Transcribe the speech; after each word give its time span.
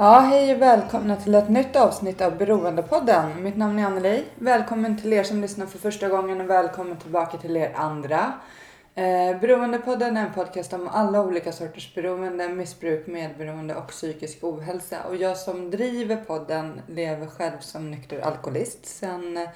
Ja, 0.00 0.18
hej 0.18 0.54
och 0.54 0.62
välkomna 0.62 1.16
till 1.16 1.34
ett 1.34 1.48
nytt 1.48 1.76
avsnitt 1.76 2.20
av 2.20 2.36
Beroendepodden. 2.36 3.42
Mitt 3.42 3.56
namn 3.56 3.78
är 3.78 3.86
Anneli. 3.86 4.24
Välkommen 4.34 5.00
till 5.00 5.12
er 5.12 5.22
som 5.22 5.40
lyssnar 5.40 5.66
för 5.66 5.78
första 5.78 6.08
gången 6.08 6.40
och 6.40 6.50
välkommen 6.50 6.96
tillbaka 6.96 7.38
till 7.38 7.56
er 7.56 7.72
andra. 7.76 8.32
Eh, 8.94 9.40
Beroendepodden 9.40 10.16
är 10.16 10.26
en 10.26 10.32
podcast 10.32 10.72
om 10.72 10.88
alla 10.88 11.22
olika 11.22 11.52
sorters 11.52 11.94
beroende, 11.94 12.48
missbruk, 12.48 13.06
medberoende 13.06 13.74
och 13.74 13.88
psykisk 13.88 14.44
ohälsa. 14.44 14.96
Och 15.08 15.16
jag 15.16 15.36
som 15.36 15.70
driver 15.70 16.16
podden 16.16 16.80
lever 16.86 17.26
själv 17.26 17.58
som 17.60 17.90
nykter 17.90 18.20
alkoholist 18.20 18.86
sen 18.86 19.36
eh, 19.36 19.48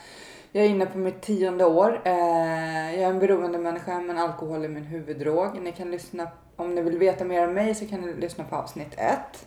jag 0.52 0.64
är 0.64 0.68
inne 0.68 0.86
på 0.86 0.98
mitt 0.98 1.22
tionde 1.22 1.64
år. 1.64 2.02
Eh, 2.04 2.94
jag 2.94 3.02
är 3.02 3.10
en 3.10 3.18
beroendemänniska 3.18 4.00
men 4.00 4.18
alkohol 4.18 4.64
är 4.64 4.68
min 4.68 4.84
huvuddrog. 4.84 5.62
Ni 5.62 5.72
kan 5.72 5.90
lyssna, 5.90 6.28
om 6.56 6.74
ni 6.74 6.82
vill 6.82 6.98
veta 6.98 7.24
mer 7.24 7.48
om 7.48 7.54
mig 7.54 7.74
så 7.74 7.86
kan 7.86 8.00
ni 8.00 8.14
lyssna 8.14 8.44
på 8.44 8.56
avsnitt 8.56 8.94
ett. 8.96 9.46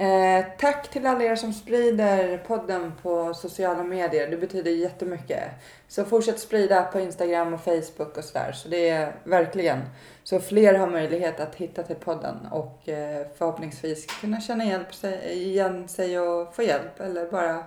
Eh, 0.00 0.44
tack 0.58 0.90
till 0.90 1.06
alla 1.06 1.24
er 1.24 1.36
som 1.36 1.52
sprider 1.52 2.38
podden 2.38 2.92
på 3.02 3.34
sociala 3.34 3.82
medier. 3.82 4.30
Det 4.30 4.36
betyder 4.36 4.70
jättemycket. 4.70 5.42
Så 5.88 6.04
fortsätt 6.04 6.38
sprida 6.38 6.82
på 6.82 7.00
Instagram 7.00 7.54
och 7.54 7.60
Facebook 7.60 8.16
och 8.16 8.24
sådär. 8.24 8.52
Så 8.52 8.68
det 8.68 8.88
är 8.88 9.12
verkligen 9.24 9.80
så 10.22 10.40
fler 10.40 10.74
har 10.74 10.86
möjlighet 10.86 11.40
att 11.40 11.54
hitta 11.54 11.82
till 11.82 11.96
podden 11.96 12.36
och 12.52 12.88
eh, 12.88 13.26
förhoppningsvis 13.38 14.06
kunna 14.06 14.40
känna 14.40 14.64
hjälp 14.64 14.94
sig, 14.94 15.32
igen 15.32 15.88
sig 15.88 16.20
och 16.20 16.54
få 16.54 16.62
hjälp. 16.62 17.00
Eller 17.00 17.30
bara 17.30 17.64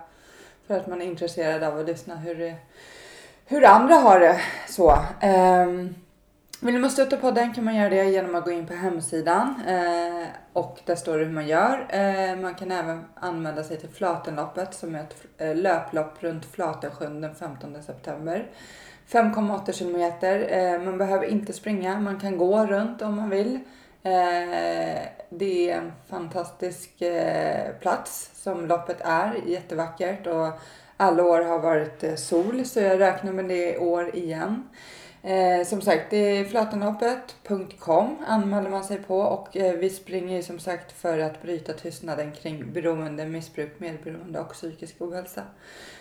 för 0.68 0.78
att 0.78 0.88
man 0.88 1.02
är 1.02 1.06
intresserad 1.06 1.64
av 1.64 1.80
att 1.80 1.86
lyssna 1.86 2.16
hur, 2.16 2.56
hur 3.46 3.66
andra 3.66 3.96
har 3.96 4.20
det. 4.20 4.42
Så. 4.70 4.92
Eh, 5.22 5.68
vill 6.72 6.82
man 6.82 6.90
stötta 6.90 7.18
podden 7.18 7.54
kan 7.54 7.64
man 7.64 7.76
göra 7.76 7.90
det 7.90 8.04
genom 8.04 8.36
att 8.36 8.46
gå 8.46 8.52
in 8.52 8.68
på 8.68 8.74
hemsidan 8.74 9.56
eh, 9.68 10.28
och 10.54 10.80
där 10.86 10.96
står 10.96 11.18
det 11.18 11.26
hur 11.26 11.32
man 11.32 11.48
gör. 11.48 11.88
Eh, 11.90 12.36
man 12.42 12.56
kan 12.56 12.72
även 12.72 13.06
anmäla 13.16 13.64
sig 13.64 13.78
till 13.78 13.90
Flatenloppet 13.90 14.74
som 14.74 14.96
är 14.96 15.00
ett 15.00 15.16
eh, 15.38 15.56
löplopp 15.56 16.24
runt 16.24 16.46
Flatensjön 16.46 17.22
den 17.22 17.36
15 17.36 17.84
september. 17.84 18.52
5,8 19.10 19.72
kilometer. 19.72 20.48
Eh, 20.50 20.82
man 20.82 20.98
behöver 20.98 21.26
inte 21.26 21.54
springa, 21.54 22.00
man 22.00 22.20
kan 22.20 22.38
gå 22.38 22.66
runt 22.66 23.02
om 23.02 23.16
man 23.16 23.30
vill. 23.30 23.60
Eh, 24.04 25.02
det 25.30 25.70
är 25.70 25.78
en 25.78 25.92
fantastisk 26.10 27.02
eh, 27.02 27.74
plats 27.80 28.32
som 28.34 28.66
loppet 28.66 29.02
är, 29.02 29.42
jättevackert 29.46 30.28
och 30.28 30.60
alla 30.98 31.24
år 31.24 31.42
har 31.42 31.60
varit 31.60 32.04
eh, 32.04 32.16
sol 32.16 32.66
så 32.66 32.80
jag 32.80 33.00
räknar 33.00 33.34
med 33.34 33.46
det 33.46 33.76
i 33.76 33.78
år 33.78 34.16
igen. 34.16 34.70
Eh, 35.26 35.66
som 35.66 35.82
sagt, 35.82 36.10
det 36.10 36.18
är 36.18 36.46
flatanhoppet.com 36.46 38.18
anmäler 38.28 38.70
man 38.70 38.84
sig 38.84 38.98
på 38.98 39.20
och 39.20 39.58
eh, 39.58 39.74
vi 39.74 39.90
springer 39.90 40.36
ju 40.36 40.44
som 40.44 40.60
sagt 40.60 40.92
för 40.92 41.20
att 41.20 41.42
bryta 41.42 41.74
tystnaden 41.74 42.32
kring 42.32 42.74
beroende, 42.74 43.26
missbruk, 43.26 43.80
medberoende 43.80 44.40
och 44.40 44.54
psykisk 44.54 44.96
ohälsa. 45.00 45.42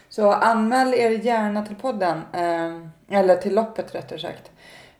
Så 0.08 0.32
anmäl 0.32 0.94
er 0.94 1.10
gärna 1.10 1.66
till 1.66 1.76
podden, 1.76 2.20
eh, 2.32 3.18
eller 3.18 3.36
till 3.36 3.54
loppet 3.54 3.94
rättare 3.94 4.18
sagt. 4.18 4.50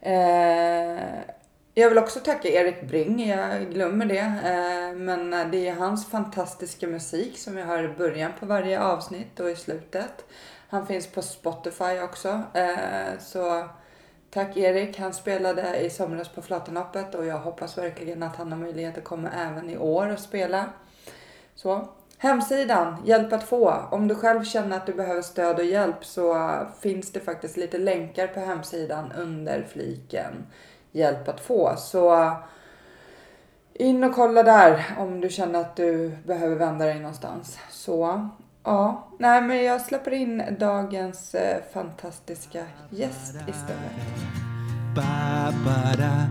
Eh, 0.01 1.33
jag 1.75 1.89
vill 1.89 1.99
också 1.99 2.21
tacka 2.21 2.49
Erik 2.49 2.83
Bring, 2.83 3.29
jag 3.29 3.71
glömmer 3.71 4.07
det. 4.07 4.19
Eh, 4.19 4.97
men 4.97 5.51
det 5.51 5.69
är 5.69 5.75
hans 5.75 6.11
fantastiska 6.11 6.87
musik 6.87 7.39
som 7.39 7.59
jag 7.59 7.67
hör 7.67 7.85
i 7.85 7.89
början 7.89 8.33
på 8.41 8.47
varje 8.47 8.81
avsnitt 8.81 9.41
och 9.41 9.51
i 9.51 9.57
slutet. 9.57 10.25
Han 10.69 10.87
finns 10.87 11.07
på 11.07 11.23
Spotify 11.23 12.01
också. 12.03 12.43
Eh, 12.55 13.19
så 13.21 13.69
tack 14.33 14.57
Erik, 14.57 14.99
han 14.99 15.13
spelade 15.13 15.77
i 15.77 15.91
somras 15.91 16.29
på 16.29 16.43
Flatenhoppet 16.43 17.15
och 17.15 17.27
jag 17.27 17.39
hoppas 17.39 17.79
verkligen 17.79 18.23
att 18.23 18.37
han 18.37 18.53
har 18.53 18.59
möjlighet 18.59 18.99
att 18.99 19.05
komma 19.05 19.29
även 19.31 19.71
i 19.71 19.79
år 19.79 20.13
och 20.13 20.19
spela. 20.19 20.65
Så. 21.55 21.89
Hemsidan, 22.19 22.97
hjälp 23.05 23.33
att 23.33 23.45
få. 23.45 23.75
Om 23.91 24.09
du 24.09 24.15
själv 24.15 24.45
känner 24.45 24.77
att 24.77 24.87
du 24.87 24.93
behöver 24.93 25.23
stöd 25.23 25.59
och 25.59 25.65
hjälp 25.65 26.05
så 26.05 26.53
finns 26.81 27.13
det 27.13 27.21
faktiskt 27.21 27.57
lite 27.57 27.79
länkar 27.79 28.27
på 28.27 28.41
hemsidan 28.41 29.13
under 29.19 29.63
fliken 29.63 30.47
hjälp 30.93 31.29
att 31.29 31.41
få. 31.41 31.75
Så 31.77 32.33
in 33.75 34.05
och 34.05 34.15
kolla 34.15 34.43
där 34.43 34.95
om 34.99 35.21
du 35.21 35.29
känner 35.31 35.61
att 35.61 35.77
du 35.77 36.17
behöver 36.27 36.57
vända 36.57 36.85
dig 36.85 37.01
någonstans. 37.01 37.59
Så 37.71 38.29
ja, 38.65 39.09
nej 39.19 39.43
men 39.43 39.65
jag 39.65 39.81
släpper 39.81 40.11
in 40.13 40.43
dagens 40.61 41.35
eh, 41.35 41.63
fantastiska 41.73 42.65
gäst 42.91 43.35
istället. 43.49 43.93
Ba 44.95 45.53
ba 45.65 45.97
da 45.97 46.23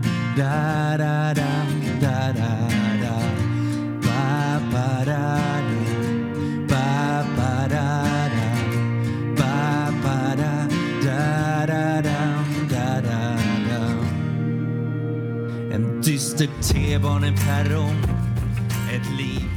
ett 18.92 19.18
liv 19.18 19.51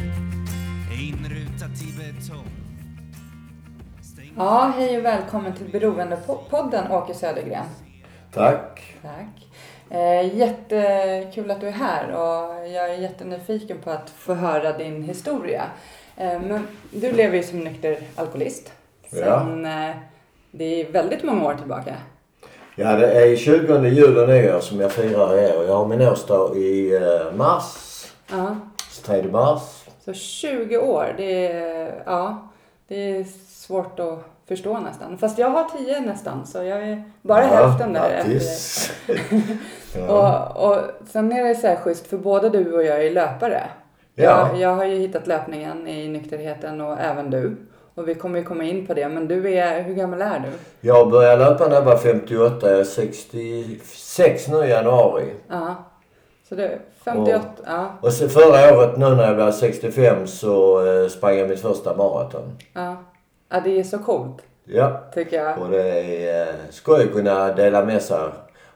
Ja, 4.38 4.74
hej 4.78 4.98
och 4.98 5.06
välkommen 5.06 5.54
till 5.54 5.70
Beroendepodden 5.72 6.92
Åke 6.92 7.14
Södergren. 7.14 7.66
Tack. 8.34 8.96
Tack. 9.02 9.48
Eh, 9.90 10.38
jättekul 10.38 11.52
att 11.52 11.62
du 11.62 11.68
är 11.68 11.72
här 11.72 12.12
och 12.12 12.68
jag 12.68 12.90
är 12.90 12.98
jättenyfiken 12.98 13.78
på 13.84 13.92
att 13.92 14.10
få 14.10 14.34
höra 14.34 14.78
din 14.78 15.04
historia. 15.04 15.64
Eh, 16.18 16.42
men 16.42 16.68
du 16.92 17.12
lever 17.12 17.38
ju 17.38 17.44
som 17.44 17.60
nykter 17.60 17.98
alkoholist 18.16 18.72
sen 19.10 19.66
eh, 19.66 19.96
det 20.52 20.82
är 20.82 20.92
väldigt 20.92 21.24
många 21.24 21.46
år 21.46 21.56
tillbaka. 21.56 21.96
Ja, 22.76 22.96
det 22.96 23.12
är 23.12 23.36
20 23.36 23.88
juli 23.88 24.28
nyår 24.28 24.60
som 24.60 24.80
jag 24.80 24.92
firar 24.92 25.38
i 25.38 25.58
år. 25.58 25.66
Jag 25.66 25.76
har 25.78 25.88
min 25.88 26.02
årsdag 26.02 26.58
i 26.58 26.96
eh, 26.96 27.36
mars. 27.38 27.76
Ja, 28.32 28.56
3 29.04 29.24
mars. 29.24 29.62
så 30.06 30.14
20 30.14 30.78
år, 30.78 31.14
det 31.18 31.48
är, 31.52 32.04
ja, 32.06 32.48
det 32.88 32.96
är 32.96 33.24
svårt 33.66 34.00
att 34.00 34.20
förstå 34.48 34.80
nästan. 34.80 35.18
Fast 35.18 35.38
jag 35.38 35.50
har 35.50 35.78
10 35.78 36.00
nästan 36.02 36.46
så 36.48 36.58
jag 36.58 36.90
är 36.90 37.04
bara 37.22 37.42
ja, 37.42 37.48
hälften 37.48 37.94
där. 37.94 38.10
Grattis. 38.10 38.92
ja. 40.08 40.54
Och, 40.56 40.70
och 40.70 40.82
sen 41.12 41.32
är 41.32 41.44
det 41.44 41.56
så 41.56 41.68
här 41.68 41.76
schysst 41.76 42.08
för 42.08 42.18
både 42.18 42.50
du 42.50 42.74
och 42.74 42.84
jag 42.84 43.06
är 43.06 43.12
löpare. 43.12 43.64
Ja. 44.16 44.24
Jag, 44.24 44.60
jag 44.60 44.76
har 44.76 44.86
ju 44.86 44.96
hittat 44.96 45.28
löpningen 45.28 45.88
i 45.88 46.08
nykterheten 46.08 46.82
och 46.82 47.00
även 47.00 47.30
du. 47.30 47.58
Och 47.96 48.08
vi 48.08 48.16
kommer 48.16 48.40
ju 48.40 48.46
komma 48.46 48.64
in 48.64 48.88
på 48.88 48.94
det. 48.94 49.10
Men 49.10 49.28
du 49.28 49.54
är, 49.54 49.84
hur 49.84 49.94
gammal 49.94 50.22
är 50.22 50.40
du? 50.40 50.52
Jag 50.88 51.12
började 51.12 51.46
löpa 51.46 51.68
när 51.68 51.76
jag 51.76 51.82
var 51.82 51.98
58. 51.98 52.70
Jag 52.72 52.80
är 52.80 52.84
66 52.84 54.48
nu 54.48 54.66
i 54.66 54.70
januari. 54.70 55.34
Ja. 55.50 55.76
Så 56.50 56.56
är 56.56 56.80
58, 57.04 57.44
ja, 57.66 57.88
Och 58.02 58.14
så 58.14 58.30
förra 58.30 58.78
året 58.78 58.98
nu 58.98 59.16
när 59.16 59.28
jag 59.28 59.36
var 59.36 59.52
65 59.52 60.28
så 60.28 60.86
eh, 60.88 61.08
sprang 61.10 61.38
jag 61.38 61.50
mitt 61.50 61.62
första 61.62 61.96
maraton. 61.96 62.58
ja. 62.74 62.96
Ja, 63.50 63.60
det 63.60 63.80
är 63.80 63.84
så 63.84 64.00
coolt 64.00 64.42
Ja. 64.64 65.02
tycker 65.14 65.44
jag. 65.44 65.60
Och 65.62 65.70
det 65.70 65.84
är 66.30 66.48
eh, 66.48 66.56
skoj 66.70 67.04
att 67.04 67.14
kunna 67.14 67.54
dela 67.54 67.86
med 67.86 68.02
sig 68.02 68.18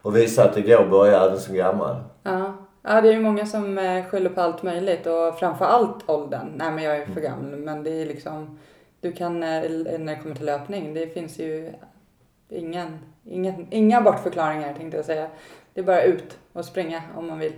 och 0.02 0.16
visa 0.16 0.44
att 0.44 0.54
det 0.54 0.60
går 0.62 0.82
att 0.82 0.90
börja 0.90 1.22
även 1.24 1.38
som 1.38 1.54
gammal. 1.54 1.96
Ja. 2.22 2.54
ja, 2.82 3.00
det 3.00 3.08
är 3.08 3.12
ju 3.12 3.20
många 3.20 3.46
som 3.46 3.78
eh, 3.78 4.04
skyller 4.04 4.30
på 4.30 4.40
allt 4.40 4.62
möjligt 4.62 5.06
och 5.06 5.38
framför 5.38 5.64
allt 5.64 6.10
åldern. 6.10 6.52
Nej, 6.56 6.70
men 6.72 6.84
jag 6.84 6.96
är 6.96 7.06
för 7.06 7.20
gammal. 7.20 7.56
Men 7.56 7.82
det 7.82 7.90
är 8.02 8.06
liksom, 8.06 8.58
du 9.00 9.12
kan, 9.12 9.42
eh, 9.42 9.48
när 9.98 10.14
det 10.14 10.20
kommer 10.22 10.34
till 10.34 10.46
löpning, 10.46 10.94
det 10.94 11.06
finns 11.06 11.38
ju 11.38 11.72
ingen, 12.48 12.98
ingen, 13.24 13.66
inga 13.70 14.00
bortförklaringar 14.00 14.74
tänkte 14.74 14.96
jag 14.96 15.06
säga. 15.06 15.26
Det 15.74 15.80
är 15.80 15.84
bara 15.84 16.02
ut 16.02 16.38
och 16.52 16.64
springa 16.64 17.02
om 17.16 17.26
man 17.26 17.38
vill. 17.38 17.52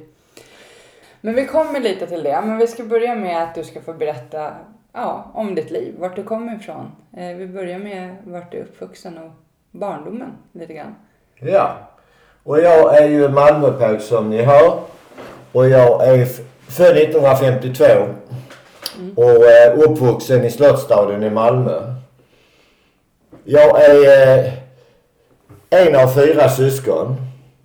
Men 1.21 1.35
vi 1.35 1.47
kommer 1.47 1.81
lite 1.81 2.07
till 2.07 2.23
det. 2.23 2.41
Men 2.45 2.59
vi 2.59 2.67
ska 2.67 2.85
börja 2.85 3.15
med 3.15 3.43
att 3.43 3.55
du 3.55 3.65
ska 3.65 3.81
få 3.81 3.93
berätta 3.93 4.53
ja, 4.93 5.31
om 5.35 5.55
ditt 5.55 5.71
liv, 5.71 5.95
vart 5.99 6.17
du 6.17 6.23
kommer 6.23 6.57
ifrån. 6.57 6.93
Eh, 7.17 7.37
vi 7.37 7.47
börjar 7.47 7.79
med 7.79 8.17
vart 8.25 8.53
du 8.53 8.59
är 8.59 8.63
uppvuxen 8.63 9.19
och 9.19 9.31
barndomen 9.71 10.33
lite 10.53 10.75
grann. 10.75 10.95
Ja. 11.41 11.77
Och 12.43 12.61
jag 12.61 12.97
är 13.03 13.09
ju 13.09 13.29
Malmöpåg 13.29 14.01
som 14.01 14.31
ni 14.31 14.43
hör. 14.43 14.81
och 15.53 15.69
jag 15.69 16.09
är 16.09 16.27
född 16.69 16.97
1952 16.97 17.85
och 19.17 19.51
eh, 19.51 19.79
uppvuxen 19.79 20.45
i 20.45 20.51
Slottsstaden 20.51 21.23
i 21.23 21.31
Malmö. 21.31 21.95
Jag 23.45 23.83
är 23.85 24.39
eh, 24.39 24.53
en 25.71 25.97
av 25.97 26.15
fyra 26.15 26.49
syskon. 26.49 27.17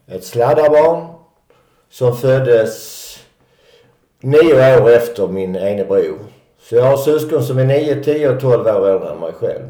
Ett 0.08 0.24
sladdarbarn 0.24 1.08
som 1.90 2.18
föddes 2.18 3.04
nio 4.20 4.82
år 4.82 4.90
efter 4.90 5.28
min 5.28 5.56
ene 5.56 5.86
bror. 5.86 6.20
Så 6.70 6.76
jag 6.76 6.84
har 6.84 6.98
syskon 6.98 7.44
som 7.44 7.58
är 7.58 7.66
9, 7.66 8.04
10 8.04 8.30
och 8.30 8.40
12 8.40 8.68
år 8.68 8.90
äldre 8.90 9.10
än 9.10 9.20
mig 9.20 9.34
själv. 9.34 9.66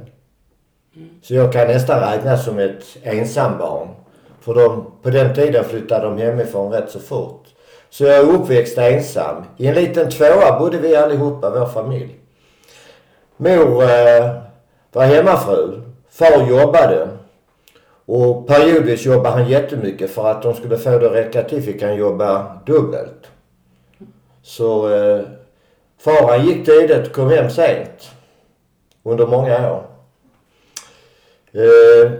Så 1.21 1.33
jag 1.33 1.53
kan 1.53 1.67
nästan 1.67 1.99
räknas 1.99 2.45
som 2.45 2.59
ett 2.59 2.83
ensambarn. 3.03 3.87
För 4.41 4.53
de, 4.53 4.91
på 5.01 5.09
den 5.09 5.35
tiden 5.35 5.63
flyttade 5.63 6.05
de 6.05 6.17
hemifrån 6.17 6.71
rätt 6.71 6.91
så 6.91 6.99
fort. 6.99 7.43
Så 7.89 8.03
jag 8.03 8.15
är 8.15 8.23
uppväxt 8.23 8.77
ensam. 8.77 9.43
I 9.57 9.67
en 9.67 9.75
liten 9.75 10.09
tvåa 10.09 10.59
bodde 10.59 10.77
vi 10.77 10.95
allihopa, 10.95 11.49
vår 11.49 11.65
familj. 11.65 12.15
Mor 13.37 13.83
eh, 13.83 14.31
var 14.91 15.05
hemmafru. 15.05 15.81
Far 16.09 16.49
jobbade. 16.49 17.07
Och 18.05 18.47
periodvis 18.47 19.05
jobbade 19.05 19.29
han 19.29 19.49
jättemycket 19.49 20.11
för 20.11 20.31
att 20.31 20.41
de 20.41 20.53
skulle 20.53 20.77
få 20.77 20.89
det 20.89 21.07
att 21.07 21.13
räcka 21.13 21.43
till 21.43 21.63
fick 21.63 21.83
han 21.83 21.95
jobba 21.95 22.61
dubbelt. 22.65 23.27
Så 24.41 24.89
eh, 24.95 25.21
far 25.99 26.27
han 26.27 26.45
gick 26.45 26.65
tidigt 26.65 27.07
och 27.07 27.13
kom 27.13 27.29
hem 27.29 27.49
sent. 27.49 28.11
Under 29.03 29.27
många 29.27 29.71
år. 29.71 29.83
Eh, 31.51 32.11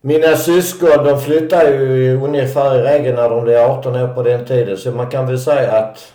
mina 0.00 0.36
syskon 0.36 1.04
de 1.04 1.20
flyttade 1.20 1.70
ju 1.70 2.20
ungefär 2.22 2.78
i 2.78 2.82
regel 2.82 3.14
när 3.14 3.30
de 3.30 3.44
blev 3.44 3.70
18 3.70 3.96
år 3.96 4.08
på 4.08 4.22
den 4.22 4.44
tiden. 4.44 4.76
Så 4.76 4.90
man 4.90 5.10
kan 5.10 5.26
väl 5.26 5.40
säga 5.40 5.72
att 5.72 6.12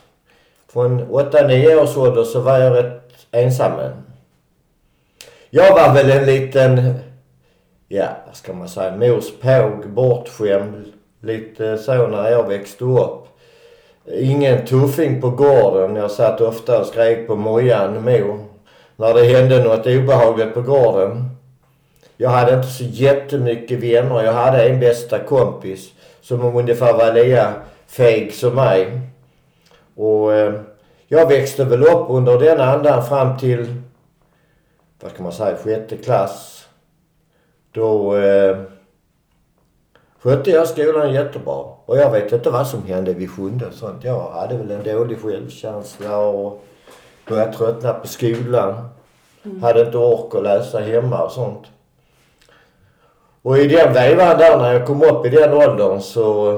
från 0.74 1.02
8-9 1.02 1.76
års 1.76 1.98
ålder 1.98 2.24
så 2.24 2.40
var 2.40 2.60
jag 2.60 2.76
rätt 2.76 3.02
ensam. 3.32 3.72
Jag 5.50 5.74
var 5.74 5.94
väl 5.94 6.12
en 6.12 6.26
liten, 6.26 6.94
ja 7.88 8.08
vad 8.26 8.36
ska 8.36 8.54
man 8.54 8.70
säga, 8.70 8.96
mors 8.96 9.32
påg, 9.42 9.90
bortskämd. 9.90 10.86
Lite 11.22 11.78
så 11.78 12.08
när 12.08 12.30
jag 12.30 12.48
växte 12.48 12.84
upp. 12.84 13.28
Ingen 14.08 14.66
tuffing 14.66 15.22
på 15.22 15.30
gården. 15.30 15.96
Jag 15.96 16.12
satt 16.12 16.42
ofta 16.42 16.80
och 16.80 16.86
skrek 16.86 17.28
på 17.28 17.36
mojan, 17.36 18.04
mor, 18.04 18.40
när 18.96 19.14
det 19.14 19.24
hände 19.24 19.64
något 19.64 19.88
obehagligt 19.88 20.54
på 20.54 20.62
gården. 20.62 21.30
Jag 22.18 22.30
hade 22.30 22.56
inte 22.56 22.68
så 22.68 22.84
jättemycket 22.84 23.80
vänner. 23.80 24.24
Jag 24.24 24.34
hade 24.34 24.70
en 24.70 24.80
bästa 24.80 25.20
kompis 25.20 25.92
som 26.22 26.56
ungefär 26.56 26.94
var 26.94 27.14
lika 27.14 27.54
feg 27.88 28.34
som 28.34 28.56
mig. 28.56 29.00
Och 29.96 30.34
eh, 30.34 30.54
jag 31.08 31.28
växte 31.28 31.64
väl 31.64 31.84
upp 31.84 32.06
under 32.10 32.40
den 32.40 32.62
andan 32.62 33.06
fram 33.06 33.38
till, 33.38 33.82
vad 35.02 35.12
ska 35.12 35.24
man 35.24 35.32
säga, 35.32 35.58
sjätte 35.58 35.98
klass. 35.98 36.68
Då 37.72 38.16
eh, 38.16 38.58
skötte 40.20 40.52
jag 40.52 40.68
skolan 40.68 41.14
jättebra. 41.14 41.75
Och 41.86 41.98
jag 41.98 42.12
vet 42.12 42.32
inte 42.32 42.50
vad 42.50 42.68
som 42.68 42.84
hände 42.84 43.14
vid 43.14 43.32
sjunde 43.32 43.68
och 43.68 43.74
sånt. 43.74 44.04
Jag 44.04 44.30
hade 44.32 44.58
väl 44.58 44.72
en 44.72 44.84
dålig 44.84 45.22
självkänsla 45.22 46.18
och 46.18 46.64
började 47.28 47.54
tröttna 47.54 47.94
på 47.94 48.08
skolan. 48.08 48.90
Hade 49.62 49.82
inte 49.82 49.98
ork 49.98 50.36
att 50.36 50.44
läsa 50.44 50.80
hemma 50.80 51.24
och 51.24 51.32
sånt. 51.32 51.68
Och 53.42 53.58
i 53.58 53.68
den 53.68 53.94
vevan 53.94 54.38
där 54.38 54.58
när 54.58 54.74
jag 54.74 54.88
kom 54.88 55.02
upp 55.04 55.26
i 55.26 55.30
den 55.30 55.54
åldern 55.54 56.02
så 56.02 56.54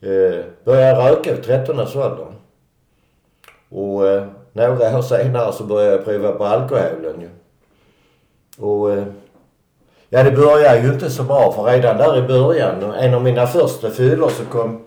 eh, 0.00 0.44
började 0.64 0.86
jag 0.86 1.10
röka 1.10 1.34
vid 1.34 1.44
13 1.44 1.80
års 1.80 1.96
åldern. 1.96 2.34
Och 3.68 4.08
eh, 4.08 4.26
några 4.52 4.98
år 4.98 5.02
senare 5.02 5.52
så 5.52 5.64
började 5.64 5.96
jag 5.96 6.04
prova 6.04 6.32
på 6.32 6.44
alkoholen 6.44 7.20
ju. 7.20 7.28
Och 8.64 8.92
eh, 8.92 9.04
ja 10.08 10.22
det 10.22 10.30
började 10.30 10.80
ju 10.80 10.88
inte 10.88 11.10
så 11.10 11.22
bra 11.22 11.52
för 11.52 11.62
redan 11.62 11.96
där 11.96 12.18
i 12.18 12.22
början, 12.22 12.92
en 12.98 13.14
av 13.14 13.22
mina 13.22 13.46
första 13.46 13.90
fyllor 13.90 14.28
så 14.28 14.44
kom 14.44 14.80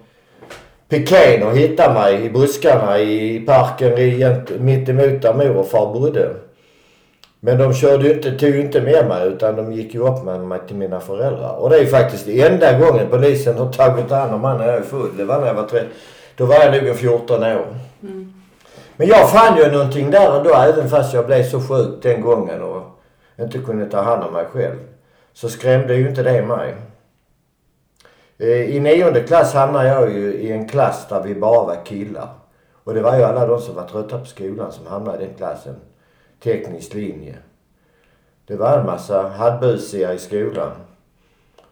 piken 0.89 1.43
och 1.43 1.57
hittade 1.57 1.93
mig 1.93 2.25
i 2.25 2.29
buskarna 2.29 2.99
i 2.99 3.39
parken 3.39 3.97
i, 3.97 4.35
mitt 4.59 4.89
emot 4.89 5.21
där 5.21 5.33
mor 5.33 5.57
och 5.57 5.67
far 5.67 5.93
bodde. 5.93 6.29
Men 7.39 7.57
de 7.57 7.73
körde 7.73 8.13
inte, 8.13 8.31
tog 8.31 8.49
ju 8.49 8.61
inte 8.61 8.81
med 8.81 9.07
mig 9.07 9.27
utan 9.27 9.55
de 9.55 9.73
gick 9.73 9.93
ju 9.93 10.07
upp 10.07 10.23
med 10.23 10.39
mig 10.39 10.59
till 10.67 10.75
mina 10.75 10.99
föräldrar. 10.99 11.55
Och 11.55 11.69
det 11.69 11.77
är 11.77 11.85
faktiskt 11.85 12.27
enda 12.27 12.79
gången 12.79 13.07
polisen 13.09 13.57
har 13.57 13.71
tagit 13.71 14.11
hand 14.11 14.33
om 14.33 14.41
mig 14.41 14.57
när 14.57 14.67
jag 14.67 14.75
är 14.75 14.81
full. 14.81 15.17
Det 15.17 15.25
var 15.25 15.39
när 15.39 15.47
jag 15.47 15.53
var 15.53 15.63
13. 15.63 15.89
Då 16.35 16.45
var 16.45 16.55
jag 16.55 16.71
nog 16.75 16.87
en 16.87 16.95
14 16.95 17.43
år. 17.43 17.65
Men 18.97 19.07
jag 19.07 19.29
fann 19.29 19.57
ju 19.57 19.71
någonting 19.71 20.11
där 20.11 20.37
ändå 20.37 20.53
även 20.53 20.89
fast 20.89 21.13
jag 21.13 21.25
blev 21.25 21.43
så 21.43 21.59
sjuk 21.59 21.89
den 22.01 22.21
gången 22.21 22.61
och 22.61 22.81
inte 23.39 23.57
kunde 23.57 23.85
ta 23.85 24.01
hand 24.01 24.23
om 24.23 24.33
mig 24.33 24.45
själv. 24.45 24.77
Så 25.33 25.49
skrämde 25.49 25.95
ju 25.95 26.09
inte 26.09 26.23
det 26.23 26.45
mig. 26.45 26.75
Eh, 28.37 28.75
I 28.75 28.79
nionde 28.79 29.23
klass 29.23 29.53
hamnade 29.53 29.87
jag 29.87 30.13
ju 30.13 30.33
i 30.33 30.51
en 30.51 30.67
klass 30.67 31.07
där 31.09 31.23
vi 31.23 31.35
bara 31.35 31.65
var 31.65 31.85
killar. 31.85 32.29
Och 32.83 32.93
det 32.93 33.01
var 33.01 33.17
ju 33.17 33.23
alla 33.23 33.47
de 33.47 33.61
som 33.61 33.75
var 33.75 33.87
trötta 33.87 34.19
på 34.19 34.25
skolan 34.25 34.71
som 34.71 34.87
hamnade 34.87 35.23
i 35.23 35.27
den 35.27 35.35
klassen. 35.35 35.75
Teknisk 36.43 36.93
linje. 36.93 37.35
Det 38.45 38.55
var 38.55 38.77
en 38.77 38.85
massa 38.85 39.27
halvbusiga 39.27 40.13
i 40.13 40.17
skolan. 40.17 40.71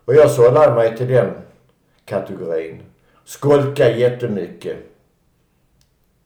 Och 0.05 0.15
jag 0.15 0.31
sållade 0.31 0.75
mig 0.75 0.97
till 0.97 1.07
den 1.07 1.33
kategorin. 2.05 2.81
Skolka 3.25 3.89
jättemycket. 3.89 4.77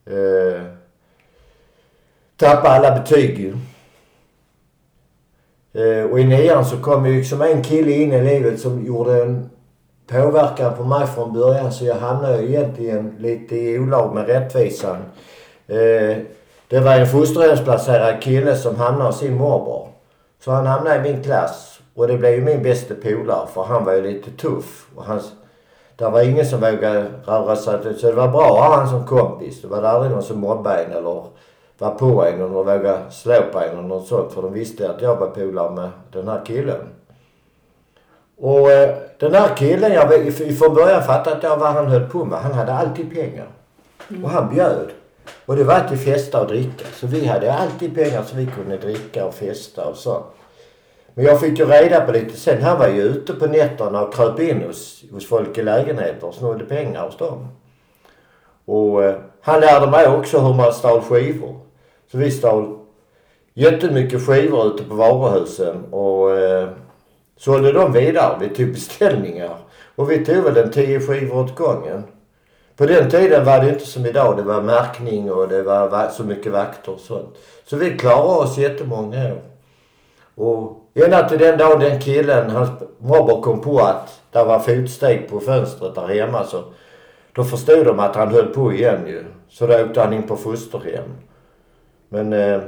Eh, 0.06 0.62
tappa 2.36 2.68
alla 2.68 2.98
betyg. 2.98 3.54
Eh, 5.74 6.10
och 6.10 6.20
i 6.20 6.24
nian 6.24 6.64
så 6.64 6.76
kom 6.76 7.06
ju 7.06 7.16
liksom 7.16 7.42
en 7.42 7.62
kille 7.62 7.92
in 7.92 8.12
i 8.12 8.24
livet 8.24 8.60
som 8.60 8.86
gjorde 8.86 9.22
en 9.22 9.50
påverkan 10.06 10.76
på 10.76 10.84
mig 10.84 11.06
från 11.06 11.32
början 11.32 11.72
så 11.72 11.84
jag 11.84 11.94
hamnade 11.94 12.42
ju 12.42 12.48
egentligen 12.48 13.16
lite 13.18 13.56
i 13.56 13.78
olag 13.78 14.14
med 14.14 14.26
rättvisan. 14.26 14.96
Eh, 15.66 16.16
det 16.68 16.80
var 16.80 16.94
en 16.94 17.06
fosterhemsplacerad 17.06 18.22
kille 18.22 18.56
som 18.56 18.76
hamnade 18.76 19.08
hos 19.08 19.18
sin 19.18 19.34
morbror. 19.34 19.88
Så 20.44 20.50
han 20.50 20.66
hamnade 20.66 20.96
i 20.96 21.12
min 21.12 21.22
klass 21.22 21.80
och 21.94 22.08
det 22.08 22.18
blev 22.18 22.32
ju 22.32 22.40
min 22.40 22.62
bästa 22.62 22.94
polare 22.94 23.46
för 23.54 23.62
han 23.62 23.84
var 23.84 23.92
ju 23.92 24.02
lite 24.02 24.30
tuff. 24.30 24.86
Och 24.94 25.04
han, 25.04 25.20
det 25.96 26.04
var 26.04 26.22
ingen 26.22 26.46
som 26.46 26.60
vågade 26.60 27.06
röra 27.24 27.56
sig. 27.56 27.94
Så 27.98 28.06
det 28.06 28.12
var 28.12 28.28
bra 28.28 28.44
att 28.44 28.70
ha 28.70 28.76
han 28.76 28.88
som 28.88 29.06
kompis. 29.06 29.62
Det 29.62 29.68
var 29.68 29.82
aldrig 29.82 30.12
någon 30.12 30.22
som 30.22 30.40
mobbade 30.40 30.82
en 30.82 30.92
eller 30.92 31.24
var 31.78 31.90
på 31.90 32.24
en 32.24 32.42
och 32.42 32.50
vågade 32.50 33.10
slå 33.10 33.42
på 33.52 33.60
en 33.60 33.70
eller 33.70 33.82
något 33.82 34.06
sånt. 34.06 34.32
För 34.32 34.42
de 34.42 34.52
visste 34.52 34.90
att 34.90 35.02
jag 35.02 35.16
var 35.16 35.26
polare 35.26 35.70
med 35.70 35.90
den 36.12 36.28
här 36.28 36.44
killen. 36.46 36.88
Och 38.36 38.70
eh, 38.70 38.96
den 39.18 39.34
här 39.34 39.56
killen, 39.56 39.92
jag 39.92 40.34
från 40.58 40.74
början 40.74 41.02
fattade 41.02 41.46
jag 41.46 41.56
vad 41.56 41.72
han 41.72 41.86
höll 41.86 42.08
på 42.08 42.24
med. 42.24 42.38
Han 42.38 42.52
hade 42.52 42.72
alltid 42.72 43.14
pengar. 43.14 43.46
Och 44.22 44.30
han 44.30 44.54
bjöd. 44.54 44.90
Och 45.46 45.56
det 45.56 45.64
var 45.64 45.74
alltid 45.74 46.00
festa 46.00 46.40
och 46.40 46.48
dricka. 46.48 46.84
Så 46.92 47.06
vi 47.06 47.26
hade 47.26 47.52
alltid 47.52 47.94
pengar 47.94 48.22
så 48.22 48.36
vi 48.36 48.46
kunde 48.46 48.76
dricka 48.76 49.26
och 49.26 49.34
festa 49.34 49.86
och 49.86 49.96
så. 49.96 50.22
Men 51.14 51.24
jag 51.24 51.40
fick 51.40 51.58
ju 51.58 51.64
reda 51.64 52.00
på 52.00 52.12
lite 52.12 52.36
sen. 52.36 52.62
Han 52.62 52.78
var 52.78 52.88
ju 52.88 53.02
ute 53.02 53.32
på 53.32 53.46
nätterna 53.46 54.02
och 54.02 54.14
kröp 54.14 54.40
in 54.40 54.62
hos, 54.62 55.04
hos 55.12 55.28
folk 55.28 55.58
i 55.58 55.62
lägenheter 55.62 56.26
och 56.26 56.34
snodde 56.34 56.64
pengar 56.64 57.04
hos 57.04 57.16
dem. 57.16 57.48
Och 58.64 59.04
eh, 59.04 59.14
han 59.40 59.60
lärde 59.60 59.86
mig 59.86 60.08
också 60.08 60.38
hur 60.38 60.54
man 60.54 60.72
stal 60.72 61.00
skivor. 61.00 61.63
Så 62.14 62.18
vi 62.18 62.30
stal 62.30 62.78
jättemycket 63.54 64.26
skivor 64.26 64.66
ute 64.66 64.84
på 64.84 64.94
varuhusen 64.94 65.84
och 65.90 66.38
eh, 66.38 66.68
sålde 67.36 67.72
dem 67.72 67.92
vidare. 67.92 68.36
Vi 68.40 68.48
tog 68.48 68.72
beställningar. 68.72 69.56
Och 69.94 70.10
vi 70.10 70.24
tog 70.24 70.44
väl 70.44 70.56
en 70.56 70.70
tio 70.70 71.00
skivor 71.00 71.38
åt 71.38 71.54
gången. 71.54 72.04
På 72.76 72.86
den 72.86 73.10
tiden 73.10 73.44
var 73.44 73.60
det 73.60 73.68
inte 73.68 73.86
som 73.86 74.06
idag. 74.06 74.36
Det 74.36 74.42
var 74.42 74.62
märkning 74.62 75.32
och 75.32 75.48
det 75.48 75.62
var 75.62 76.08
så 76.08 76.24
mycket 76.24 76.52
vakter 76.52 76.92
och 76.92 77.00
sånt. 77.00 77.36
Så 77.64 77.76
vi 77.76 77.98
klarade 77.98 78.44
oss 78.44 78.58
jättemånga 78.58 79.24
år. 79.24 79.42
Och 80.34 80.90
ända 80.94 81.28
till 81.28 81.38
den 81.38 81.58
dagen 81.58 81.80
den 81.80 82.00
killen, 82.00 82.50
hans 82.50 82.70
morbror 82.98 83.42
kom 83.42 83.60
på 83.60 83.78
att 83.78 84.20
det 84.32 84.44
var 84.44 84.58
fotsteg 84.58 85.28
på 85.28 85.40
fönstret 85.40 85.94
där 85.94 86.06
hemma 86.06 86.44
så 86.44 86.64
då 87.32 87.44
förstod 87.44 87.86
de 87.86 88.00
att 88.00 88.16
han 88.16 88.32
höll 88.32 88.46
på 88.46 88.72
igen 88.72 89.06
ju. 89.06 89.24
Så 89.48 89.66
då 89.66 89.74
åkte 89.84 90.00
han 90.00 90.12
in 90.12 90.22
på 90.22 90.36
fosterhem. 90.36 91.10
Men 92.08 92.32
eh, 92.32 92.60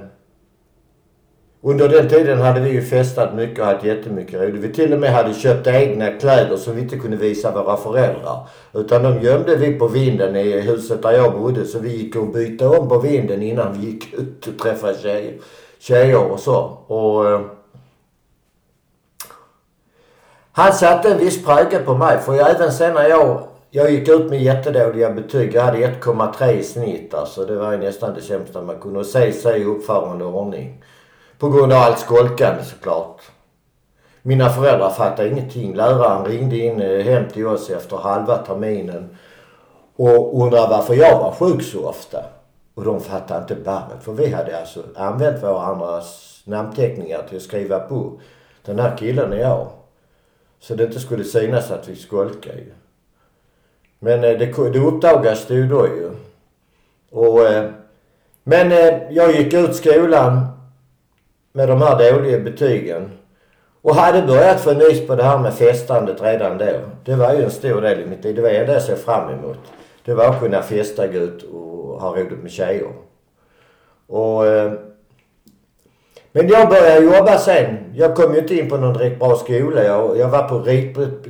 under 1.63 1.89
den 1.89 2.09
tiden 2.09 2.41
hade 2.41 2.61
vi 2.61 2.71
ju 2.71 2.83
festat 2.83 3.35
mycket 3.35 3.59
och 3.59 3.67
haft 3.67 3.85
jättemycket 3.85 4.41
roligt. 4.41 4.65
Vi 4.65 4.73
till 4.73 4.93
och 4.93 5.01
med 5.01 5.13
hade 5.13 5.35
köpt 5.35 5.67
egna 5.67 6.11
kläder 6.13 6.57
som 6.57 6.77
vi 6.77 6.83
inte 6.83 6.99
kunde 6.99 7.17
visa 7.17 7.51
våra 7.51 7.77
föräldrar. 7.77 8.49
Utan 8.75 9.03
de 9.03 9.21
gömde 9.21 9.57
vi 9.57 9.73
på 9.73 9.89
vinden 9.89 10.37
i 10.37 10.61
huset 10.61 11.03
där 11.03 11.13
jag 11.13 11.33
bodde. 11.33 11.65
Så 11.65 11.79
vi 11.79 11.97
gick 11.97 12.17
och 12.17 12.27
bytte 12.27 12.67
om 12.67 12.89
på 12.89 12.99
vinden 12.99 13.43
innan 13.43 13.73
vi 13.73 13.87
gick 13.87 14.15
ut 14.15 14.47
och 14.47 14.59
träffade 14.59 14.99
tjejer, 14.99 15.35
tjejer 15.79 16.33
och 16.33 16.41
så. 16.41 16.79
Och, 16.87 17.31
eh, 17.31 17.41
han 20.53 20.73
satte 20.73 21.13
en 21.13 21.19
viss 21.19 21.45
prägel 21.45 21.83
på 21.83 21.95
mig. 21.95 22.19
För 22.19 22.35
jag, 22.35 22.51
även 22.51 22.73
sen 22.73 22.95
när 22.95 23.09
jag 23.09 23.43
jag 23.77 23.91
gick 23.91 24.09
ut 24.09 24.31
med 24.31 24.43
jättedåliga 24.43 25.11
betyg. 25.11 25.55
Jag 25.55 25.63
hade 25.63 25.79
1,3 25.79 26.51
i 26.51 26.63
snitt 26.63 27.15
alltså. 27.15 27.45
Det 27.45 27.57
var 27.57 27.73
ju 27.73 27.79
nästan 27.79 28.15
det 28.15 28.23
sämsta 28.23 28.63
man 28.63 28.81
kunde. 28.81 28.99
Och 28.99 29.07
se 29.07 29.33
sig 29.33 29.61
i 29.61 29.65
uppförande 29.65 30.25
och 30.25 30.41
ordning. 30.41 30.85
På 31.39 31.49
grund 31.49 31.73
av 31.73 31.83
allt 31.83 31.99
skolkande 31.99 32.65
såklart. 32.65 33.21
Mina 34.23 34.49
föräldrar 34.51 34.91
fattade 34.91 35.29
ingenting. 35.29 35.75
Läraren 35.75 36.25
ringde 36.25 36.57
in 36.57 36.81
eh, 36.81 37.05
hem 37.05 37.29
till 37.29 37.47
oss 37.47 37.71
efter 37.71 37.97
halva 37.97 38.37
terminen 38.37 39.17
och 39.97 40.43
undrade 40.43 40.69
varför 40.69 40.95
jag 40.95 41.19
var 41.19 41.33
sjuk 41.33 41.63
så 41.63 41.89
ofta. 41.89 42.25
Och 42.75 42.85
de 42.85 43.01
fattade 43.01 43.41
inte 43.41 43.55
barret. 43.55 44.03
För 44.03 44.13
vi 44.13 44.33
hade 44.33 44.61
alltså 44.61 44.83
använt 44.97 45.43
varandras 45.43 46.41
namnteckningar 46.45 47.23
till 47.29 47.37
att 47.37 47.43
skriva 47.43 47.79
på. 47.79 48.21
Den 48.65 48.79
här 48.79 48.97
killen 48.97 49.33
är 49.33 49.41
jag. 49.41 49.69
Så 50.61 50.75
det 50.75 50.85
inte 50.85 51.01
skulle 51.01 51.25
synas 51.25 51.71
att 51.71 51.89
vi 51.89 51.97
skolkade 51.97 52.59
ju. 52.59 52.73
Men 53.99 54.25
eh, 54.25 54.39
det, 54.39 54.71
det 54.73 54.79
uppdagades 54.79 55.47
det 55.47 55.55
ju 55.55 55.67
då 55.67 55.87
ju. 55.87 56.11
Och, 57.11 57.47
eh, 57.47 57.71
men 58.45 58.73
eh, 58.73 58.95
jag 59.11 59.33
gick 59.33 59.55
ut 59.55 59.77
skolan 59.77 60.47
med 61.53 61.69
de 61.69 61.83
här 61.83 62.13
dåliga 62.13 62.39
betygen. 62.39 63.11
Och 63.83 63.95
hade 63.95 64.27
börjat 64.27 64.61
få 64.61 64.73
nys 64.73 65.07
på 65.07 65.15
det 65.15 65.23
här 65.23 65.39
med 65.39 65.55
festandet 65.55 66.23
redan 66.23 66.59
då. 66.59 66.81
Det 67.05 67.15
var 67.15 67.35
ju 67.35 67.43
en 67.43 67.51
stor 67.51 67.81
del 67.81 68.01
i 68.01 68.07
mitt 68.07 68.25
liv. 68.25 68.37
Det 68.37 68.43
var 68.43 68.51
det 68.51 68.73
jag 68.73 68.83
såg 68.83 68.99
fram 68.99 69.31
emot. 69.31 69.59
Det 70.05 70.15
var 70.15 70.25
att 70.25 70.41
kunna 70.41 70.63
festa, 70.63 71.07
gå 71.07 71.19
ut 71.19 71.43
och 71.43 72.01
ha 72.01 72.17
roligt 72.17 72.43
med 72.43 72.51
tjejer. 72.51 72.93
Och... 74.07 74.43
Men 76.37 76.49
jag 76.49 76.69
började 76.69 77.05
jobba 77.05 77.39
sen. 77.39 77.77
Jag 77.95 78.17
kom 78.17 78.35
ju 78.35 78.41
inte 78.41 78.55
in 78.55 78.69
på 78.69 78.77
någon 78.77 78.93
direkt 78.93 79.19
bra 79.19 79.37
skola. 79.37 79.85
Jag, 79.85 80.19
jag 80.19 80.29
var 80.29 80.49
på 80.49 80.59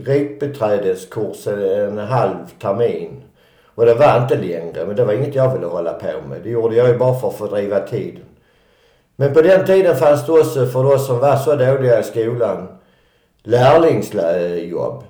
ritbeträdeskurs 0.05 1.47
en 1.47 1.99
halv 1.99 2.35
termin. 2.61 3.23
Och 3.75 3.87
det 3.87 3.95
var 3.95 4.23
inte 4.23 4.37
längre. 4.37 4.87
Men 4.87 4.97
det 4.97 5.05
var 5.05 5.13
inget 5.13 5.35
jag 5.35 5.55
ville 5.55 5.67
hålla 5.67 5.93
på 5.93 6.29
med. 6.29 6.41
Det 6.43 6.51
gjorde 6.51 6.77
jag 6.77 6.89
ju 6.89 6.99
bara 6.99 7.15
för 7.15 7.29
att 7.29 7.35
fördriva 7.35 7.81
tiden. 7.81 8.25
Men 9.17 9.35
på 9.35 9.43
den 9.43 9.67
tiden 9.67 9.97
fanns 9.97 10.27
det 10.27 10.33
också 10.33 10.67
för 10.67 10.95
oss 10.95 11.07
som 11.07 11.19
var 11.19 11.37
så 11.37 11.57
dåliga 11.57 12.01
i 12.01 12.03
skolan 12.03 12.69
lärlingsjobb. 13.43 15.05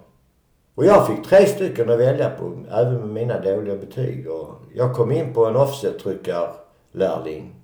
Och 0.74 0.84
jag 0.84 1.06
fick 1.06 1.26
tre 1.28 1.46
stycken 1.46 1.90
att 1.90 1.98
välja 1.98 2.30
på, 2.30 2.52
även 2.70 2.94
med 2.94 3.08
mina 3.08 3.40
dåliga 3.40 3.76
betyg. 3.76 4.30
Och 4.30 4.48
jag 4.74 4.94
kom 4.94 5.12
in 5.12 5.34
på 5.34 5.46
en 5.46 5.56
offsettryckarlärling. 5.56 7.54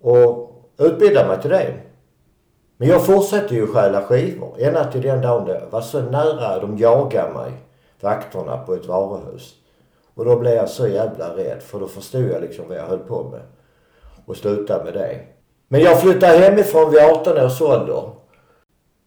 Och 0.00 0.51
utbildade 0.78 1.28
mig 1.28 1.40
till 1.40 1.50
det. 1.50 1.74
Men 2.76 2.88
jag 2.88 3.06
fortsatte 3.06 3.54
ju 3.54 3.66
stjäla 3.66 4.02
skivor. 4.02 4.56
Ända 4.58 4.84
till 4.84 5.02
den 5.02 5.20
dagen 5.20 5.46
det 5.46 5.62
var 5.70 5.80
så 5.80 6.00
nära 6.00 6.60
de 6.60 6.78
jagade 6.78 7.34
mig, 7.34 7.52
vakterna 8.00 8.56
på 8.56 8.74
ett 8.74 8.86
varuhus. 8.86 9.54
Och 10.14 10.24
då 10.24 10.38
blev 10.38 10.54
jag 10.54 10.68
så 10.68 10.88
jävla 10.88 11.36
rädd 11.36 11.62
för 11.62 11.80
då 11.80 11.86
förstod 11.86 12.24
jag 12.24 12.40
liksom 12.42 12.68
vad 12.68 12.76
jag 12.76 12.86
höll 12.86 12.98
på 12.98 13.24
med. 13.24 13.40
Och 14.26 14.36
slutade 14.36 14.84
med 14.84 14.94
det. 14.94 15.20
Men 15.68 15.80
jag 15.80 16.00
flyttade 16.00 16.38
hemifrån 16.38 16.90
vid 16.90 17.00
18 17.00 17.44
års 17.44 17.60
ålder. 17.60 18.10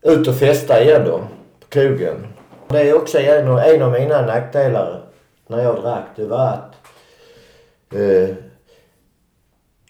Ut 0.02 0.28
och 0.28 0.36
festa 0.36 0.82
igen 0.82 1.02
då. 1.06 1.18
På 1.60 1.68
krogen. 1.70 2.28
Det 2.68 2.90
är 2.90 2.96
också 2.96 3.20
en 3.20 3.48
av, 3.48 3.60
en 3.60 3.82
av 3.82 3.92
mina 3.92 4.22
nackdelar 4.22 5.02
när 5.48 5.64
jag 5.64 5.82
drack. 5.82 6.06
Det 6.16 6.26
var 6.26 6.48
att 6.48 6.76
eh, 7.94 8.36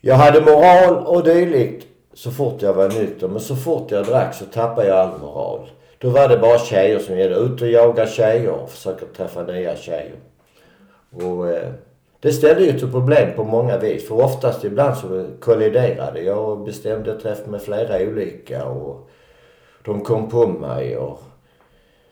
jag 0.08 0.16
hade 0.16 0.42
moral 0.42 1.06
och 1.06 1.24
dylikt 1.24 1.88
så 2.14 2.32
fort 2.32 2.62
jag 2.62 2.74
var 2.74 2.90
nykter. 2.90 3.28
Men 3.28 3.40
så 3.40 3.56
fort 3.56 3.92
jag 3.92 4.06
drack 4.06 4.36
så 4.36 4.46
tappade 4.46 4.88
jag 4.88 4.98
all 4.98 5.20
moral. 5.20 5.70
Då 5.98 6.10
var 6.10 6.28
det 6.28 6.38
bara 6.38 6.60
tjejer 6.60 7.00
som 7.00 7.18
gällde. 7.18 7.36
Ut 7.36 7.62
och 7.62 7.68
jaga 7.68 8.08
tjejer 8.08 8.50
och 8.50 8.70
försöka 8.70 9.06
träffa 9.18 9.44
nya 9.44 9.76
tjejer. 9.76 10.16
Och 11.12 11.50
eh, 11.50 11.72
det 12.20 12.32
ställde 12.32 12.66
ju 12.66 12.80
till 12.80 12.92
problem 12.92 13.30
på 13.36 13.44
många 13.44 13.78
vis. 13.78 14.08
För 14.08 14.16
oftast 14.16 14.64
ibland 14.64 14.98
så 14.98 15.26
kolliderade 15.40 16.22
jag 16.22 16.50
och 16.50 16.58
bestämde 16.58 17.20
träff 17.20 17.46
med 17.46 17.62
flera 17.62 18.10
olika 18.10 18.66
och 18.66 19.10
de 19.86 20.02
kom 20.02 20.30
på 20.30 20.48
mig 20.48 20.98
och... 20.98 21.20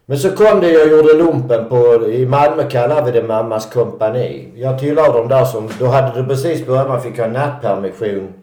Men 0.05 0.17
så 0.17 0.31
kom 0.31 0.60
det, 0.62 0.72
jag 0.72 0.91
gjorde 0.91 1.13
lumpen 1.13 1.69
på, 1.69 2.07
i 2.07 2.25
Malmö 2.25 2.69
kallar 2.69 3.05
vi 3.05 3.12
det 3.12 3.24
mammas 3.24 3.74
kompani. 3.74 4.51
Jag 4.55 4.79
tillhör 4.79 5.13
de 5.13 5.27
där 5.27 5.45
som, 5.45 5.69
då 5.79 5.86
hade 5.86 6.22
det 6.22 6.27
precis 6.27 6.65
börjat, 6.65 6.88
man 6.88 7.01
fick 7.01 7.19
ha 7.19 7.27
nattpermission 7.27 8.33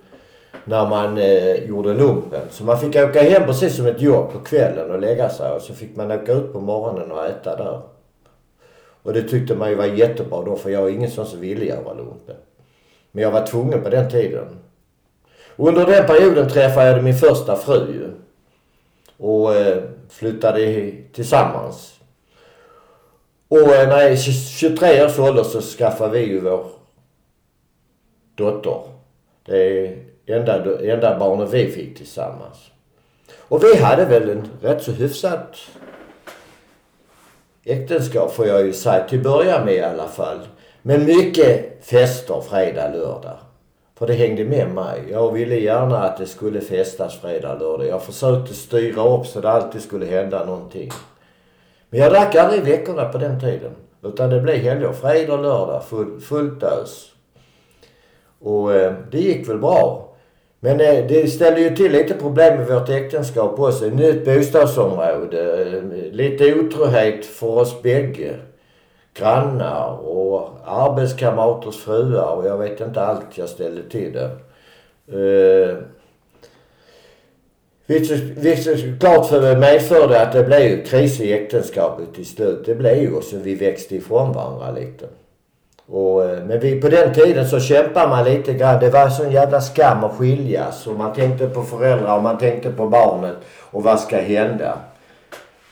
när 0.64 0.88
man 0.88 1.18
eh, 1.18 1.54
gjorde 1.54 1.94
lumpen. 1.94 2.40
Så 2.50 2.64
man 2.64 2.78
fick 2.78 2.96
åka 2.96 3.22
hem 3.22 3.46
precis 3.46 3.76
som 3.76 3.86
ett 3.86 4.00
jobb 4.00 4.32
på 4.32 4.38
kvällen 4.38 4.90
och 4.90 5.00
lägga 5.00 5.28
sig 5.28 5.52
och 5.52 5.62
så 5.62 5.74
fick 5.74 5.96
man 5.96 6.10
åka 6.10 6.32
ut 6.32 6.52
på 6.52 6.60
morgonen 6.60 7.12
och 7.12 7.26
äta 7.26 7.56
där. 7.56 7.80
Och 9.02 9.12
det 9.12 9.22
tyckte 9.22 9.54
man 9.54 9.70
ju 9.70 9.74
var 9.74 9.84
jättebra 9.84 10.42
då 10.44 10.56
för 10.56 10.70
jag 10.70 10.82
var 10.82 10.88
ingen 10.88 11.10
sån 11.10 11.26
som 11.26 11.40
ville 11.40 11.64
göra 11.64 11.94
lumpen. 11.94 12.36
Men 13.12 13.22
jag 13.22 13.30
var 13.30 13.46
tvungen 13.46 13.82
på 13.82 13.88
den 13.88 14.10
tiden. 14.10 14.46
Under 15.56 15.86
den 15.86 16.06
perioden 16.06 16.48
träffade 16.48 16.90
jag 16.90 17.04
min 17.04 17.14
första 17.14 17.56
fru 17.56 17.78
ju. 17.92 18.10
Och 19.16 19.54
eh, 19.54 19.82
flyttade 20.10 20.92
tillsammans. 21.12 22.00
Och 23.48 23.58
eh, 23.58 23.88
när 23.88 24.00
jag 24.00 24.12
är 24.12 24.16
23 24.16 25.04
års 25.04 25.18
ålder 25.18 25.42
så 25.42 25.60
skaffade 25.60 26.18
vi 26.18 26.26
ju 26.26 26.40
vår 26.40 26.66
dotter. 28.34 28.82
Det 29.44 29.56
är 29.56 29.96
enda, 30.26 30.80
enda 30.92 31.18
barnet 31.18 31.50
vi 31.52 31.70
fick 31.70 31.96
tillsammans. 31.96 32.70
Och 33.38 33.64
vi 33.64 33.76
hade 33.76 34.04
väl 34.04 34.30
en 34.30 34.48
rätt 34.60 34.82
så 34.82 34.92
hyfsat 34.92 35.56
äktenskap 37.64 38.32
får 38.32 38.46
jag 38.46 38.66
ju 38.66 38.72
säga, 38.72 39.08
till 39.08 39.22
början 39.22 39.64
med 39.64 39.74
i 39.74 39.80
alla 39.80 40.08
fall. 40.08 40.38
Men 40.82 41.04
mycket 41.04 41.84
fester 41.84 42.40
fredag, 42.40 42.88
lördag. 42.88 43.38
För 44.00 44.06
det 44.06 44.12
hängde 44.12 44.44
med 44.44 44.70
mig. 44.70 45.02
Jag 45.10 45.32
ville 45.32 45.56
gärna 45.56 45.98
att 45.98 46.18
det 46.18 46.26
skulle 46.26 46.60
festas 46.60 47.20
fredag, 47.20 47.58
lördag. 47.58 47.86
Jag 47.86 48.02
försökte 48.02 48.54
styra 48.54 49.08
upp 49.08 49.26
så 49.26 49.40
det 49.40 49.50
alltid 49.50 49.82
skulle 49.82 50.06
hända 50.06 50.44
någonting. 50.44 50.90
Men 51.90 52.00
jag 52.00 52.12
drack 52.12 52.34
aldrig 52.34 52.62
veckorna 52.62 53.04
på 53.04 53.18
den 53.18 53.40
tiden. 53.40 53.72
Utan 54.02 54.30
det 54.30 54.40
blev 54.40 54.56
helger. 54.56 54.92
Fredag, 54.92 55.36
lördag, 55.36 55.84
full, 55.84 56.20
fullt 56.20 56.62
ös. 56.62 57.12
Och 58.38 58.74
eh, 58.74 58.92
det 59.10 59.18
gick 59.18 59.48
väl 59.48 59.58
bra. 59.58 60.14
Men 60.60 60.80
eh, 60.80 61.06
det 61.08 61.30
ställde 61.30 61.60
ju 61.60 61.76
till 61.76 61.92
lite 61.92 62.14
problem 62.14 62.58
med 62.58 62.68
vårt 62.68 62.88
äktenskap 62.88 63.58
också. 63.58 63.86
Nytt 63.86 64.24
bostadsområde, 64.24 65.62
eh, 65.62 66.12
lite 66.12 66.54
otrohet 66.54 67.26
för 67.26 67.46
oss 67.46 67.82
bägge. 67.82 68.36
Grannar 69.20 70.08
och 70.08 70.48
arbetskamraters 70.64 71.76
fruar 71.76 72.36
och 72.36 72.46
jag 72.46 72.58
vet 72.58 72.80
inte 72.80 73.02
allt 73.02 73.38
jag 73.38 73.48
ställde 73.48 73.82
till 73.82 74.16
eh, 74.16 74.22
det. 75.06 75.16
Uh, 75.16 75.76
vilket 77.86 78.80
såklart 78.80 79.58
medförde 79.58 80.22
att 80.22 80.32
det 80.32 80.44
blev 80.44 80.84
kris 80.84 81.20
i 81.20 81.32
äktenskapet 81.32 82.14
till 82.14 82.26
slut. 82.26 82.62
Det 82.66 82.74
blev 82.74 82.96
ju 82.96 83.20
så 83.20 83.36
vi 83.36 83.54
växte 83.54 83.96
ifrån 83.96 84.32
varandra 84.32 84.70
lite. 84.70 85.06
Och, 85.90 86.24
eh, 86.24 86.44
men 86.44 86.60
vi, 86.60 86.80
på 86.80 86.88
den 86.88 87.14
tiden 87.14 87.48
så 87.48 87.60
kämpade 87.60 88.08
man 88.08 88.24
lite 88.24 88.52
grann. 88.52 88.80
Det 88.80 88.90
var 88.90 89.08
sån 89.08 89.32
jävla 89.32 89.60
skam 89.60 90.04
att 90.04 90.16
skiljas. 90.16 90.86
Och 90.86 90.96
man 90.96 91.14
tänkte 91.14 91.46
på 91.46 91.62
föräldrar 91.62 92.16
och 92.16 92.22
man 92.22 92.38
tänkte 92.38 92.70
på 92.70 92.88
barnet. 92.88 93.36
Och 93.70 93.82
vad 93.82 94.00
ska 94.00 94.16
hända? 94.16 94.78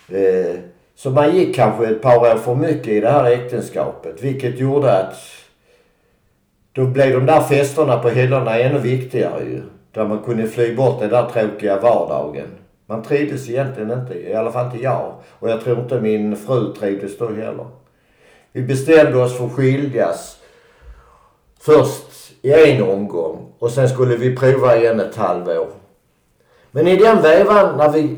Eh, 0.08 0.54
så 0.98 1.10
man 1.10 1.36
gick 1.36 1.56
kanske 1.56 1.86
ett 1.86 2.02
par 2.02 2.16
år 2.16 2.36
för 2.36 2.54
mycket 2.54 2.88
i 2.88 3.00
det 3.00 3.10
här 3.10 3.24
äktenskapet. 3.24 4.22
Vilket 4.22 4.58
gjorde 4.58 4.98
att 4.98 5.14
då 6.72 6.84
blev 6.86 7.12
de 7.12 7.26
där 7.26 7.40
festerna 7.40 7.98
på 7.98 8.08
helgerna 8.08 8.58
ännu 8.58 8.78
viktigare 8.78 9.44
ju. 9.44 9.62
Där 9.92 10.06
man 10.06 10.18
kunde 10.18 10.46
fly 10.46 10.76
bort 10.76 11.00
den 11.00 11.10
där 11.10 11.30
tråkiga 11.30 11.80
vardagen. 11.80 12.46
Man 12.86 13.02
trivdes 13.02 13.48
egentligen 13.48 13.90
inte, 13.90 14.14
i 14.14 14.34
alla 14.34 14.52
fall 14.52 14.66
inte 14.66 14.84
jag. 14.84 15.12
Och 15.38 15.50
jag 15.50 15.60
tror 15.60 15.78
inte 15.78 16.00
min 16.00 16.36
fru 16.36 16.74
trivdes 16.74 17.18
då 17.18 17.26
heller. 17.28 17.66
Vi 18.52 18.62
bestämde 18.62 19.18
oss 19.18 19.36
för 19.36 19.46
att 19.46 19.52
skiljas. 19.52 20.38
Först 21.60 22.32
i 22.42 22.52
en 22.52 22.82
omgång 22.82 23.52
och 23.58 23.70
sen 23.70 23.88
skulle 23.88 24.16
vi 24.16 24.36
prova 24.36 24.76
igen 24.76 25.00
ett 25.00 25.16
halvår. 25.16 25.68
Men 26.70 26.86
i 26.86 26.96
den 26.96 27.22
vevan 27.22 27.76
när 27.78 27.88
vi, 27.88 28.16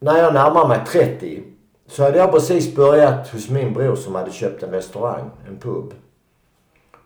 när 0.00 0.18
jag 0.18 0.34
närmar 0.34 0.68
mig 0.68 0.78
30 0.86 1.42
så 1.86 2.02
hade 2.02 2.18
jag 2.18 2.32
precis 2.32 2.76
börjat 2.76 3.28
hos 3.28 3.50
min 3.50 3.72
bror 3.72 3.96
som 3.96 4.14
hade 4.14 4.30
köpt 4.30 4.62
en 4.62 4.70
restaurang, 4.70 5.30
en 5.48 5.56
pub. 5.56 5.94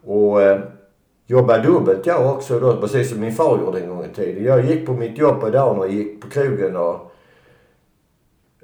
Och 0.04 0.42
eh, 0.42 0.60
jobbade 1.26 1.62
dubbelt 1.62 2.06
jag 2.06 2.34
också 2.34 2.60
då, 2.60 2.76
precis 2.76 3.10
som 3.10 3.20
min 3.20 3.32
far 3.32 3.58
gjorde 3.58 3.80
en 3.80 3.88
gång 3.88 4.04
i 4.04 4.14
tiden. 4.14 4.44
Jag 4.44 4.64
gick 4.64 4.86
på 4.86 4.92
mitt 4.92 5.18
jobb 5.18 5.40
på 5.40 5.50
dagen 5.50 5.78
och 5.78 5.88
gick 5.88 6.20
på 6.22 6.30
krogen 6.30 6.76
och 6.76 7.12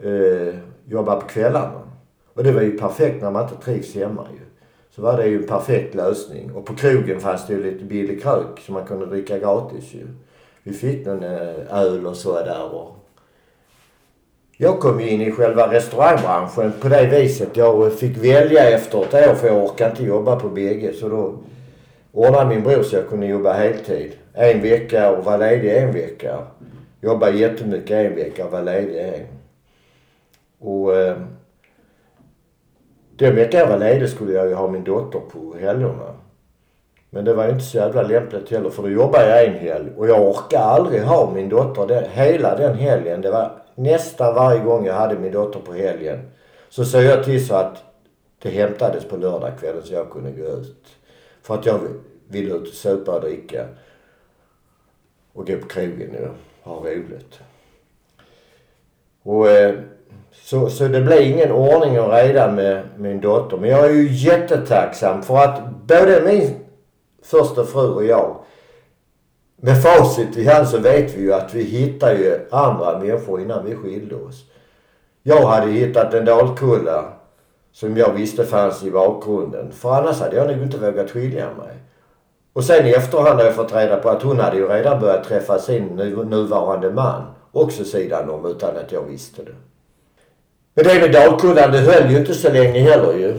eh, 0.04 0.54
jobbade 0.85 1.21
på 1.21 1.26
kvällarna. 1.26 1.80
Och 2.35 2.44
det 2.44 2.52
var 2.52 2.62
ju 2.62 2.78
perfekt 2.78 3.23
när 3.23 3.30
man 3.30 3.42
inte 3.42 3.64
trivs 3.64 3.94
hemma 3.94 4.26
ju. 4.33 4.40
Så 4.90 5.02
var 5.02 5.16
det 5.16 5.26
ju 5.26 5.37
en 5.37 5.49
perfekt 5.49 5.94
lösning. 5.94 6.52
Och 6.54 6.66
på 6.66 6.75
krogen 6.75 7.21
fanns 7.21 7.47
det 7.47 7.52
ju 7.52 7.62
lite 7.62 7.85
billig 7.85 8.23
krök 8.23 8.61
som 8.61 8.75
man 8.75 8.87
kunde 8.87 9.06
dricka 9.06 9.38
gratis 9.38 9.94
ju. 9.94 10.06
Vi 10.62 10.73
fick 10.73 11.06
någon 11.06 11.23
eh, 11.23 11.80
öl 11.80 12.06
och 12.06 12.16
så 12.16 12.33
där 12.33 12.75
och 12.75 13.03
jag 14.56 14.80
kom 14.80 15.00
ju 15.00 15.08
in 15.11 15.20
i 15.20 15.30
själva 15.30 15.73
restaurangbranschen 15.73 16.73
på 16.80 16.88
det 16.88 17.06
viset. 17.06 17.56
Jag 17.56 17.92
fick 17.92 18.16
välja 18.16 18.70
efter 18.70 19.02
ett 19.02 19.14
år 19.14 19.34
för 19.34 19.46
jag 19.46 19.64
orkade 19.64 19.90
inte 19.90 20.04
jobba 20.04 20.37
på 20.37 20.49
bägge. 20.49 20.92
Så 20.92 21.08
då 21.08 21.34
ordnade 22.12 22.49
min 22.49 22.62
bror 22.62 22.82
så 22.82 22.96
jag 22.96 23.08
kunde 23.08 23.26
jobba 23.26 23.52
heltid. 23.52 24.12
En 24.32 24.62
vecka 24.62 25.11
och 25.11 25.25
vara 25.25 25.37
ledig 25.37 25.76
en 25.76 25.92
vecka. 25.92 26.38
Jobba 27.00 27.30
jättemycket 27.30 27.90
en 27.90 28.14
vecka 28.14 28.44
och 28.44 28.52
vara 28.52 28.62
ledig 28.62 28.99
en. 28.99 29.26
Och 30.61 30.96
eh, 30.96 31.16
den 33.16 33.34
veckan 33.34 33.61
jag 33.61 33.68
var 33.68 33.78
ledig 33.78 34.08
skulle 34.08 34.32
jag 34.32 34.49
ju 34.49 34.54
ha 34.54 34.68
min 34.68 34.84
dotter 34.84 35.20
på 35.20 35.54
helgerna. 35.61 36.14
Men 37.11 37.25
det 37.25 37.34
var 37.34 37.44
ju 37.44 37.50
inte 37.50 37.64
så 37.64 37.76
jävla 37.76 38.02
lämpligt 38.02 38.50
heller 38.50 38.70
för 38.70 38.82
då 38.82 38.88
jobbade 38.88 39.28
jag 39.28 39.44
en 39.44 39.54
helg 39.54 39.90
och 39.96 40.08
jag 40.08 40.28
orkade 40.28 40.64
aldrig 40.64 41.02
ha 41.02 41.30
min 41.34 41.49
dotter 41.49 41.87
den, 41.87 42.04
hela 42.11 42.56
den 42.56 42.78
helgen. 42.78 43.20
Det 43.20 43.30
var 43.30 43.52
nästan 43.74 44.34
varje 44.34 44.60
gång 44.60 44.86
jag 44.86 44.94
hade 44.94 45.18
min 45.18 45.32
dotter 45.32 45.60
på 45.60 45.72
helgen. 45.72 46.30
Så 46.68 46.84
sa 46.84 47.00
jag 47.00 47.24
till 47.24 47.46
så 47.46 47.54
att 47.54 47.76
det 48.42 48.50
hämtades 48.50 49.04
på 49.04 49.16
lördagskvällen 49.16 49.82
så 49.82 49.94
jag 49.94 50.10
kunde 50.10 50.30
gå 50.30 50.44
ut. 50.44 50.86
För 51.42 51.54
att 51.54 51.66
jag 51.66 51.80
ville 52.28 52.54
ut 52.54 52.68
och 52.68 52.74
supa 52.74 53.14
och 53.14 53.20
dricka. 53.20 53.66
Och 55.32 55.46
gå 55.46 55.56
på 55.56 55.66
krogen 55.66 56.10
och 56.62 56.70
ha 56.70 56.80
roligt. 56.80 57.40
Och 59.22 59.50
eh, 59.50 59.74
så, 60.32 60.70
så 60.70 60.88
det 60.88 61.00
blev 61.00 61.22
ingen 61.22 61.52
ordning 61.52 62.00
och 62.00 62.12
reda 62.12 62.52
med 62.52 62.84
min 62.96 63.20
dotter. 63.20 63.56
Men 63.56 63.70
jag 63.70 63.84
är 63.84 63.90
ju 63.90 64.08
jättetacksam 64.12 65.22
för 65.22 65.36
att 65.36 65.70
både 65.86 66.22
min 66.22 66.54
första 67.22 67.64
fru 67.64 67.94
och 67.94 68.04
jag 68.04 68.36
med 69.64 69.83
facit 69.83 70.37
i 70.37 70.44
hand 70.44 70.68
så 70.68 70.78
vet 70.78 71.14
vi 71.14 71.23
ju 71.23 71.35
att 71.35 71.54
vi 71.54 71.62
hittar 71.62 72.14
ju 72.14 72.40
andra 72.50 72.99
människor 72.99 73.40
innan 73.40 73.64
vi 73.64 73.76
skilde 73.76 74.14
oss. 74.14 74.44
Jag 75.23 75.47
hade 75.47 75.71
hittat 75.73 76.14
en 76.14 76.25
dalkulla 76.25 77.12
som 77.73 77.97
jag 77.97 78.12
visste 78.12 78.44
fanns 78.44 78.85
i 78.85 78.90
bakgrunden. 78.90 79.73
För 79.73 79.94
annars 79.94 80.21
hade 80.21 80.37
jag 80.37 80.47
nog 80.47 80.62
inte 80.62 80.78
vågat 80.78 81.11
skilja 81.11 81.47
mig. 81.59 81.76
Och 82.52 82.64
sen 82.64 82.87
i 82.87 82.90
efterhand 82.90 83.38
har 83.38 83.44
jag 83.44 83.54
fått 83.54 83.75
reda 83.75 83.97
på 83.97 84.09
att 84.09 84.23
hon 84.23 84.40
hade 84.40 84.56
ju 84.56 84.68
redan 84.68 85.00
börjat 85.00 85.25
träffa 85.25 85.59
sin 85.59 85.87
nuvarande 86.26 86.90
man. 86.90 87.23
Också 87.52 87.85
sidan 87.85 88.30
om 88.30 88.47
utan 88.47 88.76
att 88.76 88.92
jag 88.92 89.02
visste 89.02 89.42
det. 89.42 89.54
Men 90.75 90.85
det 90.85 91.00
med 91.00 91.12
Dalkullan, 91.12 91.73
det 91.73 91.78
höll 91.78 92.11
ju 92.11 92.18
inte 92.18 92.35
så 92.35 92.52
länge 92.52 92.80
heller 92.80 93.12
ju. 93.12 93.35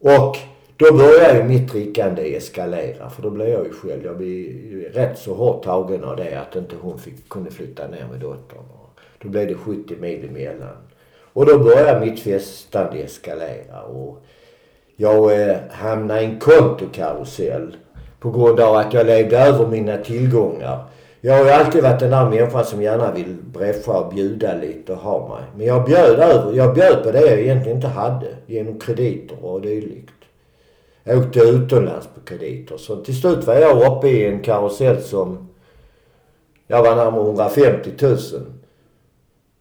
Och 0.00 0.36
då 0.82 0.96
började 0.96 1.38
ju 1.38 1.44
mitt 1.44 1.72
drickande 1.72 2.36
eskalera. 2.36 3.10
För 3.10 3.22
då 3.22 3.30
blev 3.30 3.48
jag 3.48 3.64
ju 3.66 3.72
själv, 3.72 4.04
jag 4.04 4.16
blev 4.16 4.92
rätt 4.92 5.18
så 5.18 5.34
hårt 5.34 5.64
tagen 5.64 6.04
av 6.04 6.16
det 6.16 6.40
att 6.40 6.56
inte 6.56 6.76
hon 6.80 6.98
fick, 6.98 7.28
kunde 7.28 7.50
flytta 7.50 7.86
ner 7.86 8.06
med 8.10 8.20
dottern. 8.20 8.62
Då 9.22 9.28
blev 9.28 9.48
det 9.48 9.54
70 9.54 9.96
mil 9.96 10.28
emellan. 10.28 10.76
Och 11.32 11.46
då 11.46 11.58
började 11.58 12.06
mitt 12.06 12.20
festande 12.20 12.98
eskalera. 12.98 13.82
Och 13.82 14.24
jag 14.96 15.48
eh, 15.48 15.56
hamnade 15.70 16.20
i 16.20 16.24
en 16.24 16.38
kontokarusell. 16.38 17.76
På 18.20 18.30
grund 18.30 18.60
av 18.60 18.76
att 18.76 18.94
jag 18.94 19.06
levde 19.06 19.38
över 19.38 19.66
mina 19.66 19.96
tillgångar. 19.96 20.84
Jag 21.20 21.34
har 21.34 21.44
ju 21.44 21.50
alltid 21.50 21.82
varit 21.82 22.00
den 22.00 22.10
där 22.10 22.30
människan 22.30 22.64
som 22.64 22.82
gärna 22.82 23.12
vill 23.12 23.36
bräscha 23.52 23.92
och 23.92 24.14
bjuda 24.14 24.54
lite 24.54 24.92
och 24.92 24.98
ha 24.98 25.28
mig. 25.28 25.44
Men 25.56 25.66
jag 25.66 25.84
bjöd 25.84 26.18
över, 26.18 26.52
jag 26.52 26.74
bjöd 26.74 27.02
på 27.02 27.10
det 27.10 27.20
jag 27.20 27.40
egentligen 27.40 27.76
inte 27.76 27.88
hade. 27.88 28.26
Genom 28.46 28.78
krediter 28.78 29.44
och 29.44 29.60
dylikt. 29.60 30.21
Jag 31.04 31.18
åkte 31.18 31.40
utomlands 31.40 32.08
på 32.14 32.20
krediter. 32.20 32.76
Så 32.76 32.96
till 32.96 33.20
slut 33.20 33.46
var 33.46 33.54
jag 33.54 33.92
uppe 33.92 34.08
i 34.08 34.26
en 34.26 34.42
karusell 34.42 35.02
som... 35.02 35.48
Jag 36.66 36.82
var 36.82 36.96
närmare 36.96 37.22
150 37.22 37.90
000. 38.00 38.18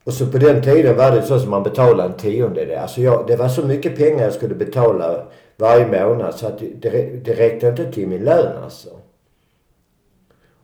Och 0.03 0.13
så 0.13 0.27
på 0.27 0.37
den 0.37 0.63
tiden 0.63 0.97
var 0.97 1.11
det 1.11 1.21
så 1.21 1.39
som 1.39 1.49
man 1.49 1.63
betalade 1.63 2.09
en 2.09 2.17
tiondel. 2.17 2.77
Alltså 2.77 3.01
jag, 3.01 3.27
det 3.27 3.35
var 3.35 3.47
så 3.47 3.65
mycket 3.65 3.97
pengar 3.97 4.23
jag 4.23 4.33
skulle 4.33 4.55
betala 4.55 5.25
varje 5.57 5.87
månad 5.87 6.35
så 6.35 6.47
att 6.47 6.59
det, 6.59 6.89
det 7.25 7.33
räckte 7.33 7.67
inte 7.67 7.91
till 7.91 8.07
min 8.07 8.23
lön 8.23 8.63
alltså. 8.63 8.89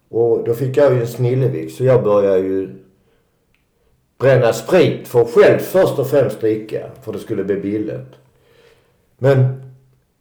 Och 0.09 0.43
då 0.43 0.53
fick 0.53 0.77
jag 0.77 0.93
ju 0.93 1.01
en 1.01 1.07
snillevik 1.07 1.71
så 1.71 1.83
jag 1.83 2.03
började 2.03 2.39
ju 2.39 2.75
bränna 4.17 4.53
sprit 4.53 5.07
för 5.07 5.25
själv 5.25 5.59
först 5.59 5.99
och 5.99 6.07
främst 6.07 6.41
dricka. 6.41 6.89
För 7.01 7.13
det 7.13 7.19
skulle 7.19 7.43
bli 7.43 7.55
billigt. 7.55 8.15
Men 9.17 9.56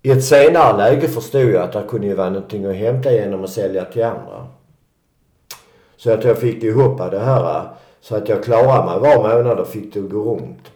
i 0.06 0.10
ett 0.10 0.24
senare 0.24 0.76
läge 0.76 1.08
förstod 1.08 1.50
jag 1.50 1.62
att 1.62 1.72
det 1.72 1.84
kunde 1.88 2.06
ju 2.06 2.14
vara 2.14 2.30
någonting 2.30 2.64
att 2.64 2.74
hämta 2.74 3.12
genom 3.12 3.44
att 3.44 3.50
sälja 3.50 3.84
till 3.84 4.04
andra. 4.04 4.46
Så 5.96 6.12
att 6.12 6.24
jag 6.24 6.38
fick 6.38 6.62
ihop 6.62 6.98
det 7.10 7.18
här 7.18 7.68
så 8.00 8.16
att 8.16 8.28
jag 8.28 8.44
klarade 8.44 8.86
mig 8.86 8.98
var 8.98 9.16
månad 9.16 9.58
och 9.58 9.68
fick 9.68 9.94
det 9.94 10.00
att 10.00 10.10
gå 10.10 10.34
runt. 10.34 10.72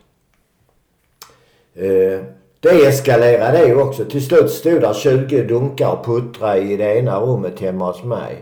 Eh, 1.74 2.20
det 2.60 2.86
eskalerade 2.86 3.66
det 3.66 3.74
också. 3.74 4.04
Till 4.04 4.26
slut 4.26 4.50
stod 4.50 4.80
där 4.80 4.92
20 4.92 5.42
dunkar 5.42 5.92
och 5.92 6.04
puttrade 6.04 6.60
i 6.60 6.76
det 6.76 6.98
ena 6.98 7.20
rummet 7.20 7.60
hemma 7.60 7.86
hos 7.86 8.04
mig. 8.04 8.36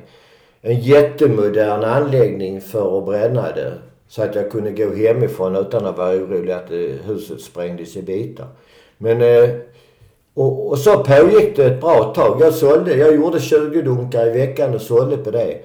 En 0.61 0.81
jättemodern 0.81 1.85
anläggning 1.85 2.61
för 2.61 2.98
att 2.98 3.07
bränna 3.07 3.53
det. 3.53 3.72
Så 4.09 4.22
att 4.22 4.35
jag 4.35 4.51
kunde 4.51 4.70
gå 4.70 4.94
hemifrån 4.94 5.57
utan 5.57 5.87
att 5.87 5.98
vara 5.98 6.16
orolig 6.16 6.53
att 6.53 6.70
eh, 6.70 7.07
huset 7.07 7.40
sprängdes 7.40 7.96
i 7.96 8.03
bitar. 8.03 8.46
Men 8.98 9.22
eh, 9.22 9.51
och, 10.38 10.68
och 10.68 10.79
så 10.79 11.05
pågick 11.05 11.57
det 11.57 11.64
ett 11.64 11.81
bra 11.81 12.12
tag. 12.14 12.40
Jag 12.40 12.55
sålde, 12.55 12.96
jag 12.96 13.14
gjorde 13.14 13.40
20 13.40 13.83
dunkar 13.83 14.27
i 14.27 14.31
veckan 14.31 14.74
och 14.74 14.81
sålde 14.81 15.16
på 15.16 15.31
det. 15.31 15.59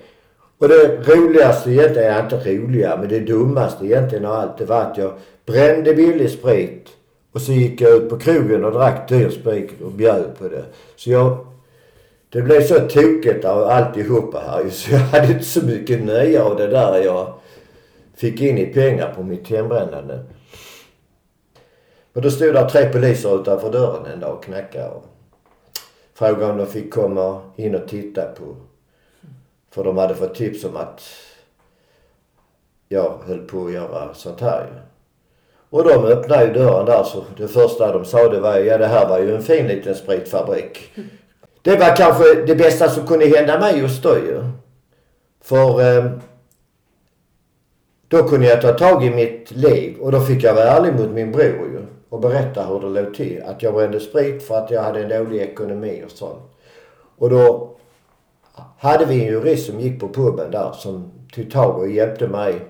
Och 0.58 0.68
det 0.68 1.08
roligaste 1.08 1.72
egentligen, 1.72 2.14
är 2.14 2.24
inte 2.24 2.36
roliga, 2.36 2.98
men 2.98 3.10
det 3.10 3.20
dummaste 3.20 3.86
egentligen 3.86 4.26
av 4.26 4.32
allt, 4.32 4.58
det 4.58 4.66
var 4.66 4.82
att 4.82 4.98
jag 4.98 5.14
brände 5.46 5.94
billig 5.94 6.30
sprit. 6.30 6.88
Och 7.32 7.42
så 7.42 7.52
gick 7.52 7.82
jag 7.82 7.96
ut 7.96 8.10
på 8.10 8.20
krogen 8.20 8.66
och 8.66 8.72
drack 8.72 9.10
dyr 9.10 9.30
sprit 9.30 9.82
och 9.82 9.92
bjöd 9.92 10.38
på 10.40 10.48
det. 10.48 10.64
Så 10.96 11.12
jag... 11.12 11.38
Det 12.30 12.42
blev 12.42 12.62
så 12.62 12.80
tokigt 12.80 13.46
av 13.46 13.64
alltihopa 13.64 14.40
här 14.48 14.70
så 14.70 14.92
jag 14.92 15.00
hade 15.00 15.28
inte 15.34 15.46
så 15.46 15.66
mycket 15.66 16.06
nöje 16.06 16.44
av 16.44 16.58
det 16.58 16.68
där 16.68 17.04
jag 17.04 17.34
fick 18.16 18.42
in 18.42 18.58
i 18.58 18.66
pengar 18.66 19.14
på 19.16 19.24
mitt 19.24 19.48
hembrännande. 19.48 20.20
Men 22.14 22.24
då 22.24 22.32
stod 22.32 22.54
där 22.54 22.70
tre 22.70 22.90
poliser 22.90 23.42
utanför 23.42 23.72
dörren 23.72 24.06
en 24.06 24.20
dag 24.20 24.34
och 24.34 24.44
knackade 24.44 24.90
och 24.90 25.06
frågade 26.14 26.52
om 26.52 26.58
de 26.58 26.66
fick 26.66 26.94
komma 26.94 27.42
in 27.56 27.76
och 27.76 27.88
titta 27.88 28.26
på. 28.26 28.56
För 29.72 29.84
de 29.84 29.98
hade 29.98 30.16
fått 30.16 30.36
tips 30.36 30.64
om 30.64 30.76
att 30.78 31.02
jag 32.90 33.20
höll 33.26 33.40
på 33.40 33.66
att 33.66 33.74
göra 33.74 34.14
sånt 34.14 34.42
här 34.42 34.62
ju. 34.62 34.80
Och 35.70 35.84
de 35.84 36.06
öppnade 36.06 36.46
ju 36.46 36.54
dörren 36.54 36.86
där 36.86 37.04
så 37.04 37.24
det 37.38 37.48
första 37.48 37.94
de 37.94 38.06
sa 38.06 38.30
det 38.30 38.40
var 38.40 38.58
ja 38.58 38.78
det 38.78 38.88
här 38.88 39.10
var 39.10 39.20
ju 39.20 39.36
en 39.36 39.44
fin 39.44 39.68
liten 39.68 39.96
spritfabrik. 39.96 40.92
Det 41.62 41.76
var 41.76 41.96
kanske 41.96 42.46
det 42.46 42.56
bästa 42.56 42.90
som 42.90 43.08
kunde 43.08 43.26
hända 43.26 43.60
mig 43.60 43.80
just 43.80 44.04
då 44.04 44.18
ju. 44.18 44.44
För 45.42 45.82
eh, 45.82 46.12
då 48.08 48.28
kunde 48.28 48.48
jag 48.48 48.62
ta 48.62 48.74
tag 48.74 49.06
i 49.06 49.10
mitt 49.10 49.52
liv 49.52 49.98
och 50.00 50.12
då 50.12 50.22
fick 50.22 50.44
jag 50.44 50.54
vara 50.54 50.66
ärlig 50.66 50.94
mot 50.94 51.10
min 51.12 51.32
bror 51.32 51.70
ju 51.74 51.86
och 52.14 52.20
berätta 52.20 52.66
hur 52.66 52.80
det 52.80 53.02
låg 53.02 53.14
till. 53.14 53.44
Att 53.46 53.64
jag 53.64 53.74
brände 53.74 54.00
sprit 54.00 54.44
för 54.44 54.58
att 54.58 54.72
jag 54.72 54.82
hade 54.82 55.04
en 55.04 55.10
dålig 55.10 55.42
ekonomi 55.42 56.04
och 56.06 56.12
sånt. 56.12 56.42
Och 57.18 57.30
då 57.30 57.76
hade 58.78 59.06
vi 59.06 59.22
en 59.22 59.28
jurist 59.28 59.66
som 59.66 59.80
gick 59.80 60.00
på 60.00 60.10
puben 60.10 60.52
där 60.52 60.72
som 60.72 61.12
tog 61.34 61.52
tag 61.52 61.80
och 61.80 61.90
hjälpte 61.90 62.28
mig 62.28 62.62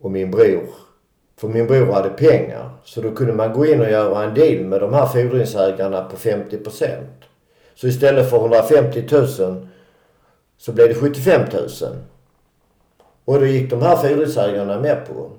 och 0.00 0.10
min 0.10 0.30
bror. 0.30 0.68
För 1.36 1.48
min 1.48 1.66
bror 1.66 1.92
hade 1.92 2.08
pengar. 2.08 2.70
Så 2.84 3.00
då 3.00 3.10
kunde 3.10 3.32
man 3.32 3.52
gå 3.52 3.66
in 3.66 3.80
och 3.80 3.90
göra 3.90 4.24
en 4.24 4.34
deal 4.34 4.64
med 4.64 4.80
de 4.80 4.94
här 4.94 5.06
fordringsägarna 5.06 6.04
på 6.04 6.16
50% 6.16 6.88
Så 7.74 7.86
istället 7.86 8.30
för 8.30 8.36
150 8.36 9.04
000 9.10 9.68
så 10.56 10.72
blev 10.72 10.88
det 10.88 10.94
75 10.94 11.42
000. 11.52 11.68
Och 13.24 13.40
det 13.40 13.48
gick 13.48 13.70
de 13.70 13.82
här 13.82 13.96
fordringsägarna 13.96 14.80
med 14.80 15.06
på. 15.06 15.30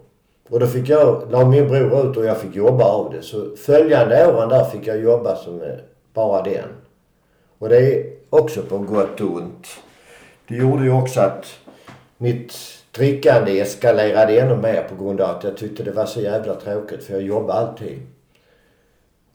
Och 0.50 0.60
då 0.60 0.68
fick 0.68 0.90
jag, 0.90 1.32
la 1.32 1.46
min 1.46 1.68
bror 1.68 2.10
ut 2.10 2.18
och 2.18 2.26
jag 2.26 2.38
fick 2.38 2.56
jobba 2.56 2.84
av 2.86 3.12
det. 3.12 3.22
Så 3.22 3.56
följande 3.56 4.28
åren 4.28 4.50
där 4.50 4.66
fick 4.66 4.88
jag 4.88 5.02
jobba 5.02 5.36
som 5.36 5.62
eh, 5.62 5.78
bara 6.14 6.42
den. 6.42 6.70
Och 7.58 7.70
det 7.70 7.78
är 7.78 8.14
också 8.30 8.62
på 8.62 8.78
gott 8.78 9.22
och 9.22 9.32
ont. 9.32 9.68
Det 10.48 10.56
gjorde 10.56 10.84
ju 10.84 10.92
också 10.92 11.22
att 11.22 11.46
mitt 12.18 12.54
drickande 12.92 13.60
eskalerade 13.60 14.40
ännu 14.40 14.56
mer 14.56 14.84
på 14.84 15.04
grund 15.04 15.22
av 15.22 15.30
att 15.30 15.44
jag 15.44 15.58
tyckte 15.58 15.84
det 15.84 15.92
var 15.92 16.06
så 16.06 16.22
jävla 16.22 16.56
tråkigt 16.56 17.04
för 17.04 17.14
jag 17.14 17.22
jobbade 17.22 17.60
alltid. 17.60 18.02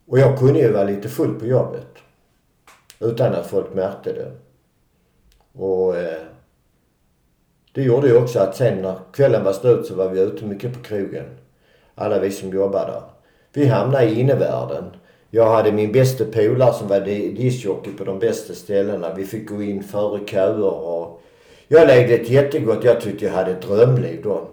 Och 0.06 0.18
jag 0.18 0.38
kunde 0.38 0.58
ju 0.58 0.72
vara 0.72 0.84
lite 0.84 1.08
full 1.08 1.34
på 1.34 1.46
jobbet. 1.46 1.86
Utan 3.00 3.34
att 3.34 3.46
folk 3.46 3.74
märkte 3.74 4.12
det. 4.12 4.32
Och 5.62 5.96
eh, 5.96 6.22
det 7.72 7.82
gjorde 7.82 8.08
ju 8.08 8.16
också 8.16 8.38
att 8.38 8.56
sen 8.56 8.82
när 8.82 8.94
kvällen 9.12 9.44
var 9.44 9.52
slut 9.52 9.86
så 9.86 9.94
var 9.94 10.08
vi 10.08 10.20
ute 10.20 10.44
mycket 10.44 10.72
på 10.72 10.82
krogen. 10.82 11.24
Alla 11.94 12.18
vi 12.18 12.30
som 12.30 12.50
jobbade 12.50 12.92
där. 12.92 13.02
Vi 13.52 13.66
hamnade 13.66 14.04
i 14.04 14.20
innevärlden. 14.20 14.84
Jag 15.30 15.50
hade 15.50 15.72
min 15.72 15.92
bästa 15.92 16.24
polare 16.24 16.72
som 16.72 16.88
var 16.88 17.00
discjockey 17.00 17.90
på 17.90 18.04
de 18.04 18.18
bästa 18.18 18.54
ställena. 18.54 19.14
Vi 19.14 19.24
fick 19.24 19.48
gå 19.48 19.62
in 19.62 19.82
före 19.82 20.20
köer 20.26 20.64
och... 20.64 21.22
Jag 21.68 21.86
levde 21.86 22.14
ett 22.14 22.28
jättegott... 22.28 22.84
Jag 22.84 23.00
tyckte 23.00 23.24
jag 23.24 23.32
hade 23.32 23.50
ett 23.50 23.62
drömliv 23.62 24.22
då. 24.22 24.48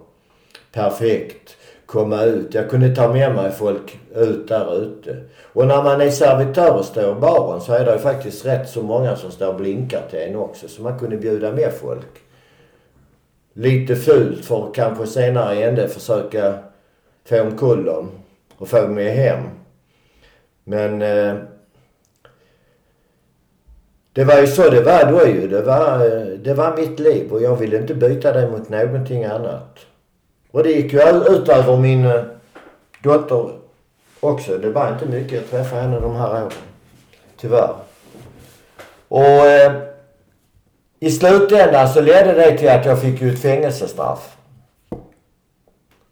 perfekt. 0.72 1.56
Komma 1.86 2.22
ut. 2.22 2.54
Jag 2.54 2.70
kunde 2.70 2.94
ta 2.94 3.12
med 3.12 3.34
mig 3.34 3.50
folk 3.50 3.98
ut 4.14 4.48
där 4.48 4.82
ute. 4.82 5.16
Och 5.52 5.66
när 5.66 5.82
man 5.82 6.00
är 6.00 6.10
servitör 6.10 6.76
och 6.78 6.84
står 6.84 7.16
i 7.16 7.20
baren 7.20 7.60
så 7.60 7.72
är 7.72 7.84
det 7.84 7.92
ju 7.92 7.98
faktiskt 7.98 8.46
rätt 8.46 8.68
så 8.68 8.82
många 8.82 9.16
som 9.16 9.30
står 9.30 9.48
och 9.48 9.56
blinkar 9.56 10.02
till 10.10 10.18
en 10.18 10.36
också. 10.36 10.68
Så 10.68 10.82
man 10.82 10.98
kunde 10.98 11.16
bjuda 11.16 11.52
med 11.52 11.72
folk. 11.72 12.29
Lite 13.60 13.96
fult 13.96 14.44
för 14.44 14.68
att 14.68 14.74
kanske 14.74 15.06
senare 15.06 15.54
i 15.54 15.62
ände 15.62 15.88
försöka 15.88 16.54
få 17.24 17.40
omkull 17.40 17.84
dem 17.84 18.10
och 18.56 18.68
få 18.68 18.88
mig 18.88 19.08
hem. 19.08 19.42
Men 20.64 21.02
eh, 21.02 21.34
det 24.12 24.24
var 24.24 24.40
ju 24.40 24.46
så 24.46 24.70
det 24.70 24.80
var 24.82 25.12
då 25.12 25.26
ju. 25.26 25.48
Det 25.48 25.62
var, 25.62 26.06
eh, 26.06 26.26
det 26.26 26.54
var 26.54 26.76
mitt 26.76 27.00
liv 27.00 27.32
och 27.32 27.42
jag 27.42 27.56
ville 27.56 27.76
inte 27.76 27.94
byta 27.94 28.32
det 28.32 28.50
mot 28.50 28.68
någonting 28.68 29.24
annat. 29.24 29.78
Och 30.50 30.62
det 30.62 30.70
gick 30.70 30.92
ju 30.92 31.00
ut 31.00 31.48
över 31.48 31.76
min 31.76 32.04
eh, 32.04 32.22
dotter 33.02 33.50
också. 34.20 34.58
Det 34.58 34.70
var 34.70 34.92
inte 34.92 35.06
mycket 35.06 35.32
jag 35.32 35.50
träffade 35.50 35.82
henne 35.82 36.00
de 36.00 36.16
här 36.16 36.30
åren. 36.30 36.50
Tyvärr. 37.36 37.74
Och 39.08 39.46
eh, 39.46 39.89
i 41.00 41.10
slutändan 41.10 41.88
så 41.88 42.00
ledde 42.00 42.32
det 42.32 42.58
till 42.58 42.68
att 42.68 42.86
jag 42.86 43.00
fick 43.00 43.22
ut 43.22 43.38
fängelsestraff. 43.38 44.36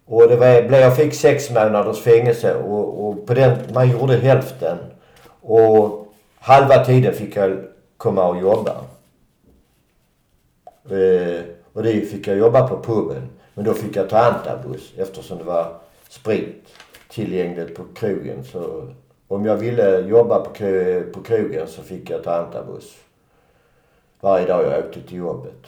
Och 0.06 0.28
det 0.28 0.36
var, 0.36 0.78
jag 0.78 0.96
fick 0.96 1.14
sex 1.14 1.50
månaders 1.50 2.00
fängelse 2.00 2.54
och, 2.54 3.08
och 3.08 3.26
på 3.26 3.34
den, 3.34 3.58
man 3.74 3.90
gjorde 3.90 4.16
hälften. 4.16 4.78
Och 5.40 6.12
halva 6.38 6.84
tiden 6.84 7.14
fick 7.14 7.36
jag 7.36 7.58
komma 7.96 8.26
och 8.26 8.40
jobba. 8.40 8.76
Eh, 10.90 11.40
och 11.72 11.82
det 11.82 12.00
fick 12.00 12.26
jag 12.26 12.38
jobba 12.38 12.68
på 12.68 12.82
puben. 12.82 13.28
Men 13.54 13.64
då 13.64 13.74
fick 13.74 13.96
jag 13.96 14.08
ta 14.08 14.18
antabus 14.18 14.92
eftersom 14.96 15.38
det 15.38 15.44
var 15.44 15.76
sprit 16.08 16.68
tillgängligt 17.10 17.74
på 17.74 17.82
krogen. 17.94 18.44
Så 18.44 18.88
om 19.28 19.44
jag 19.44 19.56
ville 19.56 20.00
jobba 20.00 20.40
på, 20.40 20.50
på 21.12 21.22
krogen 21.22 21.66
så 21.66 21.82
fick 21.82 22.10
jag 22.10 22.24
ta 22.24 22.34
antabus. 22.34 22.96
Varje 24.20 24.46
dag 24.46 24.64
jag 24.64 24.78
åkte 24.78 25.00
till 25.00 25.16
jobbet. 25.16 25.66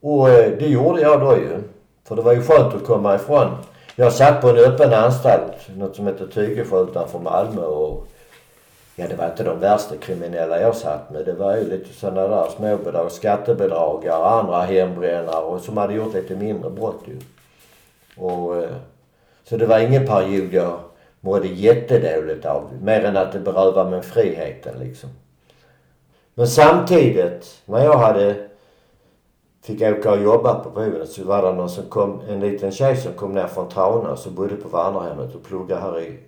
Och 0.00 0.28
eh, 0.28 0.52
det 0.58 0.66
gjorde 0.66 1.00
jag 1.00 1.20
då 1.20 1.36
ju. 1.36 1.58
För 2.04 2.16
det 2.16 2.22
var 2.22 2.32
ju 2.32 2.42
skönt 2.42 2.74
att 2.74 2.84
komma 2.84 3.14
ifrån. 3.14 3.48
Jag 3.96 4.12
satt 4.12 4.40
på 4.40 4.48
en 4.48 4.56
öppen 4.56 4.92
anstalt, 4.92 5.68
något 5.76 5.96
som 5.96 6.06
heter 6.06 6.26
Tygesjö 6.26 6.82
utanför 6.82 7.18
Malmö 7.18 7.62
och 7.62 8.06
ja 8.96 9.08
det 9.08 9.16
var 9.16 9.26
inte 9.26 9.44
de 9.44 9.60
värsta 9.60 9.96
kriminella 9.96 10.60
jag 10.60 10.76
satt 10.76 11.10
med. 11.10 11.24
Det 11.24 11.32
var 11.32 11.56
ju 11.56 11.70
lite 11.70 11.92
sådana 11.94 12.28
där 12.28 12.50
småbedrag, 12.56 13.12
skattebedragare, 13.12 14.24
andra 14.24 14.60
hembrännare 14.60 15.44
och 15.44 15.60
som 15.60 15.76
hade 15.76 15.94
gjort 15.94 16.14
lite 16.14 16.36
mindre 16.36 16.70
brott 16.70 17.02
ju. 17.04 17.18
Och, 18.16 18.56
eh, 18.56 18.70
så 19.44 19.56
det 19.56 19.66
var 19.66 19.78
ingen 19.78 20.06
period 20.06 20.52
jag 20.52 20.78
mådde 21.20 21.48
jättedåligt 21.48 22.46
av. 22.46 22.70
Mer 22.82 23.04
än 23.04 23.16
att 23.16 23.32
det 23.32 23.38
berövade 23.38 23.90
mig 23.90 24.02
friheten 24.02 24.78
liksom. 24.78 25.10
Men 26.34 26.48
samtidigt, 26.48 27.62
när 27.66 27.84
jag 27.84 27.98
hade 27.98 28.48
fick 29.62 29.82
åka 29.82 30.10
och 30.12 30.22
jobba 30.22 30.54
på 30.54 30.70
bron 30.70 31.06
så 31.06 31.24
var 31.24 31.42
det 31.42 31.52
någon 31.52 31.70
som 31.70 31.84
kom, 31.84 32.20
en 32.28 32.40
liten 32.40 32.72
tjej 32.72 32.96
som 32.96 33.12
kom 33.12 33.32
ner 33.32 33.46
från 33.46 33.68
Tranås 33.68 34.26
och 34.26 34.32
bodde 34.32 34.56
på 34.56 34.68
vandrarhemmet 34.68 35.34
och 35.34 35.42
pluggade 35.42 35.80
här 35.80 36.00
i 36.00 36.18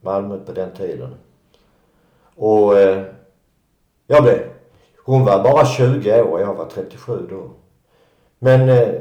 Malmö 0.00 0.38
på 0.38 0.52
den 0.52 0.72
tiden. 0.72 1.14
Och 2.36 2.78
eh, 2.78 3.02
jag 4.06 4.22
blev, 4.22 4.38
hon 5.04 5.24
var 5.24 5.42
bara 5.42 5.66
20 5.66 6.22
år 6.22 6.30
och 6.30 6.40
jag 6.40 6.54
var 6.54 6.66
37 6.66 7.26
då. 7.30 7.50
Men 8.38 8.68
eh, 8.68 8.94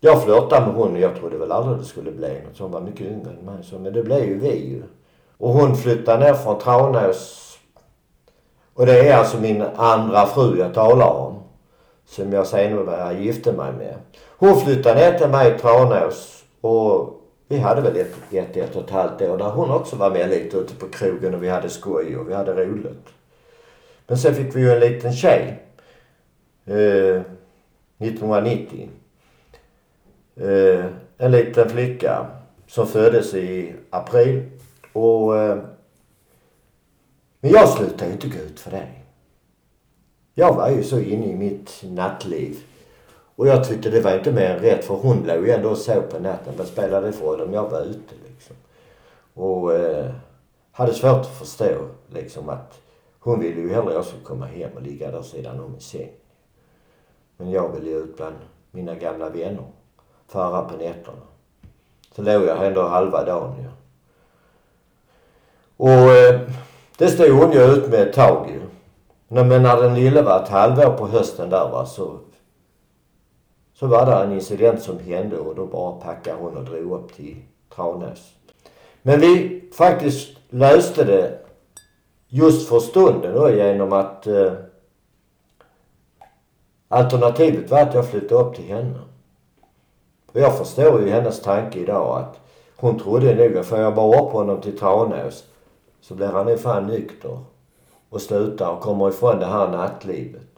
jag 0.00 0.22
flörtade 0.22 0.66
med 0.66 0.74
hon 0.74 0.92
och 0.92 1.00
jag 1.00 1.16
trodde 1.16 1.38
väl 1.38 1.52
aldrig 1.52 1.78
det 1.78 1.84
skulle 1.84 2.10
bli 2.10 2.28
något. 2.28 2.56
Så 2.56 2.62
hon 2.62 2.72
var 2.72 2.80
mycket 2.80 3.06
yngre 3.06 3.30
än 3.30 3.44
mig. 3.44 3.64
Så, 3.64 3.78
men 3.78 3.92
det 3.92 4.02
blev 4.02 4.24
ju 4.24 4.38
vi 4.38 4.68
ju. 4.68 4.82
Och 5.38 5.52
hon 5.52 5.76
flyttade 5.76 6.24
ner 6.24 6.34
från 6.34 6.58
Tranås. 6.58 7.51
Och 8.74 8.86
det 8.86 9.08
är 9.08 9.16
alltså 9.16 9.40
min 9.40 9.62
andra 9.76 10.26
fru 10.26 10.58
jag 10.58 10.74
talar 10.74 11.10
om 11.10 11.42
som 12.06 12.32
jag 12.32 12.46
senare 12.46 13.22
gifte 13.22 13.52
mig 13.52 13.72
med. 13.72 13.94
Hon 14.38 14.60
flyttade 14.60 15.00
ner 15.00 15.18
till 15.18 15.28
mig 15.28 15.54
i 15.54 15.58
Tranås 15.58 16.44
och 16.60 17.22
vi 17.48 17.58
hade 17.58 17.80
väl 17.80 17.96
ett, 17.96 18.14
ett, 18.32 18.56
ett 18.56 18.76
och 18.76 18.84
ett 18.84 18.90
halvt 18.90 19.22
år 19.22 19.38
där 19.38 19.50
hon 19.50 19.70
också 19.70 19.96
var 19.96 20.10
med 20.10 20.30
lite 20.30 20.56
ute 20.56 20.74
på 20.74 20.88
krogen 20.88 21.34
och 21.34 21.42
vi 21.42 21.48
hade 21.48 21.68
skoj 21.68 22.16
och 22.16 22.28
vi 22.28 22.34
hade 22.34 22.64
roligt. 22.64 23.08
Men 24.06 24.18
sen 24.18 24.34
fick 24.34 24.56
vi 24.56 24.60
ju 24.60 24.70
en 24.72 24.80
liten 24.80 25.12
tjej. 25.12 25.62
Eh, 26.66 27.22
1990. 27.98 28.88
Eh, 30.36 30.84
en 31.18 31.30
liten 31.30 31.68
flicka 31.68 32.26
som 32.66 32.86
föddes 32.86 33.34
i 33.34 33.74
april. 33.90 34.42
Och, 34.92 35.38
eh, 35.38 35.58
men 37.42 37.50
jag 37.50 37.68
slutade 37.68 38.06
ju 38.06 38.12
inte 38.12 38.28
gå 38.28 38.38
ut 38.38 38.60
för 38.60 38.70
det. 38.70 38.88
Jag 40.34 40.54
var 40.54 40.70
ju 40.70 40.84
så 40.84 40.98
inne 40.98 41.26
i 41.26 41.34
mitt 41.34 41.82
nattliv. 41.82 42.64
Och 43.36 43.46
jag 43.46 43.68
tyckte 43.68 43.90
det 43.90 44.00
var 44.00 44.18
inte 44.18 44.32
mer 44.32 44.50
än 44.50 44.58
rätt 44.58 44.84
för 44.84 44.94
hon 44.94 45.26
låg 45.26 45.46
ju 45.46 45.50
ändå 45.50 45.70
och 45.70 45.78
sov 45.78 46.00
på 46.00 46.18
natten. 46.18 46.54
Vad 46.56 46.66
spelade 46.66 47.06
det 47.06 47.12
för 47.12 47.24
roll 47.24 47.40
om 47.40 47.52
jag 47.52 47.70
var 47.70 47.80
ute 47.80 48.14
liksom? 48.28 48.56
Och 49.34 49.74
eh, 49.74 50.10
hade 50.72 50.94
svårt 50.94 51.20
att 51.20 51.38
förstå 51.38 51.88
liksom 52.08 52.48
att 52.48 52.80
hon 53.18 53.40
ville 53.40 53.60
ju 53.60 53.72
hellre 53.72 53.92
jag 53.92 54.04
skulle 54.04 54.22
komma 54.22 54.46
hem 54.46 54.70
och 54.74 54.82
ligga 54.82 55.10
där 55.10 55.22
sidan 55.22 55.60
om 55.60 55.76
i 55.76 55.80
säng. 55.80 56.10
Men 57.36 57.50
jag 57.50 57.72
ville 57.72 57.90
ju 57.90 57.96
ut 57.96 58.16
bland 58.16 58.36
mina 58.70 58.94
gamla 58.94 59.28
vänner. 59.28 59.64
Föra 60.26 60.62
på 60.62 60.76
nätterna. 60.76 61.22
Så 62.16 62.22
låg 62.22 62.42
jag 62.42 62.66
ändå 62.66 62.82
halva 62.82 63.24
dagen 63.24 63.56
ju. 63.58 63.64
Ja. 63.64 63.70
Och 65.76 66.12
eh, 66.12 66.40
det 67.02 67.10
stod 67.10 67.30
hon 67.30 67.52
ju 67.52 67.60
ut 67.60 67.90
med 67.90 68.00
ett 68.00 68.12
tag 68.12 68.50
ju. 68.50 68.60
Men 69.28 69.62
när 69.62 69.82
den 69.82 69.94
lille 69.94 70.22
var 70.22 70.42
ett 70.42 70.48
halvår 70.48 70.96
på 70.96 71.06
hösten 71.06 71.50
där 71.50 71.68
va 71.68 71.86
så 71.86 72.18
så 73.74 73.86
var 73.86 74.06
det 74.06 74.12
en 74.12 74.32
incident 74.32 74.82
som 74.82 74.98
hände 74.98 75.36
och 75.36 75.54
då 75.54 75.66
bara 75.66 75.92
packade 75.92 76.36
hon 76.40 76.56
och 76.56 76.64
drog 76.64 76.92
upp 76.92 77.14
till 77.14 77.36
Tranås. 77.74 78.32
Men 79.02 79.20
vi 79.20 79.62
faktiskt 79.72 80.28
löste 80.50 81.04
det 81.04 81.38
just 82.28 82.68
för 82.68 82.80
stunden 82.80 83.34
då 83.34 83.50
genom 83.50 83.92
att 83.92 84.26
eh, 84.26 84.52
alternativet 86.88 87.70
var 87.70 87.80
att 87.80 87.94
jag 87.94 88.10
flyttade 88.10 88.40
upp 88.40 88.54
till 88.54 88.64
henne. 88.64 88.98
Och 90.32 90.40
jag 90.40 90.58
förstår 90.58 91.00
ju 91.00 91.10
hennes 91.10 91.42
tanke 91.42 91.78
idag 91.78 92.18
att 92.18 92.40
hon 92.76 92.98
trodde 92.98 93.34
nog 93.34 93.56
att 93.56 93.66
får 93.66 93.78
jag 93.78 93.94
bara 93.94 94.22
upp 94.22 94.32
honom 94.32 94.60
till 94.60 94.78
Tranås 94.78 95.44
så 96.02 96.14
blir 96.14 96.26
han 96.26 96.48
ju 96.48 96.56
fan 96.56 96.86
nykter 96.86 97.38
och 98.08 98.20
slutar 98.20 98.70
och 98.70 98.80
kommer 98.80 99.08
ifrån 99.08 99.38
det 99.38 99.46
här 99.46 99.68
nattlivet. 99.68 100.48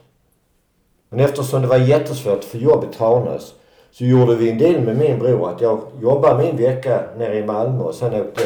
Men 1.09 1.21
eftersom 1.21 1.63
det 1.63 1.69
var 1.69 1.77
jättesvårt 1.77 2.39
att 2.39 2.45
få 2.45 2.57
jobb 2.57 2.85
i 2.85 2.95
Tranås 2.95 3.55
så 3.91 4.05
gjorde 4.05 4.35
vi 4.35 4.51
en 4.51 4.59
deal 4.59 4.81
med 4.81 4.97
min 4.97 5.19
bror 5.19 5.49
att 5.49 5.61
jag 5.61 5.81
jobbade 6.01 6.43
min 6.43 6.57
vecka 6.57 7.05
nere 7.17 7.39
i 7.39 7.47
Malmö 7.47 7.85
och 7.85 7.95
sen 7.95 8.15
åkte 8.15 8.43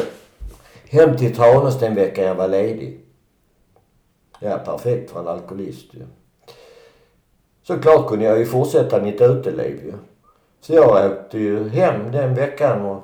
hem 0.89 1.17
till 1.17 1.35
Tranås 1.35 1.79
den 1.79 1.95
veckan 1.95 2.25
jag 2.25 2.35
var 2.35 2.47
ledig. 2.47 2.99
Ja, 4.39 4.57
perfekt 4.57 5.11
för 5.11 5.19
en 5.19 5.27
alkoholist 5.27 5.93
ju. 5.93 6.01
Såklart 7.63 8.07
kunde 8.07 8.25
jag 8.25 8.39
ju 8.39 8.45
fortsätta 8.45 9.01
mitt 9.01 9.21
uteliv 9.21 9.85
ju. 9.85 9.93
Så 10.61 10.73
jag 10.73 11.11
åkte 11.11 11.37
ju 11.37 11.69
hem 11.69 12.11
den 12.11 12.35
veckan 12.35 12.85
och 12.85 13.03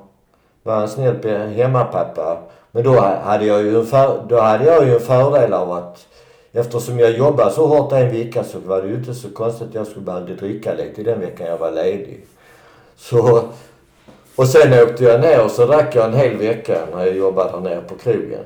var 0.63 0.81
en 0.81 0.87
snäll 0.87 1.49
hemmapappa. 1.49 2.41
Men 2.75 2.83
då 2.83 2.99
hade 2.99 3.45
jag 3.45 3.63
ju 3.63 3.79
en, 3.79 3.85
för, 3.85 4.25
då 4.29 4.39
hade 4.39 4.65
jag 4.65 4.85
ju 4.85 4.93
en 4.93 4.99
fördel 4.99 5.53
av 5.53 5.71
att 5.71 6.07
eftersom 6.53 6.99
jag 6.99 7.11
jobbade 7.11 7.51
så 7.51 7.67
hårt 7.67 7.91
en 7.91 8.11
vecka 8.11 8.43
så 8.43 8.59
var 8.59 8.81
det 8.81 8.87
ju 8.87 8.95
inte 8.95 9.13
så 9.13 9.29
konstigt 9.29 9.67
att 9.67 9.75
jag 9.75 9.87
skulle 9.87 10.05
behöva 10.05 10.25
dricka 10.25 10.73
lite 10.73 11.03
den 11.03 11.19
veckan 11.19 11.47
jag 11.47 11.57
var 11.57 11.71
ledig. 11.71 12.25
Så, 12.95 13.43
och 14.35 14.47
sen 14.47 14.83
åkte 14.83 15.03
jag 15.03 15.21
ner 15.21 15.43
och 15.43 15.51
så 15.51 15.65
drack 15.65 15.95
jag 15.95 16.05
en 16.05 16.13
hel 16.13 16.37
vecka 16.37 16.77
när 16.91 17.05
jag 17.05 17.15
jobbade 17.15 17.51
där 17.51 17.59
nere 17.59 17.81
på 17.81 17.95
krogen. 17.95 18.43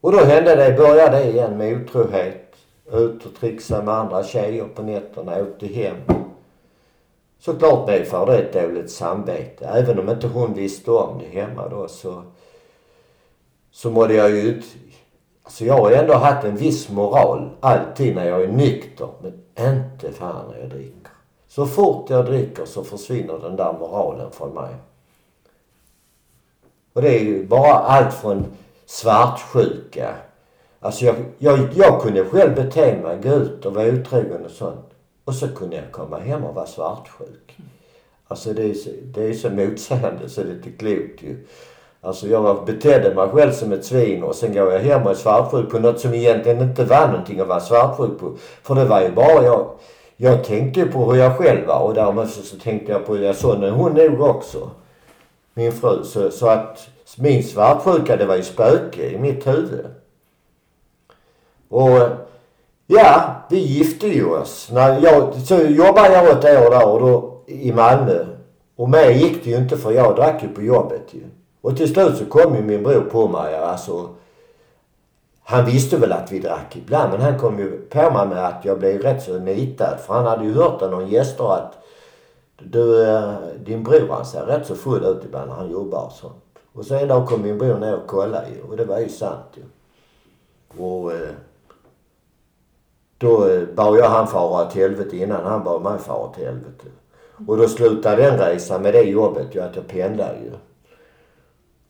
Och 0.00 0.12
då 0.12 0.18
hände 0.18 0.56
det, 0.56 0.76
började 0.76 1.18
det 1.18 1.30
igen 1.30 1.56
med 1.56 1.82
otrohet. 1.82 2.54
Ut 2.92 3.26
och 3.26 3.34
trixa 3.40 3.82
med 3.82 3.94
andra 3.94 4.24
tjejer 4.24 4.64
på 4.74 4.82
nätterna, 4.82 5.40
åkte 5.40 5.66
hem. 5.66 5.96
Såklart 7.40 7.88
medför 7.88 8.26
det 8.26 8.38
ett 8.38 8.52
dåligt 8.52 8.90
samvete. 8.90 9.64
Även 9.64 9.98
om 9.98 10.10
inte 10.10 10.26
hon 10.26 10.54
visste 10.54 10.90
om 10.90 11.18
det 11.18 11.40
hemma 11.40 11.68
då 11.68 11.88
så, 11.88 12.22
så 13.72 13.90
mådde 13.90 14.14
jag 14.14 14.30
ju 14.30 14.36
ut, 14.36 14.64
Alltså 15.50 15.64
jag 15.64 15.74
har 15.74 15.92
ändå 15.92 16.14
haft 16.14 16.44
en 16.44 16.56
viss 16.56 16.88
moral 16.88 17.50
alltid 17.60 18.14
när 18.14 18.28
jag 18.28 18.42
är 18.42 18.48
nykter. 18.48 19.08
Men 19.22 19.32
inte 19.74 20.12
fan 20.12 20.50
när 20.50 20.58
jag 20.58 20.68
dricker. 20.68 21.10
Så 21.48 21.66
fort 21.66 22.10
jag 22.10 22.26
dricker 22.26 22.64
så 22.64 22.84
försvinner 22.84 23.38
den 23.38 23.56
där 23.56 23.72
moralen 23.72 24.30
från 24.30 24.54
mig. 24.54 24.74
Och 26.92 27.02
det 27.02 27.18
är 27.18 27.24
ju 27.24 27.46
bara 27.46 27.74
allt 27.74 28.14
från 28.14 28.46
svartsjuka. 28.86 30.14
Alltså 30.80 31.04
jag, 31.04 31.16
jag, 31.38 31.68
jag 31.74 32.02
kunde 32.02 32.24
själv 32.24 32.54
bete 32.54 32.98
mig, 33.02 33.18
gå 33.22 33.28
ut 33.28 33.66
och 33.66 33.74
vara 33.74 33.88
otrogen 33.88 34.44
och 34.44 34.50
sånt. 34.50 34.90
Och 35.24 35.34
så 35.34 35.48
kunde 35.48 35.76
jag 35.76 35.92
komma 35.92 36.18
hem 36.18 36.44
och 36.44 36.54
vara 36.54 36.66
svartsjuk. 36.66 37.56
Alltså 38.28 38.52
det 38.52 38.70
är, 38.70 38.74
så, 38.74 38.90
det 39.04 39.22
är 39.22 39.34
så 39.34 39.50
motsägande 39.50 40.28
så 40.28 40.42
det 40.42 40.50
är 40.50 40.54
inte 40.54 40.70
klokt 40.70 41.22
ju. 41.22 41.46
Alltså 42.02 42.26
jag 42.26 42.64
betedde 42.64 43.14
mig 43.14 43.28
själv 43.28 43.52
som 43.52 43.72
ett 43.72 43.84
svin 43.84 44.22
och 44.22 44.34
sen 44.34 44.54
går 44.54 44.72
jag 44.72 44.80
hem 44.80 45.02
och 45.02 45.10
är 45.10 45.14
svartsjuk 45.14 45.70
på 45.70 45.78
något 45.78 46.00
som 46.00 46.14
egentligen 46.14 46.62
inte 46.62 46.84
var 46.84 47.06
någonting 47.08 47.40
att 47.40 47.48
vara 47.48 47.60
svartsjuk 47.60 48.18
på. 48.18 48.32
För 48.62 48.74
det 48.74 48.84
var 48.84 49.00
ju 49.00 49.12
bara 49.12 49.44
jag. 49.44 49.66
Jag 50.16 50.44
tänkte 50.44 50.86
på 50.86 51.12
hur 51.12 51.20
jag 51.20 51.38
själv 51.38 51.66
var 51.66 51.80
och 51.80 51.94
därmed 51.94 52.28
så, 52.28 52.42
så 52.42 52.56
tänkte 52.56 52.92
jag 52.92 53.06
på, 53.06 53.16
jag 53.16 53.36
sån 53.36 53.64
är 53.64 53.70
hon 53.70 53.92
nog 53.94 54.20
också. 54.20 54.70
Min 55.54 55.72
fru. 55.72 56.04
Så, 56.04 56.30
så 56.30 56.48
att 56.48 56.88
min 57.18 57.44
svartsjuka 57.44 58.16
det 58.16 58.26
var 58.26 58.36
ju 58.36 58.42
spöke 58.42 59.10
i 59.10 59.18
mitt 59.18 59.46
huvud. 59.46 59.86
Och 61.68 61.98
ja, 62.86 63.34
vi 63.50 63.58
gifte 63.58 64.06
ju 64.06 64.24
oss. 64.24 64.68
När 64.72 65.00
jag, 65.00 65.34
så 65.34 65.54
jobbade 65.54 66.12
jag 66.12 66.28
ett 66.30 66.44
år 66.44 66.70
där 66.70 66.88
och 66.88 67.00
då, 67.00 67.42
i 67.46 67.72
Malmö. 67.72 68.26
Och 68.76 68.88
mer 68.88 69.10
gick 69.10 69.44
det 69.44 69.50
ju 69.50 69.56
inte 69.56 69.76
för 69.76 69.92
jag 69.92 70.16
drack 70.16 70.42
ju 70.42 70.48
på 70.48 70.62
jobbet 70.62 71.04
ju. 71.10 71.22
Och 71.60 71.76
till 71.76 71.92
slut 71.92 72.16
så 72.16 72.24
kom 72.24 72.54
ju 72.54 72.62
min 72.62 72.82
bror 72.82 73.00
på 73.00 73.28
mig. 73.28 73.54
Alltså, 73.54 74.08
han 75.42 75.64
visste 75.64 75.96
väl 75.96 76.12
att 76.12 76.32
vi 76.32 76.38
drack 76.38 76.76
ibland 76.76 77.12
men 77.12 77.20
han 77.20 77.38
kom 77.38 77.58
ju 77.58 77.80
på 77.80 78.10
mig 78.10 78.26
med 78.26 78.46
att 78.46 78.64
jag 78.64 78.78
blev 78.78 79.02
rätt 79.02 79.22
så 79.22 79.38
nitad. 79.38 79.98
För 80.06 80.14
han 80.14 80.26
hade 80.26 80.44
ju 80.44 80.52
hört 80.52 80.82
av 80.82 80.90
någon 80.90 81.08
gäster 81.08 81.54
att 81.54 81.72
du, 82.58 83.06
eh, 83.08 83.34
din 83.64 83.82
bror 83.82 84.08
han 84.10 84.26
ser 84.26 84.46
rätt 84.46 84.66
så 84.66 84.74
full 84.74 85.04
ut 85.04 85.24
ibland 85.24 85.48
när 85.48 85.56
han 85.56 85.70
jobbar 85.70 86.04
och 86.04 86.12
sånt. 86.12 86.44
Och 86.72 86.84
så 86.84 86.94
en 86.94 87.08
dag 87.08 87.26
kom 87.26 87.42
min 87.42 87.58
bror 87.58 87.78
ner 87.78 87.94
och 87.96 88.06
kollade 88.06 88.48
ju 88.48 88.62
och 88.62 88.76
det 88.76 88.84
var 88.84 88.98
ju 88.98 89.08
sant 89.08 89.54
ju. 89.54 89.62
Och 90.82 91.12
eh, 91.12 91.30
då 93.18 93.48
eh, 93.48 93.62
bad 93.74 93.98
jag 93.98 94.08
han 94.08 94.26
fara 94.26 94.70
till 94.70 94.82
helvete 94.82 95.16
innan 95.16 95.44
han 95.44 95.64
bad 95.64 95.82
mig 95.82 95.98
fara 95.98 96.32
till 96.32 96.44
helvete. 96.44 96.84
Och 97.46 97.56
då 97.56 97.68
slutade 97.68 98.22
den 98.22 98.38
resan 98.38 98.82
med 98.82 98.94
det 98.94 99.02
jobbet 99.02 99.54
ju 99.54 99.60
att 99.60 99.76
jag 99.76 99.86
pendlade 99.86 100.38
ju. 100.38 100.52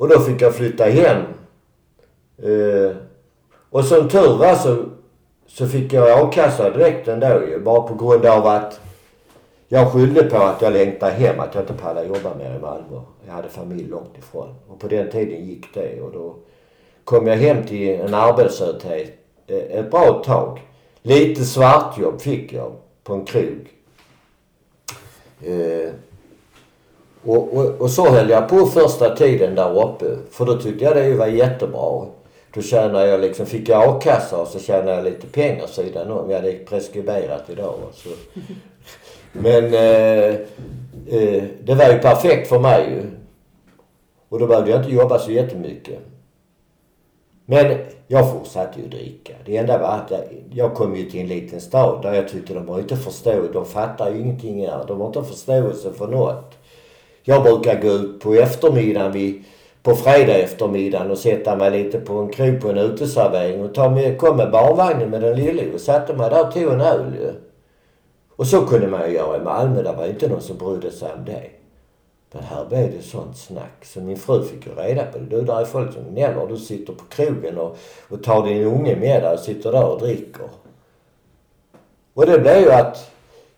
Och 0.01 0.09
då 0.09 0.21
fick 0.21 0.43
jag 0.43 0.55
flytta 0.55 0.85
hem. 0.85 1.23
Eh, 2.43 2.97
och 3.71 3.85
som 3.85 4.09
tur 4.09 4.37
var 4.37 4.55
så, 4.55 4.85
så 5.47 5.67
fick 5.67 5.93
jag 5.93 6.21
a-kassa 6.21 6.71
direkt 6.71 7.09
ändå 7.09 7.27
ju. 7.27 7.61
Bara 7.61 7.83
på 7.83 7.95
grund 7.95 8.27
av 8.27 8.47
att 8.47 8.81
jag 9.69 9.93
skyllde 9.93 10.23
på 10.23 10.37
att 10.37 10.63
jag 10.63 10.73
längtade 10.73 11.13
hem, 11.13 11.41
att 11.41 11.55
jag 11.55 11.63
inte 11.63 11.73
pallade 11.73 12.07
jobba 12.07 12.35
mer 12.35 12.57
i 12.57 12.59
Malmö. 12.59 13.01
Jag 13.27 13.33
hade 13.33 13.49
familj 13.49 13.89
långt 13.89 14.19
ifrån. 14.19 14.55
Och 14.69 14.81
på 14.81 14.89
den 14.89 15.11
tiden 15.11 15.47
gick 15.47 15.75
det 15.75 16.01
och 16.01 16.13
då 16.13 16.37
kom 17.05 17.27
jag 17.27 17.37
hem 17.37 17.67
till 17.67 18.01
en 18.01 18.15
arbetslöshet 18.15 19.13
eh, 19.47 19.57
ett 19.57 19.91
bra 19.91 20.23
tag. 20.25 20.61
Lite 21.03 21.45
svartjobb 21.45 22.21
fick 22.21 22.53
jag 22.53 22.73
på 23.05 23.15
en 23.15 23.25
krog. 23.25 23.69
Eh, 25.43 25.93
och, 27.25 27.57
och, 27.57 27.81
och 27.81 27.91
så 27.91 28.09
höll 28.09 28.31
jag 28.31 28.49
på 28.49 28.67
första 28.67 29.17
tiden 29.17 29.55
där 29.55 29.85
uppe. 29.85 30.07
För 30.31 30.45
då 30.45 30.57
tyckte 30.57 30.85
jag 30.85 30.97
det 30.97 31.15
var 31.15 31.27
jättebra. 31.27 32.07
Då 32.55 32.63
tjänade 32.63 33.07
jag 33.07 33.21
liksom, 33.21 33.47
fick 33.47 33.69
jag 33.69 33.89
a-kassa 33.89 34.37
och 34.37 34.49
så 34.49 34.59
tjänade 34.59 34.95
jag 34.95 35.05
lite 35.05 35.27
pengar 35.27 35.67
sidan 35.67 36.11
om. 36.11 36.31
Jag 36.31 36.41
hade 36.41 36.53
preskriberat 36.53 37.51
idag. 37.51 37.75
Så. 37.93 38.09
Men 39.33 39.65
eh, 39.65 40.35
eh, 41.07 41.45
det 41.65 41.75
var 41.75 41.89
ju 41.93 41.99
perfekt 41.99 42.49
för 42.49 42.59
mig 42.59 42.91
ju. 42.91 43.03
Och 44.29 44.39
då 44.39 44.47
behövde 44.47 44.71
jag 44.71 44.81
inte 44.81 44.93
jobba 44.93 45.19
så 45.19 45.31
jättemycket. 45.31 45.99
Men 47.45 47.79
jag 48.07 48.33
fortsatte 48.33 48.81
ju 48.81 48.89
dricka. 48.89 49.33
Det 49.45 49.57
enda 49.57 49.79
var 49.79 49.89
att 49.89 50.11
jag, 50.11 50.21
jag 50.53 50.75
kom 50.75 50.97
ju 50.97 51.11
till 51.11 51.21
en 51.21 51.27
liten 51.27 51.61
stad 51.61 52.03
där 52.03 52.15
jag 52.15 52.29
tyckte 52.29 52.55
de 52.55 52.69
har 52.69 52.79
inte 52.79 52.97
förstått. 52.97 53.53
De 53.53 53.67
fattar 53.67 54.11
ju 54.11 54.21
ingenting 54.21 54.67
här. 54.67 54.85
De 54.87 55.01
har 55.01 55.07
inte 55.07 55.25
förståelse 55.25 55.93
för 55.93 56.07
något. 56.07 56.60
Jag 57.23 57.43
brukar 57.43 57.81
gå 57.81 57.89
ut 57.89 58.21
på 58.21 58.35
eftermiddagen 58.35 59.13
vid, 59.13 59.45
på 59.83 59.95
fredag 59.95 60.39
eftermiddagen 60.39 61.11
och 61.11 61.19
sätta 61.19 61.57
mig 61.57 61.71
lite 61.71 62.01
på 62.01 62.13
en 62.13 62.29
krog 62.29 62.61
på 62.61 62.69
en 62.69 62.79
uteservering 62.79 63.65
och 63.65 63.75
ta 63.75 63.91
med, 63.91 64.19
kom 64.19 64.37
med 64.37 64.51
barnvagnen 64.51 65.11
med 65.11 65.23
den 65.23 65.37
lille 65.37 65.73
och 65.75 65.81
satte 65.81 66.15
mig 66.15 66.31
där 66.31 66.47
och 66.47 66.55
tog 66.55 66.73
en 66.73 66.81
öl 66.81 67.15
ju. 67.21 67.33
Och 68.37 68.47
så 68.47 68.67
kunde 68.67 68.87
man 68.87 69.09
ju 69.09 69.15
göra 69.15 69.37
i 69.37 69.41
Malmö. 69.41 69.83
Det 69.83 69.93
var 69.93 70.07
inte 70.07 70.29
någon 70.29 70.41
som 70.41 70.57
brydde 70.57 70.91
sig 70.91 71.13
om 71.19 71.25
det. 71.25 71.43
Men 72.33 72.43
här 72.43 72.65
blev 72.65 72.93
det 72.93 73.03
sånt 73.03 73.37
snack 73.37 73.85
så 73.85 74.01
min 74.01 74.17
fru 74.17 74.45
fick 74.45 74.67
ju 74.67 74.73
reda 74.73 75.05
på 75.05 75.19
det. 75.19 75.25
Du, 75.25 75.43
där 75.43 75.61
är 75.61 75.65
folk 75.65 75.93
som 75.93 76.03
gnäller. 76.15 76.47
Du 76.47 76.57
sitter 76.57 76.93
på 76.93 77.05
krogen 77.05 77.59
och, 77.59 77.77
och 78.09 78.23
tar 78.23 78.47
din 78.47 78.65
unge 78.67 78.97
med 78.97 79.23
dig 79.23 79.33
och 79.33 79.41
sitter 79.41 79.73
där 79.73 79.85
och 79.85 80.01
dricker. 80.01 80.49
Och 82.15 82.27
det 82.27 82.39
blev 82.39 82.61
ju 82.61 82.73
att 82.73 83.11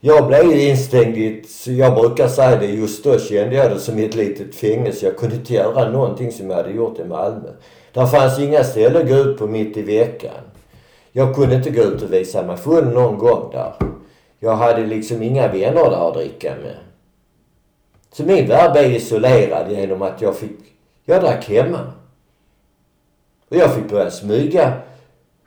jag 0.04 0.26
blev 0.26 0.52
instängd 0.52 1.16
i 1.16 1.38
ett, 1.38 1.66
jag 1.66 1.94
brukar 1.94 2.28
säga 2.28 2.56
det, 2.56 2.66
just 2.66 3.04
då 3.04 3.18
kände 3.18 3.56
jag 3.56 3.70
det 3.70 3.78
som 3.78 3.98
ett 3.98 4.14
litet 4.14 4.54
fängelse. 4.54 5.06
Jag 5.06 5.16
kunde 5.16 5.36
inte 5.36 5.54
göra 5.54 5.90
någonting 5.90 6.32
som 6.32 6.50
jag 6.50 6.56
hade 6.56 6.70
gjort 6.70 6.98
i 6.98 7.04
Malmö. 7.04 7.48
Där 7.92 8.06
fanns 8.06 8.38
inga 8.38 8.64
ställen 8.64 9.02
att 9.02 9.08
gå 9.08 9.14
ut 9.14 9.38
på 9.38 9.46
mitt 9.46 9.76
i 9.76 9.82
veckan. 9.82 10.44
Jag 11.12 11.34
kunde 11.34 11.54
inte 11.54 11.70
gå 11.70 11.82
ut 11.82 12.02
och 12.02 12.12
visa 12.12 12.42
mig 12.42 12.56
full 12.56 12.88
någon 12.88 13.18
gång 13.18 13.50
där. 13.52 13.74
Jag 14.38 14.56
hade 14.56 14.86
liksom 14.86 15.22
inga 15.22 15.48
vänner 15.48 15.90
där 15.90 16.08
att 16.08 16.14
dricka 16.14 16.54
med. 16.62 16.76
Så 18.12 18.24
min 18.24 18.48
värld 18.48 18.72
blev 18.72 18.92
isolerad 18.92 19.72
genom 19.72 20.02
att 20.02 20.22
jag 20.22 20.36
fick, 20.36 20.58
jag 21.04 21.22
drack 21.22 21.48
hemma. 21.48 21.80
Och 23.48 23.56
jag 23.56 23.74
fick 23.74 23.90
börja 23.90 24.10
smyga 24.10 24.72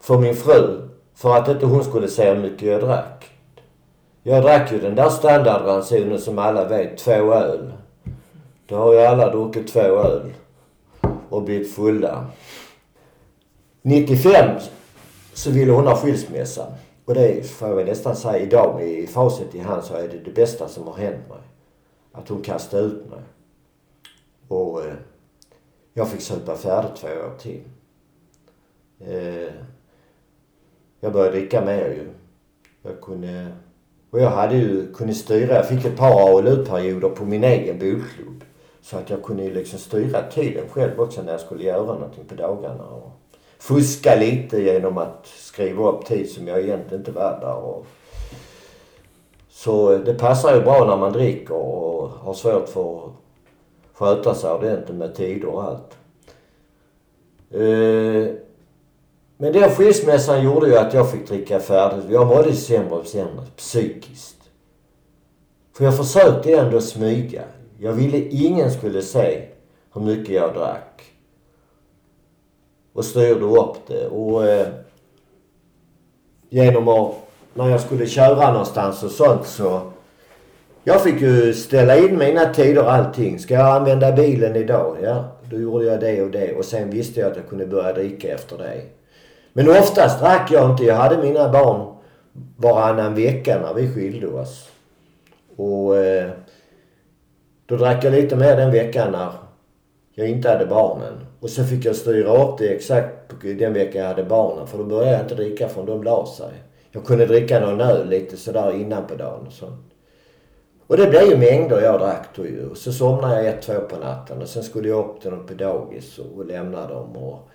för 0.02 0.18
min 0.18 0.36
fru 0.36 0.90
för 1.16 1.36
att 1.36 1.48
inte 1.48 1.66
hon 1.66 1.84
skulle 1.84 2.08
se 2.08 2.34
hur 2.34 2.42
mycket 2.42 2.62
jag 2.62 2.82
drack. 2.82 3.35
Jag 4.28 4.44
drack 4.44 4.72
ju 4.72 4.80
den 4.80 4.96
där 4.96 5.10
standardransonen 5.10 6.20
som 6.20 6.40
alla 6.40 6.68
vet, 6.68 6.98
två 6.98 7.34
öl. 7.34 7.74
Då 8.66 8.76
har 8.76 8.94
ju 8.94 9.00
alla 9.00 9.30
druckit 9.30 9.68
två 9.68 9.80
öl 9.80 10.34
och 11.30 11.44
blivit 11.44 11.76
fulla. 11.76 12.26
95 13.82 14.60
så 15.34 15.52
ville 15.52 15.72
hon 15.72 15.88
ha 15.88 15.96
skilsmässa. 15.96 16.74
Och 17.06 17.14
det 17.14 17.50
får 17.50 17.68
jag 17.70 17.88
nästan 17.88 18.16
säga 18.16 18.40
idag 18.40 18.76
med 18.76 19.10
facit 19.10 19.56
i 19.56 19.60
hand 19.60 19.84
så 19.84 19.94
är 19.94 20.08
det 20.08 20.18
det 20.26 20.32
bästa 20.32 20.68
som 20.68 20.88
har 20.88 20.96
hänt 20.96 21.30
mig. 21.30 21.42
Att 22.12 22.30
hon 22.30 22.42
kastade 22.42 22.84
ut 22.84 23.10
mig. 23.10 23.22
Och 24.48 24.86
eh, 24.86 24.94
jag 25.94 26.10
fick 26.10 26.22
supa 26.22 26.56
färdigt 26.56 26.96
två 26.96 27.08
år 27.08 27.38
till. 27.40 27.64
Eh, 29.00 29.54
jag 31.00 31.14
började 31.14 31.38
dricka 31.38 31.66
mer 31.66 31.90
ju. 31.90 32.10
Jag 32.82 33.02
kunde... 33.02 33.52
Och 34.16 34.22
jag 34.22 34.30
hade 34.30 34.56
ju, 34.56 34.94
kunnat 34.94 35.16
styra, 35.16 35.56
jag 35.56 35.68
fick 35.68 35.86
ett 35.86 35.98
par 35.98 36.38
ALU-perioder 36.38 37.10
på 37.10 37.26
min 37.26 37.44
egen 37.44 37.80
bokklubb. 37.80 38.44
Så 38.82 38.98
att 38.98 39.10
jag 39.10 39.24
kunde 39.24 39.44
ju 39.44 39.54
liksom 39.54 39.80
styra 39.80 40.22
tiden 40.22 40.64
själv 40.70 41.02
också 41.02 41.22
när 41.22 41.32
jag 41.32 41.42
skulle 41.42 41.64
göra 41.64 41.86
någonting 41.86 42.26
på 42.26 42.36
dagarna. 42.36 42.84
Och 42.84 43.12
fuska 43.60 44.16
lite 44.16 44.62
genom 44.62 44.98
att 44.98 45.28
skriva 45.28 45.90
upp 45.90 46.06
tid 46.06 46.30
som 46.30 46.48
jag 46.48 46.60
egentligen 46.60 47.02
inte 47.02 47.12
var 47.12 47.40
där. 47.42 47.56
Och 47.56 47.86
så 49.50 49.98
det 49.98 50.14
passar 50.14 50.56
ju 50.56 50.62
bra 50.62 50.86
när 50.86 50.98
man 50.98 51.14
dricker 51.14 51.56
och 51.56 52.10
har 52.10 52.34
svårt 52.34 52.70
för 52.70 53.06
att 53.06 53.12
sköta 53.94 54.36
sig 54.36 54.52
ordentligt 54.52 54.98
med 54.98 55.16
tider 55.16 55.48
och 55.48 55.64
allt. 55.64 55.98
Eh, 57.50 58.45
men 59.38 59.54
den 59.54 59.70
skilsmässan 59.70 60.44
gjorde 60.44 60.68
ju 60.68 60.78
att 60.78 60.94
jag 60.94 61.12
fick 61.12 61.28
dricka 61.28 61.60
färdigt. 61.60 62.06
Jag 62.10 62.28
mådde 62.28 62.54
sämre 62.54 62.96
och 62.96 63.06
sämre 63.06 63.46
psykiskt. 63.58 64.36
För 65.78 65.86
jag 65.86 65.98
försökte 65.98 66.54
ändå 66.54 66.82
smyga. 66.82 67.44
Jag 67.80 67.94
ville 67.94 68.18
ingen 68.18 68.72
skulle 68.72 69.02
se 69.02 69.48
hur 69.94 70.02
mycket 70.02 70.36
jag 70.36 70.54
drack. 70.54 71.02
Och 72.94 73.06
styrde 73.06 73.46
upp 73.46 73.76
det. 73.88 74.08
Och 74.08 74.48
eh, 74.48 74.68
genom 76.50 76.88
att 76.88 77.16
när 77.54 77.70
jag 77.70 77.82
skulle 77.82 78.08
köra 78.08 78.52
någonstans 78.52 79.04
och 79.04 79.12
sånt 79.12 79.48
så 79.48 79.82
jag 80.84 81.04
fick 81.04 81.22
ju 81.22 81.54
ställa 81.54 81.98
in 81.98 82.18
mina 82.18 82.54
tider 82.54 82.84
och 82.84 82.94
allting. 82.94 83.40
Ska 83.40 83.54
jag 83.54 83.76
använda 83.76 84.12
bilen 84.12 84.56
idag? 84.56 84.98
Ja, 85.04 85.26
då 85.50 85.60
gjorde 85.60 85.86
jag 85.86 86.00
det 86.00 86.22
och 86.22 86.32
det. 86.32 86.56
Och 86.56 86.66
sen 86.66 86.90
visste 86.90 87.20
jag 87.20 87.32
att 87.32 87.38
jag 87.38 87.50
kunde 87.50 87.66
börja 87.66 87.94
dricka 87.94 88.28
efter 88.28 88.58
det. 88.58 88.82
Men 89.58 89.70
oftast 89.70 90.20
drack 90.20 90.52
jag 90.52 90.72
inte. 90.72 90.84
Jag 90.84 90.96
hade 90.96 91.18
mina 91.18 91.50
barn 91.50 91.96
varannan 92.58 93.16
vecka 93.16 93.60
när 93.60 93.74
vi 93.74 93.94
skilde 93.94 94.28
oss. 94.28 94.70
Och 95.56 95.98
eh, 95.98 96.30
då 97.66 97.76
drack 97.76 98.04
jag 98.04 98.14
lite 98.14 98.36
mer 98.36 98.56
den 98.56 98.72
veckan 98.72 99.12
när 99.12 99.32
jag 100.14 100.30
inte 100.30 100.50
hade 100.50 100.66
barnen. 100.66 101.14
Och 101.40 101.50
så 101.50 101.64
fick 101.64 101.86
jag 101.86 101.96
styra 101.96 102.44
upp 102.44 102.58
det 102.58 102.68
exakt 102.68 103.42
den 103.42 103.74
veckan 103.74 104.02
jag 104.02 104.08
hade 104.08 104.24
barnen. 104.24 104.68
För 104.68 104.78
då 104.78 104.84
började 104.84 105.12
jag 105.12 105.22
inte 105.22 105.36
dricka 105.36 105.70
förrän 105.70 105.86
de 105.86 106.04
la 106.04 106.26
sig. 106.26 106.54
Jag 106.92 107.06
kunde 107.06 107.26
dricka 107.26 107.60
någon 107.60 107.82
öl 107.82 108.10
lite 108.10 108.38
sådär 108.38 108.72
innan 108.72 109.08
på 109.08 109.16
dagen 109.16 109.48
och 109.48 109.54
sånt. 109.54 109.86
Och 110.88 110.98
det 110.98 111.08
blev 111.08 111.24
ju 111.24 111.38
mängder 111.38 111.82
jag 111.82 112.00
drack 112.00 112.28
då 112.36 112.46
ju. 112.46 112.70
Och 112.70 112.78
så 112.78 112.94
somnade 112.94 113.36
jag 113.36 113.46
ett, 113.46 113.62
två 113.62 113.80
på 113.80 113.96
natten 113.96 114.42
och 114.42 114.48
sen 114.48 114.64
skulle 114.64 114.90
jag 114.90 115.06
upp 115.06 115.22
till 115.22 115.32
dem 115.32 115.46
på 115.46 115.54
dagis 115.54 116.20
och, 116.20 116.38
och 116.38 116.46
lämna 116.46 116.88
dem. 116.88 117.18
Och 117.18 117.50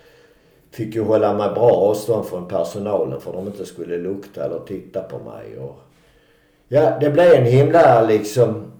fick 0.70 0.94
ju 0.94 1.02
hålla 1.02 1.34
mig 1.34 1.50
bra 1.54 1.70
avstånd 1.70 2.26
från 2.26 2.48
personalen 2.48 3.20
för 3.20 3.30
att 3.30 3.36
de 3.36 3.46
inte 3.46 3.66
skulle 3.66 3.98
lukta 3.98 4.44
eller 4.44 4.58
titta 4.58 5.02
på 5.02 5.18
mig. 5.18 5.58
Och 5.58 5.78
ja, 6.68 6.98
det 7.00 7.10
blev 7.10 7.32
en 7.32 7.44
himla 7.44 8.06
liksom 8.06 8.72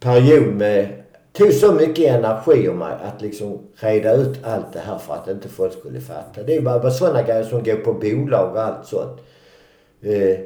period 0.00 0.54
med... 0.54 0.88
tog 1.32 1.52
så 1.52 1.72
mycket 1.72 2.14
energi 2.14 2.68
av 2.68 2.76
mig 2.76 2.96
att 3.02 3.22
liksom 3.22 3.58
reda 3.74 4.12
ut 4.12 4.44
allt 4.44 4.72
det 4.72 4.78
här 4.78 4.98
för 4.98 5.14
att 5.14 5.28
inte 5.28 5.48
folk 5.48 5.72
skulle 5.72 6.00
fatta. 6.00 6.42
Det 6.42 6.56
är 6.56 6.60
bara, 6.60 6.78
bara 6.78 6.90
sådana 6.90 7.22
grejer 7.22 7.44
som 7.44 7.62
går 7.62 7.76
på 7.76 7.92
bolag 7.92 8.52
och 8.52 8.62
allt 8.62 8.86
sånt. 8.86 9.20
Eh, 10.02 10.38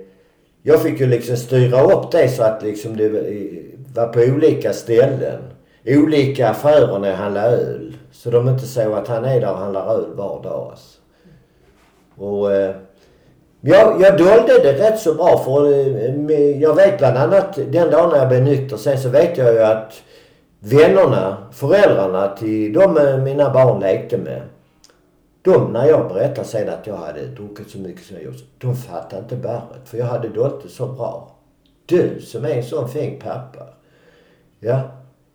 jag 0.63 0.83
fick 0.83 1.01
ju 1.01 1.07
liksom 1.07 1.37
styra 1.37 1.83
upp 1.83 2.13
det 2.13 2.29
så 2.29 2.43
att 2.43 2.63
liksom 2.63 2.97
det 2.97 3.09
var 3.95 4.07
på 4.07 4.21
olika 4.21 4.73
ställen. 4.73 5.43
Olika 5.87 6.49
affärer 6.49 6.99
när 6.99 7.09
jag 7.09 7.17
handlade 7.17 7.57
öl. 7.57 7.97
Så 8.13 8.31
de 8.31 8.49
inte 8.49 8.67
såg 8.67 8.93
att 8.93 9.09
han 9.09 9.25
är 9.25 9.41
där 9.41 9.51
och 9.51 9.59
handlar 9.59 9.95
öl 9.95 10.15
var 10.15 10.43
dag. 10.43 10.71
Alltså. 10.71 10.99
Och 12.17 12.53
eh, 12.53 12.77
jag, 13.61 14.01
jag 14.01 14.19
dolde 14.19 14.59
det 14.63 14.73
rätt 14.73 15.01
så 15.01 15.15
bra 15.15 15.39
för 15.39 15.73
eh, 15.73 16.61
jag 16.61 16.75
vet 16.75 16.99
bland 16.99 17.17
annat 17.17 17.55
den 17.55 17.91
dagen 17.91 18.11
när 18.11 18.19
jag 18.19 18.29
blev 18.29 18.43
nykter. 18.43 18.77
Sen 18.77 18.99
så 18.99 19.09
vet 19.09 19.39
jag 19.39 19.53
ju 19.53 19.63
att 19.63 20.03
vännerna, 20.59 21.37
föräldrarna 21.53 22.29
till 22.29 22.73
de 22.73 22.99
eh, 22.99 23.19
mina 23.19 23.51
barn 23.51 23.81
lekte 23.81 24.19
med. 24.19 24.43
De, 25.43 25.73
när 25.73 25.87
jag 25.87 26.09
berättade 26.09 26.49
sen 26.49 26.69
att 26.69 26.87
jag 26.87 26.97
hade 26.97 27.27
druckit 27.27 27.71
så 27.71 27.79
mycket 27.79 28.07
som 28.07 28.17
jag 28.17 28.25
gjort, 28.25 28.45
de 28.59 28.77
fattade 28.77 29.23
inte 29.23 29.37
bäret. 29.37 29.83
För 29.85 29.99
jag 29.99 30.07
hade 30.07 30.29
dolt 30.29 30.63
det 30.63 30.69
så 30.69 30.87
bra. 30.87 31.37
Du 31.87 32.21
som 32.21 32.45
är 32.45 32.49
en 32.49 32.63
sån 32.63 32.89
fin 32.89 33.21
pappa. 33.21 33.67
Ja, 34.61 34.81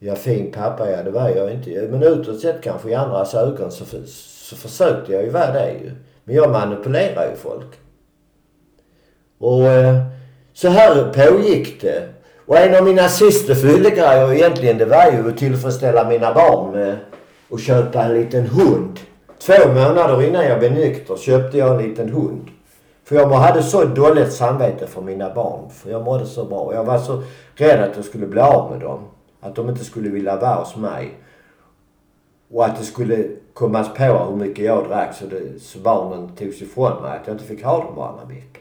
ja 0.04 0.16
fin 0.16 0.52
pappa, 0.52 0.90
ja 0.90 1.04
det 1.04 1.12
var 1.12 1.30
jag 1.30 1.52
inte. 1.52 1.88
Men 1.92 2.04
utåt 2.04 2.40
sett 2.40 2.64
kanske 2.64 2.90
i 2.90 2.94
andras 2.96 3.34
ögon 3.34 3.72
så, 3.72 3.86
så 4.06 4.56
försökte 4.56 5.12
jag 5.12 5.24
ju 5.24 5.30
vara 5.30 5.52
det 5.52 5.72
ju. 5.72 5.92
Men 6.24 6.36
jag 6.36 6.52
manipulerar 6.52 7.30
ju 7.30 7.36
folk. 7.36 7.80
Och 9.40 9.64
eh, 9.64 10.02
så 10.54 10.68
här 10.68 11.14
pågick 11.14 11.82
det. 11.82 12.10
Och 12.46 12.58
en 12.58 12.76
av 12.76 12.84
mina 12.84 13.10
sista 13.10 13.56
fyllegrejer 13.56 14.34
egentligen 14.34 14.78
det 14.78 14.86
var 14.86 15.12
ju 15.12 15.30
att 15.30 15.38
tillfredsställa 15.38 16.10
mina 16.10 16.34
barn 16.34 16.72
med 16.72 16.98
att 17.52 17.62
köpa 17.62 18.04
en 18.04 18.14
liten 18.14 18.48
hund. 18.48 19.00
Två 19.40 19.68
månader 19.68 20.24
innan 20.24 20.46
jag 20.46 20.60
blev 20.60 20.72
nykter 20.72 21.16
köpte 21.16 21.58
jag 21.58 21.76
en 21.76 21.90
liten 21.90 22.10
hund. 22.10 22.48
För 23.04 23.16
jag 23.16 23.28
hade 23.28 23.64
så 23.64 23.86
dåligt 23.86 24.34
samvete 24.34 24.88
för 24.88 25.02
mina 25.02 25.34
barn. 25.34 25.70
För 25.70 25.90
jag 25.90 26.04
mådde 26.04 26.26
så 26.26 26.46
bra. 26.46 26.74
Jag 26.74 26.84
var 26.84 26.98
så 26.98 27.24
rädd 27.56 27.84
att 27.84 27.96
jag 27.96 28.06
skulle 28.06 28.28
bli 28.28 28.42
av 28.42 28.72
med 28.72 28.80
dem. 28.80 29.00
Att 29.41 29.56
de 29.56 29.69
inte 29.69 29.86
skulle 29.86 30.10
vilja 30.10 30.38
vara 30.38 30.56
hos 30.56 30.75
mig. 30.75 31.17
Och 32.49 32.65
att 32.65 32.77
det 32.77 32.84
skulle 32.84 33.30
komma 33.54 33.84
på 33.84 34.04
hur 34.04 34.36
mycket 34.36 34.65
jag 34.65 34.88
drack 34.88 35.15
så, 35.15 35.25
det, 35.25 35.60
så 35.60 35.80
barnen 35.80 36.36
togs 36.36 36.62
ifrån 36.62 37.01
mig. 37.01 37.17
Att 37.17 37.27
jag 37.27 37.34
inte 37.34 37.45
fick 37.45 37.63
ha 37.63 37.84
dem 37.84 37.95
varannan 37.95 38.27
vecka. 38.27 38.60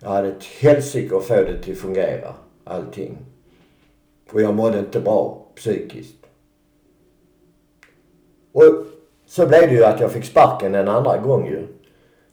Jag 0.00 0.08
hade 0.08 0.28
ett 0.28 0.44
helsike 0.44 1.16
att 1.16 1.24
få 1.24 1.34
det 1.34 1.62
till 1.62 1.72
att 1.72 1.78
fungera. 1.78 2.34
Allting. 2.64 3.18
Och 4.32 4.40
jag 4.40 4.54
mådde 4.54 4.78
inte 4.78 5.00
bra 5.00 5.46
psykiskt. 5.56 6.26
Och 8.52 8.62
så 9.26 9.46
blev 9.46 9.60
det 9.60 9.74
ju 9.74 9.84
att 9.84 10.00
jag 10.00 10.12
fick 10.12 10.24
sparken 10.24 10.74
en 10.74 10.88
andra 10.88 11.18
gång 11.18 11.46
ju. 11.46 11.66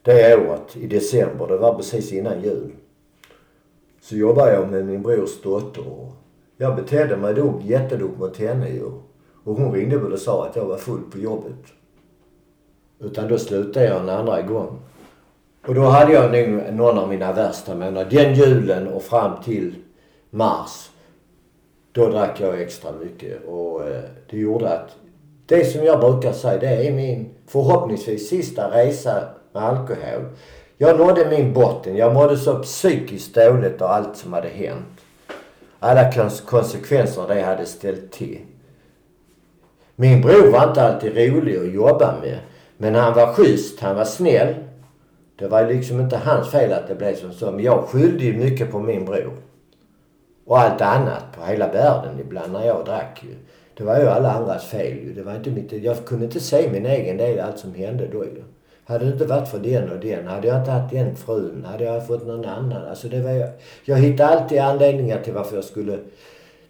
Det 0.02 0.36
året 0.38 0.76
i 0.76 0.88
december. 0.88 1.48
Det 1.48 1.58
var 1.58 1.76
precis 1.76 2.12
innan 2.12 2.42
jul. 2.42 2.72
Så 4.04 4.16
jobbade 4.16 4.54
jag 4.54 4.72
med 4.72 4.86
min 4.86 5.02
brors 5.02 5.42
dotter. 5.42 6.12
Jag 6.58 6.76
betedde 6.76 7.18
mig 7.18 7.34
dumt, 7.34 7.62
jättedumt 7.64 8.20
mot 8.20 8.38
henne 8.38 8.70
ju. 8.70 8.86
Och 9.44 9.56
hon 9.56 9.74
ringde 9.74 9.98
väl 9.98 10.14
och 10.14 10.20
sa 10.20 10.48
att 10.48 10.56
jag 10.56 10.66
var 10.66 10.78
full 10.78 11.02
på 11.12 11.18
jobbet. 11.18 11.66
Utan 13.00 13.28
då 13.28 13.38
slutade 13.38 13.86
jag 13.86 14.00
en 14.00 14.10
andra 14.10 14.42
gång. 14.42 14.80
Och 15.68 15.76
då 15.76 15.82
hade 15.82 16.14
jag 16.14 16.32
nog 16.32 16.74
någon 16.74 16.98
av 16.98 17.10
mina 17.10 17.34
värsta 17.34 17.76
månader. 17.76 18.08
Den 18.10 18.34
julen 18.34 18.88
och 18.88 19.04
fram 19.04 19.44
till 19.44 19.76
mars. 20.30 20.90
Då 21.92 22.10
drack 22.10 22.42
jag 22.42 22.62
extra 22.62 22.92
mycket 22.92 23.46
och 23.48 23.88
eh, 23.88 24.04
det 24.30 24.38
gjorde 24.38 24.70
att 24.70 24.96
det 25.46 25.66
som 25.66 25.84
jag 25.84 26.00
brukar 26.00 26.32
säga 26.32 26.60
det 26.60 26.88
är 26.88 26.94
min 26.94 27.30
förhoppningsvis 27.48 28.30
sista 28.30 28.72
resa 28.72 29.24
med 29.54 29.64
alkohol. 29.64 30.26
Jag 30.78 31.00
nådde 31.00 31.30
min 31.30 31.54
botten. 31.54 31.96
Jag 31.96 32.14
mådde 32.14 32.38
så 32.38 32.60
psykiskt 32.60 33.36
dåligt 33.36 33.82
av 33.82 33.92
allt 33.92 34.18
som 34.18 34.34
hade 34.34 34.48
hänt. 34.48 35.02
Alla 35.80 36.12
konsekvenser 36.46 37.28
det 37.28 37.42
hade 37.42 37.66
ställt 37.66 38.12
till. 38.12 38.40
Min 39.96 40.22
bror 40.22 40.52
var 40.52 40.68
inte 40.68 40.82
alltid 40.84 41.18
rolig 41.18 41.58
att 41.58 41.74
jobba 41.74 42.16
med. 42.22 42.40
Men 42.78 42.96
han 42.96 43.14
var 43.14 43.34
schysst, 43.34 43.80
han 43.80 43.96
var 43.96 44.06
snäll. 44.06 44.54
Det 45.36 45.48
var 45.48 45.68
liksom 45.68 46.00
inte 46.00 46.18
hans 46.18 46.50
fel 46.50 46.74
att 46.74 46.88
det 46.88 46.96
blev 46.96 47.16
som 47.16 47.34
så. 47.34 47.52
Men 47.52 47.64
jag 47.64 47.84
skyllde 47.84 48.24
ju 48.24 48.38
mycket 48.38 48.72
på 48.72 48.80
min 48.80 49.06
bror. 49.06 49.34
Och 50.46 50.60
allt 50.60 50.82
annat 50.82 51.24
på 51.36 51.46
hela 51.46 51.68
världen 51.68 52.20
ibland 52.20 52.54
när 52.54 52.66
jag 52.66 52.86
drack 52.86 53.24
ju. 53.24 53.36
Det 53.78 53.84
var 53.84 54.00
ju 54.00 54.08
alla 54.08 54.32
andras 54.32 54.66
fel 54.66 54.94
ju. 54.94 55.14
Det 55.14 55.24
var 55.24 55.36
inte 55.36 55.50
mitt, 55.50 55.72
jag 55.72 56.06
kunde 56.06 56.26
inte 56.26 56.40
se 56.40 56.70
min 56.72 56.86
egen 56.86 57.18
del 57.18 57.40
allt 57.40 57.60
som 57.60 57.74
hände 57.74 58.08
då 58.12 58.26
ju. 58.26 58.44
Hade 58.86 59.06
det 59.06 59.12
inte 59.12 59.26
varit 59.26 59.50
för 59.50 59.60
den 59.60 59.92
och 59.92 60.00
den, 60.00 60.28
hade 60.28 60.48
jag 60.48 60.60
inte 60.60 60.72
haft 60.72 60.94
den 60.94 61.16
frun, 61.16 61.66
hade 61.66 61.84
jag 61.84 62.08
fått 62.08 62.28
någon 62.28 62.46
annan. 62.46 62.86
Alltså 62.90 63.08
det 63.08 63.22
var 63.22 63.32
jag, 63.32 63.50
jag 63.86 63.98
hittade 63.98 64.30
alltid 64.30 64.60
anledningar 64.60 65.22
till 65.22 65.34
varför 65.34 65.56
jag 65.56 65.64
skulle... 65.64 66.00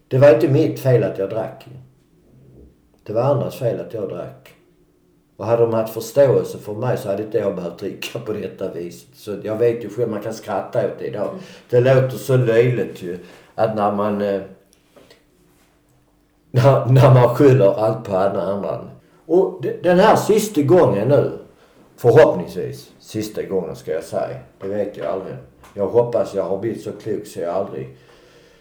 Det 0.07 0.17
var 0.17 0.33
inte 0.33 0.47
mitt 0.47 0.79
fel 0.79 1.03
att 1.03 1.17
jag 1.17 1.29
drack. 1.29 1.67
Det 3.03 3.13
var 3.13 3.21
andras 3.21 3.55
fel 3.55 3.79
att 3.79 3.93
jag 3.93 4.09
drack. 4.09 4.53
Och 5.37 5.45
hade 5.45 5.61
de 5.61 5.73
haft 5.73 5.93
förståelse 5.93 6.57
för 6.57 6.73
mig 6.73 6.97
så 6.97 7.09
hade 7.09 7.23
inte 7.23 7.37
jag 7.37 7.55
behövt 7.55 7.79
dricka 7.79 8.19
på 8.19 8.33
detta 8.33 8.71
vis. 8.71 9.05
Så 9.15 9.35
jag 9.43 9.55
vet 9.55 9.83
ju 9.83 9.89
själv, 9.89 10.09
man 10.09 10.21
kan 10.21 10.33
skratta 10.33 10.85
åt 10.85 10.99
det 10.99 11.05
idag. 11.05 11.29
Det 11.69 11.79
låter 11.79 12.17
så 12.17 12.37
löjligt 12.37 13.03
ju. 13.03 13.19
Att 13.55 13.75
när 13.75 13.91
man... 13.91 14.21
Eh, 14.21 14.41
när, 16.51 16.85
när 16.85 17.13
man 17.13 17.35
skyller 17.35 17.85
allt 17.85 18.03
på 18.03 18.15
andra. 18.15 18.79
Och 19.25 19.65
den 19.83 19.99
här 19.99 20.15
sista 20.15 20.61
gången 20.61 21.07
nu. 21.07 21.42
Förhoppningsvis 22.03 22.91
sista 22.99 23.43
gången 23.43 23.75
ska 23.75 23.91
jag 23.91 24.03
säga. 24.03 24.37
Det 24.61 24.67
vet 24.67 24.97
jag 24.97 25.07
aldrig. 25.07 25.35
Jag 25.73 25.87
hoppas 25.87 26.33
jag 26.35 26.43
har 26.43 26.57
blivit 26.57 26.81
så 26.81 26.91
klok 26.91 27.25
så 27.25 27.39
jag 27.39 27.55
aldrig 27.55 27.97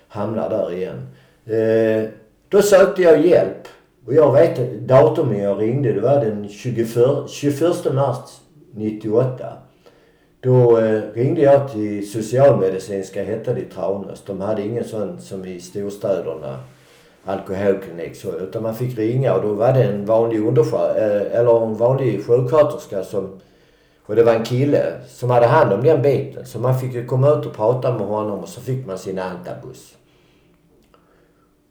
hamnar 0.08 0.50
där 0.50 0.72
igen. 0.72 1.08
Eh, 1.46 2.10
då 2.48 2.62
sökte 2.62 3.02
jag 3.02 3.26
hjälp 3.26 3.68
och 4.06 4.14
jag 4.14 4.32
vet 4.32 4.80
datumet 4.80 5.42
jag 5.42 5.60
ringde, 5.60 5.92
det 5.92 6.00
var 6.00 6.24
den 6.24 6.48
21, 6.48 6.88
21 7.28 7.94
mars 7.94 8.40
98. 8.74 9.52
Då 10.40 10.78
eh, 10.78 11.02
ringde 11.14 11.40
jag 11.40 11.72
till 11.72 12.10
socialmedicinska, 12.12 13.24
hette 13.24 13.54
det 13.54 13.60
i 13.60 13.64
Tranås. 13.64 14.22
De 14.26 14.40
hade 14.40 14.62
ingen 14.62 14.84
sån 14.84 15.20
som 15.20 15.44
i 15.44 15.60
storstäderna, 15.60 16.58
alkoholklinik 17.24 18.16
så. 18.16 18.32
Utan 18.32 18.62
man 18.62 18.74
fick 18.74 18.98
ringa 18.98 19.34
och 19.34 19.42
då 19.42 19.52
var 19.52 19.72
det 19.72 19.82
en 19.82 20.06
vanlig 20.06 20.46
underskö, 20.46 20.88
eh, 20.96 21.38
eller 21.38 21.66
en 21.66 21.74
vanlig 21.74 22.26
sjuksköterska 22.26 23.04
som, 23.04 23.40
och 24.06 24.16
det 24.16 24.22
var 24.22 24.32
en 24.32 24.44
kille 24.44 24.92
som 25.08 25.30
hade 25.30 25.46
hand 25.46 25.72
om 25.72 25.82
den 25.82 26.02
biten. 26.02 26.46
Så 26.46 26.58
man 26.58 26.78
fick 26.78 26.94
ju 26.94 27.06
komma 27.06 27.30
ut 27.30 27.46
och 27.46 27.54
prata 27.54 27.92
med 27.92 28.06
honom 28.06 28.38
och 28.38 28.48
så 28.48 28.60
fick 28.60 28.86
man 28.86 28.98
sin 28.98 29.18
antabus. 29.18 29.94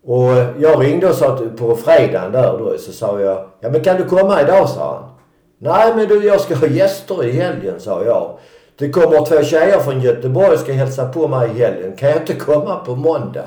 Och 0.04 0.32
jag 0.60 0.84
ringde 0.84 1.10
och 1.10 1.16
sa 1.16 1.40
på 1.58 1.76
fredagen 1.76 2.32
där 2.32 2.58
då 2.58 2.78
så 2.78 2.92
sa 2.92 3.20
jag, 3.20 3.46
ja 3.60 3.70
men 3.70 3.84
kan 3.84 3.98
du 3.98 4.06
komma 4.06 4.42
idag 4.42 4.70
sa 4.70 4.96
han. 4.96 5.10
Nej 5.58 5.96
men 5.96 6.08
du 6.08 6.26
jag 6.26 6.42
ska 6.42 6.56
ha 6.56 6.68
gäster 6.68 7.26
i 7.26 7.32
helgen 7.32 7.80
sa 7.80 8.04
jag. 8.04 8.38
Det 8.78 8.90
kommer 8.90 9.26
två 9.26 9.44
tjejer 9.44 9.80
från 9.80 10.02
Göteborg 10.02 10.54
och 10.54 10.60
ska 10.60 10.74
hälsa 10.74 11.08
på 11.08 11.28
mig 11.28 11.50
i 11.50 11.60
helgen. 11.60 11.96
Kan 11.96 12.10
jag 12.10 12.18
inte 12.18 12.34
komma 12.34 12.76
på 12.76 12.96
måndag? 12.96 13.46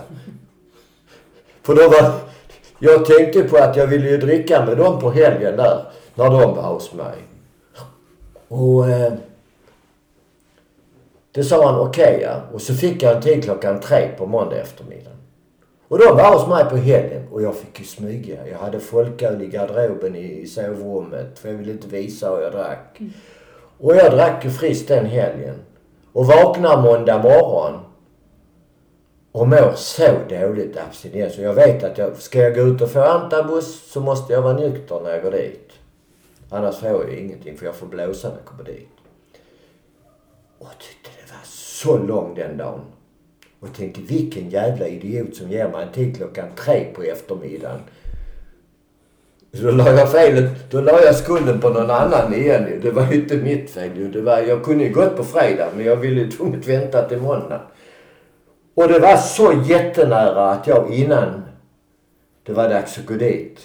För 1.66 1.74
då 1.74 1.88
var... 1.88 2.12
Jag 2.78 3.04
tänkte 3.04 3.42
på 3.42 3.56
att 3.56 3.76
jag 3.76 3.86
ville 3.86 4.10
ju 4.10 4.16
dricka 4.16 4.64
med 4.64 4.76
dem 4.76 5.00
på 5.00 5.10
helgen 5.10 5.56
där. 5.56 5.84
När 6.14 6.30
de 6.30 6.56
var 6.56 6.62
hos 6.62 6.92
mig. 6.92 7.16
Och... 8.48 8.88
Eh, 8.88 9.12
det 11.32 11.44
sa 11.44 11.66
han 11.66 11.80
okej 11.80 12.14
okay, 12.14 12.22
ja. 12.22 12.40
Och 12.52 12.62
så 12.62 12.74
fick 12.74 13.02
jag 13.02 13.16
en 13.16 13.22
tid 13.22 13.44
klockan 13.44 13.80
tre 13.80 14.08
på 14.18 14.26
måndag 14.26 14.56
eftermiddag. 14.56 15.10
Och 15.88 15.98
de 15.98 16.16
var 16.16 16.32
hos 16.32 16.48
mig 16.48 16.64
på 16.64 16.76
helgen 16.76 17.28
och 17.32 17.42
jag 17.42 17.56
fick 17.56 17.80
ju 17.80 17.84
smyga. 17.84 18.48
Jag 18.48 18.58
hade 18.58 18.80
folköl 18.80 19.42
i 19.42 19.46
garderoben 19.46 20.16
i 20.16 20.46
sovrummet 20.46 21.38
för 21.38 21.48
jag 21.48 21.56
ville 21.56 21.72
inte 21.72 21.88
visa 21.88 22.30
hur 22.30 22.42
jag 22.42 22.52
drack. 22.52 22.96
Mm. 23.00 23.12
Och 23.78 23.96
jag 23.96 24.12
drack 24.12 24.44
ju 24.44 24.50
friskt 24.50 24.88
den 24.88 25.06
helgen. 25.06 25.54
Och 26.12 26.26
vaknar 26.26 26.82
måndag 26.82 27.18
morgon 27.18 27.80
och 29.34 29.48
mår 29.48 29.72
så 29.76 30.18
dåligt 30.28 30.76
abstinens. 30.76 31.24
Alltså, 31.24 31.40
och 31.40 31.46
jag 31.46 31.54
vet 31.54 31.84
att 31.84 31.98
jag, 31.98 32.16
ska 32.16 32.38
jag 32.38 32.54
gå 32.54 32.60
ut 32.60 32.80
och 32.80 32.90
få 32.90 33.00
antabus 33.00 33.90
så 33.92 34.00
måste 34.00 34.32
jag 34.32 34.42
vara 34.42 34.56
nykter 34.56 35.00
när 35.04 35.10
jag 35.10 35.22
går 35.22 35.30
dit. 35.30 35.70
Annars 36.50 36.76
får 36.76 36.88
jag 36.88 37.14
ingenting 37.14 37.56
för 37.56 37.66
jag 37.66 37.74
får 37.74 37.86
blåsa 37.86 38.28
när 38.28 38.36
jag 38.36 38.44
kommer 38.44 38.64
dit. 38.64 38.88
Och 40.58 40.66
jag 40.70 40.78
tyckte 40.78 41.10
det 41.20 41.32
var 41.32 41.44
så 41.44 41.98
lång 41.98 42.34
den 42.34 42.56
dagen. 42.56 42.80
Och 43.60 43.74
tänkte 43.76 44.00
vilken 44.00 44.50
jävla 44.50 44.86
idiot 44.86 45.36
som 45.36 45.50
ger 45.50 45.68
mig 45.68 45.82
en 45.82 45.92
tid 45.92 46.16
klockan 46.16 46.48
tre 46.56 46.86
på 46.94 47.02
eftermiddagen. 47.02 47.80
Så 49.52 49.62
då 49.62 49.70
la 49.70 49.92
jag 49.92 50.12
felet, 50.12 50.70
då 50.70 50.80
la 50.80 51.04
jag 51.04 51.16
skulden 51.16 51.60
på 51.60 51.68
någon 51.68 51.90
annan 51.90 52.34
igen 52.34 52.80
Det 52.82 52.90
var 52.90 53.12
ju 53.12 53.14
inte 53.14 53.36
mitt 53.36 53.70
fel 53.70 54.12
Det 54.12 54.20
var, 54.20 54.38
jag 54.38 54.64
kunde 54.64 54.84
ju 54.84 54.92
gått 54.92 55.16
på 55.16 55.24
fredag 55.24 55.68
men 55.76 55.86
jag 55.86 55.96
ville 55.96 56.30
tvunget 56.30 56.68
vänta 56.68 57.08
till 57.08 57.20
måndag. 57.20 57.60
Och 58.74 58.88
det 58.88 58.98
var 58.98 59.16
så 59.16 59.62
jättenära 59.64 60.50
att 60.50 60.66
jag 60.66 60.94
innan 60.94 61.42
det 62.42 62.52
var 62.52 62.68
dags 62.68 62.98
att 62.98 63.06
gå 63.06 63.14
dit. 63.14 63.60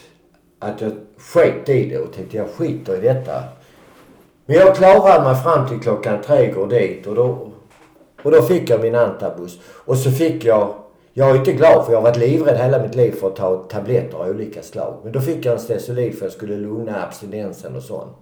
Att 0.60 0.82
jag 0.82 0.91
sket 1.18 1.70
i 1.70 1.89
det 1.89 1.97
och 1.97 2.14
tänkte 2.14 2.38
jag 2.38 2.49
skiter 2.49 2.97
i 2.97 3.01
detta. 3.01 3.43
Men 4.45 4.55
jag 4.55 4.76
klarade 4.76 5.24
mig 5.24 5.43
fram 5.43 5.68
till 5.68 5.80
klockan 5.80 6.22
tre, 6.22 6.51
går 6.51 6.68
dit 6.68 7.07
och 7.07 7.16
då, 7.16 7.51
och 8.24 8.32
då 8.32 8.41
fick 8.41 8.70
jag 8.70 8.82
min 8.82 8.95
antabus. 8.95 9.60
Och 9.64 9.97
så 9.97 10.12
fick 10.12 10.45
jag, 10.45 10.74
jag 11.14 11.30
är 11.30 11.36
inte 11.36 11.53
glad 11.53 11.86
för 11.86 11.91
jag 11.91 12.01
har 12.01 12.10
varit 12.10 12.18
livrädd 12.18 12.57
hela 12.57 12.82
mitt 12.82 12.95
liv 12.95 13.12
för 13.12 13.28
att 13.28 13.36
ta 13.36 13.57
tabletter 13.57 14.18
av 14.18 14.30
olika 14.30 14.64
slag. 14.64 14.97
Men 15.03 15.12
då 15.12 15.22
fick 15.22 15.45
jag 15.45 15.53
en 15.53 15.60
Stesolid 15.60 16.12
för 16.12 16.18
att 16.18 16.22
jag 16.22 16.32
skulle 16.32 16.55
lugna 16.55 17.03
abstinensen 17.03 17.76
och 17.76 17.84
sånt. 17.84 18.18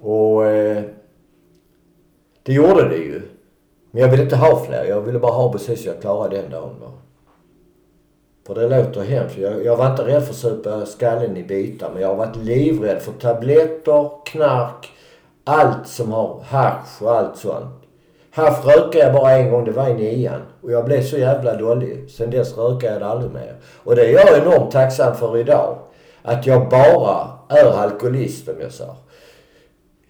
Och 0.00 0.46
eh, 0.46 0.82
det 2.42 2.52
gjorde 2.52 2.88
det 2.88 2.96
ju. 2.96 3.22
Men 3.98 4.04
jag 4.04 4.10
ville 4.10 4.22
inte 4.22 4.36
ha 4.36 4.64
fler. 4.64 4.84
Jag 4.84 5.00
ville 5.00 5.18
bara 5.18 5.32
ha 5.32 5.52
precis 5.52 5.82
så 5.82 5.88
jag 5.88 6.00
klarade 6.00 6.36
den 6.36 6.50
dagen. 6.50 6.74
Då. 6.80 6.92
För 8.46 8.60
det 8.60 8.76
låter 8.76 9.00
hemskt. 9.00 9.38
Jag, 9.38 9.64
jag 9.64 9.76
var 9.76 9.90
inte 9.90 10.02
rädd 10.02 10.22
för 10.22 10.30
att 10.30 10.36
supa 10.36 10.86
skallen 10.86 11.36
i 11.36 11.42
bitar. 11.42 11.90
Men 11.92 12.02
jag 12.02 12.08
har 12.08 12.16
varit 12.16 12.36
livrädd 12.36 13.02
för 13.02 13.12
tabletter, 13.12 14.10
knark, 14.24 14.88
allt 15.44 15.88
som 15.88 16.12
har 16.12 16.40
hasch 16.48 17.02
och 17.02 17.16
allt 17.16 17.36
sånt. 17.36 17.84
Hasch 18.30 18.66
rökade 18.66 19.04
jag 19.04 19.12
bara 19.12 19.30
en 19.30 19.50
gång, 19.50 19.64
det 19.64 19.72
var 19.72 19.88
i 19.88 19.94
nian. 19.94 20.40
Och 20.62 20.72
jag 20.72 20.84
blev 20.84 21.02
så 21.02 21.18
jävla 21.18 21.56
dålig. 21.56 22.10
Sen 22.10 22.30
dess 22.30 22.58
rökade 22.58 22.92
jag 22.92 23.02
det 23.02 23.06
aldrig 23.06 23.32
mer. 23.32 23.56
Och 23.84 23.96
det 23.96 24.06
är 24.06 24.12
jag 24.12 24.38
enormt 24.38 24.70
tacksam 24.70 25.14
för 25.14 25.38
idag. 25.38 25.78
Att 26.22 26.46
jag 26.46 26.68
bara 26.68 27.28
är 27.48 27.64
alkoholist 27.64 28.48
om 28.48 28.60
jag 28.60 28.72
sa. 28.72 28.96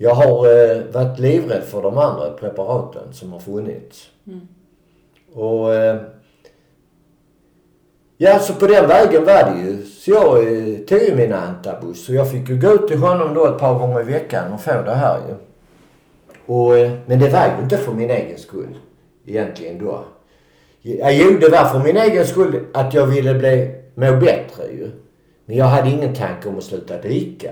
Jag 0.01 0.15
har 0.15 0.47
eh, 0.47 0.83
varit 0.93 1.19
livrädd 1.19 1.63
för 1.63 1.83
de 1.83 1.99
andra 1.99 2.31
preparaten 2.31 3.13
som 3.13 3.33
har 3.33 3.41
funnits. 3.41 4.07
Mm. 4.27 4.49
Och... 5.35 5.75
Eh, 5.75 5.97
ja, 8.17 8.39
så 8.39 8.55
på 8.55 8.67
den 8.67 8.89
vägen 8.89 9.25
var 9.25 9.53
det 9.53 9.61
ju. 9.61 9.83
Så 9.83 10.11
jag 10.11 10.39
eh, 10.39 10.79
tog 10.79 11.03
ju 11.03 11.17
min 11.17 11.33
antabus. 11.33 12.09
Och 12.09 12.15
jag 12.15 12.31
fick 12.31 12.49
ju 12.49 12.61
gå 12.61 12.73
ut 12.73 12.89
till 12.89 12.99
honom 12.99 13.35
då 13.35 13.47
ett 13.47 13.59
par 13.59 13.79
gånger 13.79 14.01
i 14.01 14.05
veckan 14.05 14.53
och 14.53 14.61
få 14.61 14.83
det 14.83 14.95
här 14.95 15.19
ju. 15.29 15.35
Och, 16.55 16.79
eh, 16.79 16.93
men 17.07 17.19
det 17.19 17.29
var 17.29 17.47
ju 17.57 17.63
inte 17.63 17.77
för 17.77 17.93
min 17.93 18.11
egen 18.11 18.39
skull. 18.39 18.79
Egentligen 19.27 19.79
då. 19.79 20.05
Ja, 20.83 21.11
jo, 21.11 21.39
det 21.39 21.49
var 21.49 21.65
för 21.65 21.79
min 21.79 21.97
egen 21.97 22.27
skull 22.27 22.65
att 22.75 22.95
jag 22.95 23.07
ville 23.07 23.35
bli, 23.35 23.75
må 23.95 24.17
bättre 24.17 24.65
ju. 24.73 24.91
Men 25.45 25.57
jag 25.57 25.65
hade 25.65 25.91
ingen 25.91 26.15
tanke 26.15 26.49
om 26.49 26.59
att 26.59 26.65
sluta 26.65 26.99
dricka. 26.99 27.51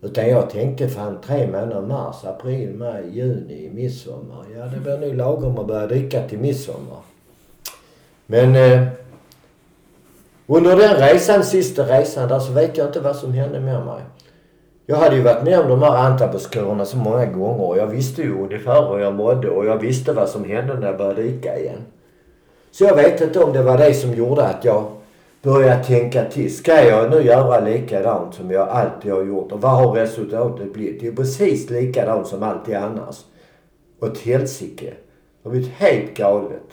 Utan 0.00 0.28
jag 0.28 0.50
tänkte 0.50 0.88
fan 0.88 1.18
tre 1.26 1.46
månader, 1.46 1.80
mars, 1.80 2.24
april, 2.24 2.74
maj, 2.74 3.02
juni, 3.12 3.70
midsommar. 3.74 4.44
Ja, 4.56 4.64
det 4.64 4.80
blir 4.80 4.98
nog 4.98 5.16
lagom 5.16 5.58
att 5.58 5.66
börja 5.66 5.86
dricka 5.86 6.28
till 6.28 6.38
midsommar. 6.38 6.98
Men 8.26 8.56
eh, 8.56 8.88
under 10.46 10.76
den 10.76 10.96
resan, 10.96 11.44
sista 11.44 11.82
resan 11.82 12.28
där, 12.28 12.38
så 12.38 12.52
vet 12.52 12.76
jag 12.76 12.86
inte 12.86 13.00
vad 13.00 13.16
som 13.16 13.32
hände 13.32 13.60
med 13.60 13.86
mig. 13.86 14.02
Jag 14.86 14.96
hade 14.96 15.16
ju 15.16 15.22
varit 15.22 15.44
med 15.44 15.60
om 15.60 15.68
de 15.68 15.82
här 15.82 15.96
antabuskurerna 15.96 16.84
så 16.84 16.96
många 16.96 17.26
gånger 17.26 17.64
och 17.64 17.78
jag 17.78 17.86
visste 17.86 18.22
ju 18.22 18.38
ungefär 18.38 18.88
hur 18.88 18.98
jag 18.98 19.14
mådde 19.14 19.48
och 19.48 19.66
jag 19.66 19.78
visste 19.78 20.12
vad 20.12 20.28
som 20.28 20.44
hände 20.44 20.74
när 20.74 20.86
jag 20.86 20.98
började 20.98 21.22
dricka 21.22 21.58
igen. 21.58 21.78
Så 22.70 22.84
jag 22.84 22.96
vet 22.96 23.20
inte 23.20 23.44
om 23.44 23.52
det 23.52 23.62
var 23.62 23.78
det 23.78 23.94
som 23.94 24.14
gjorde 24.14 24.44
att 24.44 24.64
jag 24.64 24.84
Börja 25.48 25.84
tänka 25.84 26.24
till. 26.24 26.56
Ska 26.56 26.84
jag 26.84 27.10
nu 27.10 27.22
göra 27.22 27.60
likadant 27.60 28.34
som 28.34 28.50
jag 28.50 28.68
alltid 28.68 29.12
har 29.12 29.24
gjort? 29.24 29.52
Och 29.52 29.60
vad 29.60 29.70
har 29.70 29.94
resultatet 29.94 30.72
blivit? 30.72 31.00
Det 31.00 31.06
är 31.06 31.12
precis 31.12 31.70
likadant 31.70 32.26
som 32.26 32.42
alltid 32.42 32.74
annars. 32.74 33.24
Åt 34.00 34.18
helsike. 34.18 34.84
Det 34.84 34.94
har 35.42 35.50
blivit 35.50 35.68
helt 35.68 36.16
galet. 36.16 36.68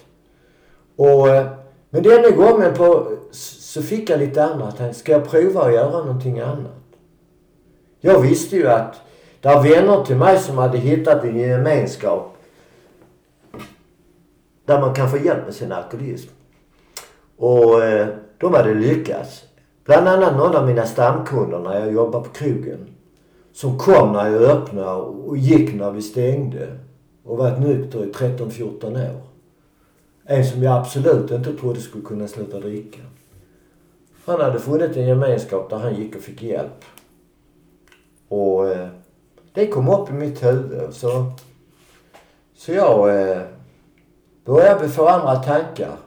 Och, 0.95 1.29
eh, 1.29 1.47
men 1.89 2.03
denna 2.03 2.29
gången 2.29 2.73
på, 2.73 3.11
så 3.31 3.81
fick 3.81 4.09
jag 4.09 4.19
lite 4.19 4.43
andra 4.43 4.71
tankar. 4.71 4.93
Ska 4.93 5.11
jag 5.11 5.29
prova 5.29 5.61
att 5.61 5.73
göra 5.73 6.05
någonting 6.05 6.39
annat? 6.39 6.83
Jag 7.99 8.21
visste 8.21 8.55
ju 8.55 8.67
att 8.67 8.95
det 9.41 9.47
var 9.47 9.63
vänner 9.63 10.03
till 10.03 10.17
mig 10.17 10.39
som 10.39 10.57
hade 10.57 10.77
hittat 10.77 11.23
en 11.23 11.39
gemenskap 11.39 12.37
där 14.65 14.81
man 14.81 14.93
kan 14.93 15.09
få 15.09 15.17
hjälp 15.17 15.45
med 15.45 15.53
sin 15.53 15.71
alkoholism. 15.71 16.29
Och 17.37 17.83
eh, 17.83 18.07
de 18.37 18.53
hade 18.53 18.73
lyckats. 18.73 19.43
Bland 19.85 20.07
annat 20.07 20.37
någon 20.37 20.55
av 20.55 20.67
mina 20.67 20.85
stamkunder 20.85 21.59
när 21.59 21.79
jag 21.79 21.93
jobbade 21.93 22.25
på 22.25 22.33
krogen. 22.33 22.87
Som 23.53 23.77
kom 23.77 24.13
när 24.13 24.29
jag 24.29 24.41
öppnade 24.41 24.91
och 25.01 25.37
gick 25.37 25.73
när 25.73 25.91
vi 25.91 26.01
stängde. 26.01 26.77
Och 27.23 27.37
varit 27.37 27.59
nykter 27.59 28.05
i 28.05 28.11
13-14 28.11 29.15
år. 29.15 29.21
En 30.25 30.45
som 30.45 30.63
jag 30.63 30.77
absolut 30.77 31.31
inte 31.31 31.53
trodde 31.53 31.79
skulle 31.79 32.03
kunna 32.03 32.27
sluta 32.27 32.59
dricka. 32.59 33.01
Han 34.25 34.41
hade 34.41 34.59
funnit 34.59 34.97
en 34.97 35.07
gemenskap 35.07 35.69
där 35.69 35.77
han 35.77 35.95
gick 35.95 36.15
och 36.15 36.21
fick 36.21 36.41
hjälp. 36.41 36.85
Och 38.27 38.69
eh, 38.69 38.87
det 39.53 39.67
kom 39.67 39.89
upp 39.89 40.09
i 40.09 40.13
mitt 40.13 40.43
huvud. 40.43 40.93
Så, 40.93 41.31
så 42.55 42.71
jag 42.71 43.21
eh, 43.21 43.41
började 44.45 44.89
få 44.89 45.07
andra 45.07 45.35
tankar. 45.35 45.97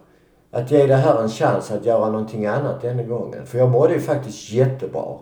Att 0.50 0.70
ge 0.70 0.86
det 0.86 0.96
här 0.96 1.22
en 1.22 1.28
chans 1.28 1.70
att 1.70 1.84
göra 1.84 2.10
någonting 2.10 2.46
annat 2.46 2.82
denna 2.82 3.02
gången. 3.02 3.46
För 3.46 3.58
jag 3.58 3.70
mådde 3.70 3.94
ju 3.94 4.00
faktiskt 4.00 4.50
jättebra. 4.50 5.18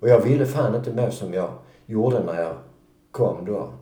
Och 0.00 0.08
jag 0.08 0.20
ville 0.20 0.46
fan 0.46 0.74
inte 0.74 0.92
må 0.92 1.10
som 1.10 1.34
jag 1.34 1.50
gjorde 1.86 2.24
när 2.24 2.42
jag 2.42 2.54
kom 3.10 3.44
då. 3.44 3.72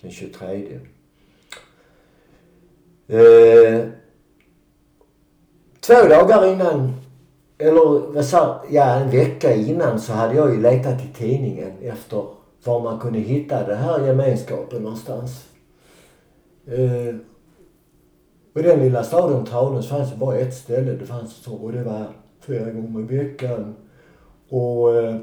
Den 0.00 0.10
23. 0.10 0.80
Eh, 3.08 3.84
två 5.80 6.08
dagar 6.08 6.52
innan, 6.52 6.94
eller 7.58 8.12
vad 8.12 8.24
sa 8.24 8.64
ja 8.70 8.94
en 8.94 9.10
vecka 9.10 9.54
innan 9.54 10.00
så 10.00 10.12
hade 10.12 10.34
jag 10.34 10.54
ju 10.54 10.60
letat 10.60 11.00
i 11.04 11.08
tidningen 11.18 11.72
efter 11.82 12.24
var 12.64 12.80
man 12.80 12.98
kunde 12.98 13.18
hitta 13.18 13.66
den 13.66 13.78
här 13.78 14.06
gemenskapen 14.06 14.82
någonstans. 14.82 15.44
Eh, 16.66 17.14
och 18.52 18.60
i 18.60 18.62
den 18.62 18.80
lilla 18.80 19.02
staden 19.02 19.44
Tranås 19.44 19.88
fanns 19.88 20.10
det 20.10 20.16
bara 20.16 20.36
ett 20.36 20.54
ställe. 20.54 20.92
Det 20.92 21.06
fanns 21.06 21.34
så, 21.34 21.54
och 21.54 21.72
det 21.72 21.82
var 21.82 22.06
flera 22.40 22.70
gånger 22.70 23.00
i 23.00 23.16
veckan. 23.16 23.74
Och 24.48 24.96
eh, 24.96 25.16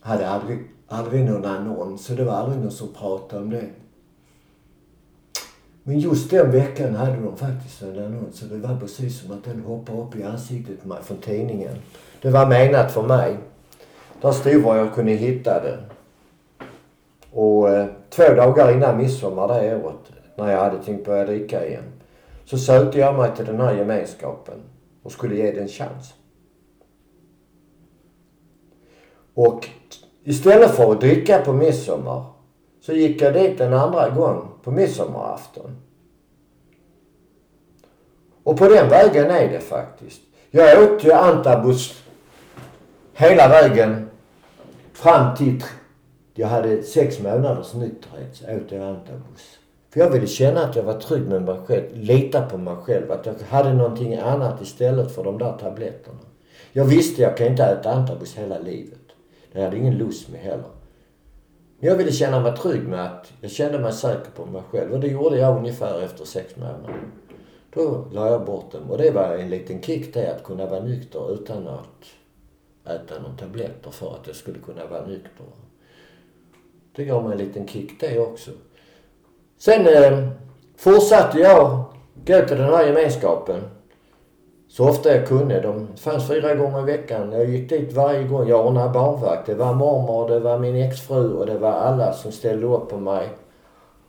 hade 0.00 0.28
aldrig, 0.28 0.58
aldrig 0.88 1.24
någon 1.24 1.44
annons. 1.44 2.04
Så 2.04 2.12
det 2.12 2.24
var 2.24 2.32
aldrig 2.32 2.60
någon 2.60 2.70
som 2.70 2.88
pratade 2.88 3.42
om 3.42 3.50
det. 3.50 3.64
Men 5.82 5.98
just 5.98 6.30
den 6.30 6.50
veckan 6.50 6.94
hade 6.94 7.16
de 7.16 7.36
faktiskt 7.36 7.82
en 7.82 8.04
annons. 8.04 8.38
Så 8.38 8.44
det 8.46 8.56
var 8.56 8.76
precis 8.76 9.20
som 9.20 9.32
att 9.32 9.44
den 9.44 9.64
hoppade 9.64 9.98
upp 9.98 10.16
i 10.16 10.22
ansiktet 10.22 10.82
på 10.82 10.88
mig 10.88 10.98
från 11.02 11.18
tidningen. 11.18 11.74
Det 12.22 12.30
var 12.30 12.46
menat 12.46 12.92
för 12.92 13.02
mig. 13.02 13.36
Där 14.20 14.32
stod 14.32 14.62
var 14.62 14.76
jag 14.76 14.94
kunde 14.94 15.12
hitta 15.12 15.62
den. 15.62 15.78
Och 17.32 17.68
eh, 17.68 17.86
två 18.10 18.34
dagar 18.34 18.72
innan 18.72 18.96
midsommar 18.96 19.48
det 19.48 19.76
året 19.76 20.19
när 20.36 20.52
jag 20.52 20.58
hade 20.58 20.82
tänkt 20.82 21.06
börja 21.06 21.26
dricka 21.26 21.66
igen. 21.66 21.92
Så 22.44 22.58
sökte 22.58 22.98
jag 22.98 23.18
mig 23.18 23.30
till 23.36 23.44
den 23.44 23.60
här 23.60 23.74
gemenskapen 23.74 24.62
och 25.02 25.12
skulle 25.12 25.36
ge 25.36 25.50
den 25.50 25.62
en 25.62 25.68
chans. 25.68 26.14
Och 29.34 29.68
istället 30.24 30.70
för 30.70 30.92
att 30.92 31.00
dricka 31.00 31.38
på 31.38 31.52
midsommar 31.52 32.24
så 32.80 32.92
gick 32.92 33.22
jag 33.22 33.34
dit 33.34 33.60
en 33.60 33.72
andra 33.72 34.10
gång 34.10 34.48
på 34.62 34.70
midsommarafton. 34.70 35.76
Och 38.42 38.56
på 38.56 38.68
den 38.68 38.88
vägen 38.88 39.30
är 39.30 39.48
det 39.48 39.60
faktiskt. 39.60 40.20
Jag 40.50 40.82
åt 40.82 41.04
ju 41.04 41.12
antabus 41.12 42.04
hela 43.14 43.48
vägen 43.48 44.10
fram 44.92 45.36
till 45.36 45.64
jag 46.34 46.48
hade 46.48 46.82
sex 46.82 47.20
månaders 47.20 47.74
nykterhet 47.74 48.36
så 48.36 48.44
åt 48.44 48.72
jag 48.72 48.82
antabus. 48.82 49.59
För 49.90 50.00
jag 50.00 50.10
ville 50.10 50.26
känna 50.26 50.64
att 50.64 50.76
jag 50.76 50.82
var 50.82 51.00
trygg 51.00 51.22
med 51.22 51.42
mig 51.42 51.58
själv, 51.66 51.84
lita 51.92 52.42
på 52.42 52.58
mig 52.58 52.76
själv. 52.76 53.12
Att 53.12 53.26
jag 53.26 53.34
hade 53.48 53.72
någonting 53.72 54.16
annat 54.16 54.62
istället 54.62 55.14
för 55.14 55.24
de 55.24 55.38
där 55.38 55.52
tabletterna. 55.58 56.18
Jag 56.72 56.84
visste 56.84 57.22
jag 57.22 57.36
kan 57.36 57.46
inte 57.46 57.64
äta 57.64 57.92
antabus 57.92 58.34
hela 58.34 58.58
livet. 58.58 58.98
Det 59.52 59.62
hade 59.62 59.76
ingen 59.76 59.98
lust 59.98 60.28
med 60.28 60.40
heller. 60.40 60.70
Men 61.78 61.88
jag 61.88 61.96
ville 61.96 62.12
känna 62.12 62.40
mig 62.40 62.56
trygg 62.56 62.82
med 62.82 63.06
att 63.06 63.32
jag 63.40 63.50
kände 63.50 63.78
mig 63.78 63.92
säker 63.92 64.30
på 64.36 64.46
mig 64.46 64.62
själv. 64.70 64.92
Och 64.92 65.00
det 65.00 65.08
gjorde 65.08 65.38
jag 65.38 65.56
ungefär 65.56 66.02
efter 66.02 66.24
sex 66.24 66.56
månader. 66.56 66.96
Då 67.74 68.04
la 68.12 68.30
jag 68.30 68.44
bort 68.44 68.72
dem. 68.72 68.90
Och 68.90 68.98
det 68.98 69.10
var 69.10 69.36
en 69.36 69.50
liten 69.50 69.82
kick 69.82 70.14
det 70.14 70.34
att 70.34 70.44
kunna 70.44 70.66
vara 70.66 70.80
nykter 70.80 71.34
utan 71.34 71.68
att 71.68 72.04
äta 72.84 73.22
någon 73.22 73.36
tabletter 73.36 73.90
för 73.90 74.14
att 74.14 74.26
jag 74.26 74.36
skulle 74.36 74.58
kunna 74.58 74.86
vara 74.86 75.06
nykter. 75.06 75.46
Det 76.92 77.04
gav 77.04 77.24
mig 77.24 77.32
en 77.32 77.38
liten 77.38 77.68
kick 77.68 78.00
det 78.00 78.18
också. 78.18 78.50
Sen 79.60 79.86
eh, 79.86 80.28
fortsatte 80.76 81.38
jag 81.38 81.84
gå 82.26 82.46
till 82.46 82.56
den 82.56 82.74
här 82.74 82.86
gemenskapen. 82.86 83.60
Så 84.68 84.88
ofta 84.88 85.16
jag 85.16 85.28
kunde. 85.28 85.60
De 85.60 85.96
fanns 85.96 86.28
fyra 86.28 86.54
gånger 86.54 86.80
i 86.80 86.84
veckan. 86.84 87.32
Jag 87.32 87.44
gick 87.44 87.68
dit 87.68 87.92
varje 87.92 88.24
gång. 88.24 88.48
Jag 88.48 88.66
ordnade 88.66 88.90
barnvakt. 88.92 89.46
Det 89.46 89.54
var 89.54 89.74
mormor, 89.74 90.28
det 90.28 90.40
var 90.40 90.58
min 90.58 90.76
exfru 90.76 91.34
och 91.34 91.46
det 91.46 91.58
var 91.58 91.72
alla 91.72 92.12
som 92.12 92.32
ställde 92.32 92.66
upp 92.66 92.88
på 92.88 92.98
mig 92.98 93.28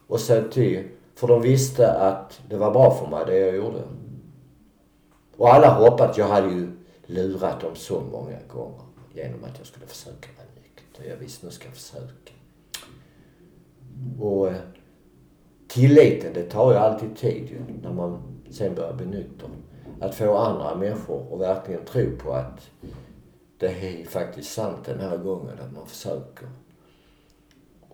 och 0.06 0.20
sa 0.20 0.40
till 0.52 0.88
För 1.14 1.28
de 1.28 1.42
visste 1.42 1.92
att 1.92 2.40
det 2.48 2.56
var 2.56 2.70
bra 2.70 2.90
för 2.90 3.06
mig 3.06 3.24
det 3.26 3.38
jag 3.38 3.56
gjorde. 3.56 3.82
Och 5.36 5.54
alla 5.54 5.68
hoppades, 5.74 6.18
jag 6.18 6.28
hade 6.28 6.48
ju 6.48 6.72
lurat 7.06 7.60
dem 7.60 7.74
så 7.74 8.00
många 8.12 8.38
gånger 8.48 8.84
genom 9.14 9.44
att 9.44 9.58
jag 9.58 9.66
skulle 9.66 9.86
försöka 9.86 10.28
vara 10.36 10.46
nykter. 10.62 11.10
Jag 11.10 11.16
visste, 11.16 11.46
nu 11.46 11.52
ska 11.52 11.64
jag 11.64 11.74
försöka. 11.74 12.32
Och 14.20 14.48
eh, 14.48 14.54
tilliten, 15.72 16.32
det 16.34 16.42
tar 16.42 16.72
ju 16.72 16.78
alltid 16.78 17.16
tid 17.16 17.48
ju, 17.50 17.60
när 17.82 17.92
man 17.92 18.22
sen 18.50 18.74
börjar 18.74 18.92
bli 18.92 19.06
nykter. 19.06 19.48
Att 20.00 20.14
få 20.14 20.36
andra 20.36 20.74
människor 20.74 21.34
att 21.34 21.40
verkligen 21.40 21.84
tro 21.84 22.16
på 22.18 22.32
att 22.32 22.70
det 23.58 23.66
är 23.66 24.04
faktiskt 24.04 24.52
sant 24.52 24.78
den 24.84 25.00
här 25.00 25.16
gången 25.16 25.58
att 25.60 25.72
man 25.72 25.86
försöker. 25.86 26.48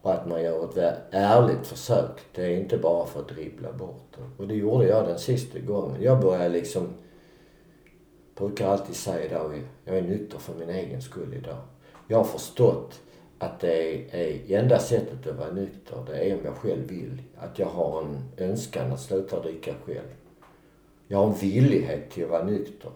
Och 0.02 0.12
att 0.12 0.28
man 0.28 0.42
gör 0.42 0.64
ett 0.64 0.98
ärligt 1.10 1.66
försök. 1.66 2.20
Det 2.34 2.44
är 2.44 2.60
inte 2.60 2.78
bara 2.78 3.06
för 3.06 3.20
att 3.20 3.28
dribbla 3.28 3.72
bort 3.72 4.16
det. 4.16 4.42
Och 4.42 4.48
det 4.48 4.54
gjorde 4.54 4.88
jag 4.88 5.06
den 5.06 5.18
sista 5.18 5.58
gången. 5.58 6.02
Jag 6.02 6.20
började 6.20 6.48
liksom 6.48 6.88
brukar 8.38 8.68
alltid 8.68 8.96
säga 8.96 9.24
idag, 9.24 9.62
jag 9.84 9.98
är 9.98 10.02
nykter 10.02 10.38
för 10.38 10.54
min 10.54 10.70
egen 10.70 11.02
skull 11.02 11.34
idag. 11.34 11.58
Jag 12.08 12.18
har 12.18 12.24
förstått 12.24 13.00
att 13.38 13.60
det 13.60 14.04
är 14.10 14.58
enda 14.58 14.78
sättet 14.78 15.26
att 15.26 15.36
vara 15.36 15.52
nykter, 15.52 16.04
det 16.06 16.30
är 16.30 16.34
om 16.34 16.40
jag 16.44 16.54
själv 16.54 16.88
vill. 16.88 17.22
Att 17.38 17.58
jag 17.58 17.66
har 17.66 18.02
en 18.02 18.22
önskan 18.36 18.92
att 18.92 19.00
sluta 19.00 19.40
dricka 19.40 19.72
själv. 19.86 20.08
Jag 21.08 21.18
har 21.18 21.26
en 21.26 21.34
villighet 21.34 22.10
till 22.10 22.24
att 22.24 22.30
vara 22.30 22.44
nykter. 22.44 22.90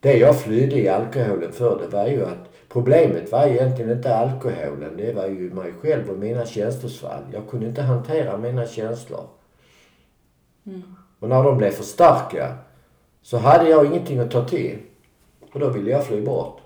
Det 0.00 0.18
jag 0.18 0.40
flydde 0.40 0.76
i 0.76 0.88
alkoholen 0.88 1.52
för, 1.52 1.78
det 1.78 1.96
var 1.96 2.06
ju 2.06 2.24
att 2.24 2.50
problemet 2.68 3.32
var 3.32 3.46
egentligen 3.46 3.90
inte 3.90 4.16
alkoholen. 4.16 4.96
Det 4.96 5.12
var 5.12 5.26
ju 5.26 5.54
mig 5.54 5.72
själv 5.72 6.10
och 6.10 6.18
mina 6.18 6.46
känslosvall. 6.46 7.22
Jag 7.32 7.48
kunde 7.48 7.66
inte 7.66 7.82
hantera 7.82 8.38
mina 8.38 8.66
känslor. 8.66 9.24
Mm. 10.66 10.82
Och 11.18 11.28
när 11.28 11.44
de 11.44 11.58
blev 11.58 11.70
för 11.70 11.84
starka 11.84 12.58
så 13.22 13.36
hade 13.36 13.68
jag 13.68 13.86
ingenting 13.86 14.18
att 14.18 14.30
ta 14.30 14.48
till. 14.48 14.78
Och 15.52 15.60
då 15.60 15.68
ville 15.68 15.90
jag 15.90 16.06
fly 16.06 16.20
bort. 16.20 16.60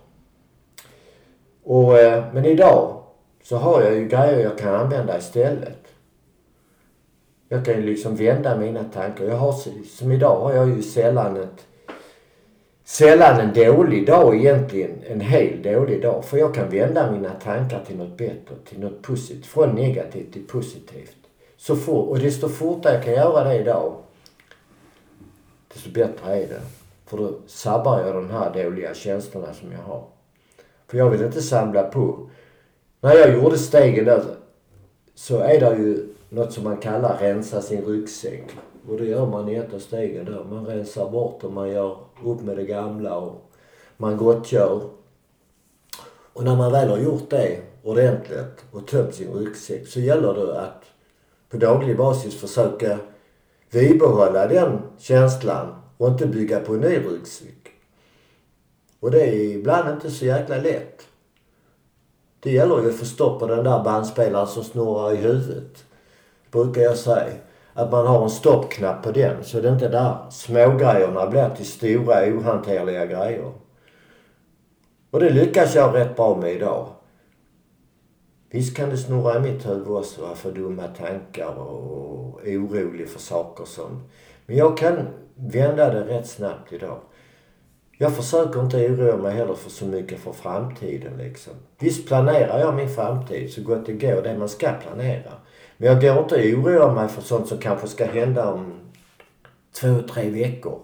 Och, 1.70 1.98
eh, 1.98 2.24
men 2.32 2.44
idag 2.44 3.02
så 3.42 3.56
har 3.56 3.82
jag 3.82 3.94
ju 3.94 4.08
grejer 4.08 4.40
jag 4.40 4.58
kan 4.58 4.74
använda 4.74 5.18
istället. 5.18 5.78
Jag 7.48 7.64
kan 7.64 7.74
ju 7.74 7.82
liksom 7.82 8.16
vända 8.16 8.56
mina 8.56 8.84
tankar. 8.84 9.24
Jag 9.24 9.36
har, 9.36 9.52
som 9.96 10.12
idag 10.12 10.40
har 10.40 10.54
jag 10.54 10.68
ju 10.68 10.82
sällan 10.82 11.36
ett 11.36 11.66
sällan 12.84 13.40
en 13.40 13.54
dålig 13.54 14.06
dag 14.06 14.36
egentligen. 14.36 15.02
En 15.06 15.20
hel 15.20 15.62
dålig 15.62 16.02
dag. 16.02 16.24
För 16.24 16.38
jag 16.38 16.54
kan 16.54 16.70
vända 16.70 17.12
mina 17.12 17.30
tankar 17.30 17.84
till 17.86 17.96
något 17.96 18.16
bättre, 18.16 18.54
till 18.68 18.80
något 18.80 19.02
positivt. 19.02 19.46
Från 19.46 19.74
negativt 19.74 20.32
till 20.32 20.46
positivt. 20.46 21.16
Så 21.56 21.76
fort, 21.76 22.08
och 22.08 22.18
desto 22.18 22.48
fortare 22.48 22.94
jag 22.94 23.04
kan 23.04 23.12
göra 23.12 23.44
det 23.44 23.60
idag, 23.60 23.94
desto 25.74 25.90
bättre 25.90 26.36
är 26.36 26.48
det. 26.48 26.60
För 27.06 27.16
då 27.16 27.32
sabbar 27.46 28.00
jag 28.00 28.14
de 28.14 28.30
här 28.30 28.64
dåliga 28.64 28.94
känslorna 28.94 29.54
som 29.54 29.72
jag 29.72 29.82
har. 29.94 30.04
För 30.90 30.98
jag 30.98 31.10
vill 31.10 31.22
inte 31.22 31.42
samla 31.42 31.82
på. 31.82 32.28
När 33.00 33.14
jag 33.14 33.34
gjorde 33.34 33.58
stegen 33.58 34.04
där 34.04 34.22
så 35.14 35.38
är 35.38 35.60
det 35.60 35.76
ju 35.76 36.14
något 36.28 36.52
som 36.52 36.64
man 36.64 36.76
kallar 36.76 37.18
rensa 37.18 37.62
sin 37.62 37.84
ryggsäck. 37.84 38.44
Och 38.88 38.96
det 38.96 39.04
gör 39.04 39.26
man 39.26 39.48
i 39.48 39.54
ett 39.54 39.74
av 39.74 39.78
stegen 39.78 40.24
där. 40.24 40.44
Man 40.44 40.66
rensar 40.66 41.10
bort 41.10 41.44
och 41.44 41.52
man 41.52 41.70
gör 41.70 41.96
upp 42.24 42.40
med 42.40 42.56
det 42.56 42.64
gamla 42.64 43.16
och 43.16 43.50
man 43.96 44.16
gottgör. 44.16 44.80
Och 46.32 46.44
när 46.44 46.56
man 46.56 46.72
väl 46.72 46.88
har 46.88 46.98
gjort 46.98 47.30
det 47.30 47.60
ordentligt 47.82 48.64
och 48.72 48.86
tömt 48.86 49.14
sin 49.14 49.32
ryggsäck 49.32 49.86
så 49.86 50.00
gäller 50.00 50.34
det 50.34 50.60
att 50.60 50.84
på 51.50 51.56
daglig 51.56 51.96
basis 51.96 52.40
försöka 52.40 52.98
bibehålla 53.72 54.46
den 54.46 54.78
känslan 54.98 55.74
och 55.96 56.08
inte 56.08 56.26
bygga 56.26 56.60
på 56.60 56.74
en 56.74 56.80
ny 56.80 56.96
ryggsäck. 56.96 57.59
Och 59.00 59.10
det 59.10 59.20
är 59.20 59.34
ibland 59.34 59.90
inte 59.90 60.10
så 60.10 60.24
jäkla 60.24 60.56
lätt. 60.56 61.06
Det 62.40 62.50
gäller 62.50 62.82
ju 62.82 62.88
att 62.88 62.96
få 62.96 63.04
stopp 63.04 63.40
på 63.40 63.46
den 63.46 63.64
där 63.64 63.84
bandspelaren 63.84 64.46
som 64.46 64.64
snurrar 64.64 65.12
i 65.12 65.16
huvudet. 65.16 65.84
Brukar 66.50 66.80
jag 66.80 66.96
säga. 66.96 67.32
Att 67.72 67.92
man 67.92 68.06
har 68.06 68.22
en 68.22 68.30
stoppknapp 68.30 69.02
på 69.02 69.12
den 69.12 69.44
så 69.44 69.60
det 69.60 69.68
inte 69.68 69.88
där 69.88 70.30
smågrejerna 70.30 71.26
blir 71.26 71.48
till 71.56 71.66
stora 71.66 72.26
ohanterliga 72.26 73.06
grejer. 73.06 73.52
Och 75.10 75.20
det 75.20 75.30
lyckas 75.30 75.74
jag 75.74 75.94
rätt 75.94 76.16
bra 76.16 76.36
med 76.36 76.52
idag. 76.52 76.88
Visst 78.50 78.76
kan 78.76 78.90
det 78.90 78.96
snurra 78.96 79.36
i 79.36 79.40
mitt 79.40 79.68
huvud 79.68 79.88
också 79.88 80.34
för 80.34 80.52
dumma 80.52 80.86
tankar 80.86 81.58
och 81.58 82.40
orolig 82.44 83.08
för 83.08 83.20
saker 83.20 83.64
som... 83.64 84.02
Men 84.46 84.56
jag 84.56 84.76
kan 84.76 85.08
vända 85.34 85.90
det 85.90 86.06
rätt 86.06 86.26
snabbt 86.26 86.72
idag. 86.72 86.98
Jag 88.02 88.16
försöker 88.16 88.60
inte 88.60 88.76
oroa 88.76 89.16
mig 89.16 89.32
heller 89.32 89.54
för 89.54 89.70
så 89.70 89.86
mycket 89.86 90.20
för 90.20 90.32
framtiden 90.32 91.16
liksom. 91.18 91.52
Visst 91.78 92.06
planerar 92.06 92.58
jag 92.58 92.74
min 92.74 92.88
framtid 92.88 93.52
så 93.52 93.62
gott 93.62 93.86
det 93.86 93.92
går, 93.92 94.22
det 94.22 94.38
man 94.38 94.48
ska 94.48 94.72
planera. 94.72 95.32
Men 95.76 95.88
jag 95.88 96.00
går 96.00 96.18
inte 96.18 96.34
och 96.34 96.64
oroar 96.64 96.94
mig 96.94 97.08
för 97.08 97.22
sånt 97.22 97.48
som 97.48 97.58
kanske 97.58 97.88
ska 97.88 98.04
hända 98.04 98.52
om 98.52 98.72
två, 99.80 100.02
tre 100.12 100.30
veckor. 100.30 100.78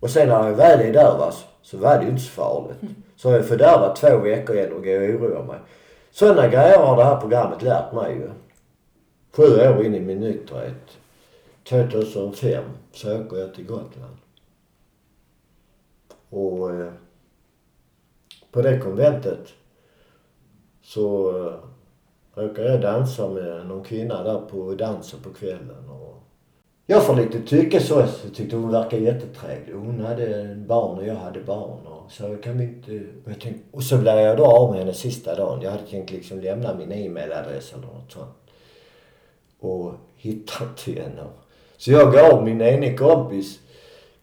Och 0.00 0.10
sen 0.10 0.28
när 0.28 0.48
jag 0.48 0.56
väl 0.56 0.80
är 0.80 0.92
där 0.92 1.18
va, 1.18 1.32
så 1.62 1.76
var 1.76 1.98
det 1.98 2.04
ju 2.04 2.10
inte 2.10 2.22
så 2.22 2.30
farligt. 2.30 2.96
Så 3.16 3.30
jag 3.30 3.46
fördärvat 3.46 3.96
två 3.96 4.18
veckor 4.18 4.56
igen 4.56 4.72
och 4.72 4.84
går 4.84 5.00
och 5.00 5.20
oroar 5.20 5.44
mig. 5.44 5.58
Sådana 6.10 6.48
grejer 6.48 6.78
har 6.78 6.96
det 6.96 7.04
här 7.04 7.20
programmet 7.20 7.62
lärt 7.62 7.92
mig 7.92 8.14
ju. 8.14 8.30
Sju 9.36 9.60
år 9.60 9.84
in 9.86 9.94
i 9.94 10.00
min 10.00 10.20
nykterhet. 10.20 10.98
2005 11.68 12.64
så 12.92 13.20
åker 13.20 13.36
jag 13.36 13.54
till 13.54 13.66
Gotland. 13.66 14.16
Och 16.34 16.70
eh, 16.70 16.92
på 18.50 18.62
det 18.62 18.78
konventet 18.78 19.48
så 20.82 21.36
eh, 21.46 21.54
råkade 22.34 22.68
jag 22.68 22.80
dansa 22.80 23.28
med 23.28 23.66
någon 23.66 23.84
kvinna 23.84 24.22
där 24.22 24.40
på 24.40 24.74
dansen 24.74 25.20
på 25.20 25.30
kvällen. 25.30 25.88
Och 25.90 26.22
jag 26.86 27.06
får 27.06 27.16
lite 27.16 27.40
tycke 27.40 27.80
så. 27.80 27.94
Jag 27.94 28.34
tyckte 28.34 28.56
hon 28.56 28.70
verkade 28.70 29.02
jättetrevlig. 29.02 29.74
Hon 29.74 30.00
hade 30.00 30.54
barn 30.54 30.98
och 30.98 31.06
jag 31.06 31.14
hade 31.14 31.40
barn. 31.40 31.86
Och 31.86 32.12
så 32.12 32.36
kan 32.36 32.58
vi 32.58 32.64
inte... 32.64 32.92
Jag 33.24 33.40
tänkte, 33.40 33.62
och 33.70 33.82
så 33.82 33.98
blev 33.98 34.18
jag 34.18 34.36
då 34.36 34.44
av 34.44 34.70
med 34.70 34.80
henne 34.80 34.94
sista 34.94 35.34
dagen. 35.34 35.62
Jag 35.62 35.70
hade 35.70 35.86
tänkt 35.86 36.10
liksom 36.10 36.40
lämna 36.40 36.74
min 36.74 36.92
e-mailadress 36.92 37.72
eller 37.72 37.86
något 37.86 38.12
sånt. 38.12 38.34
Och 39.60 39.92
hitta 40.16 40.64
inte 40.64 41.02
henne. 41.02 41.24
Så 41.76 41.92
jag 41.92 42.12
gav 42.12 42.44
min 42.44 42.60
ene 42.60 42.96
kompis, 42.96 43.60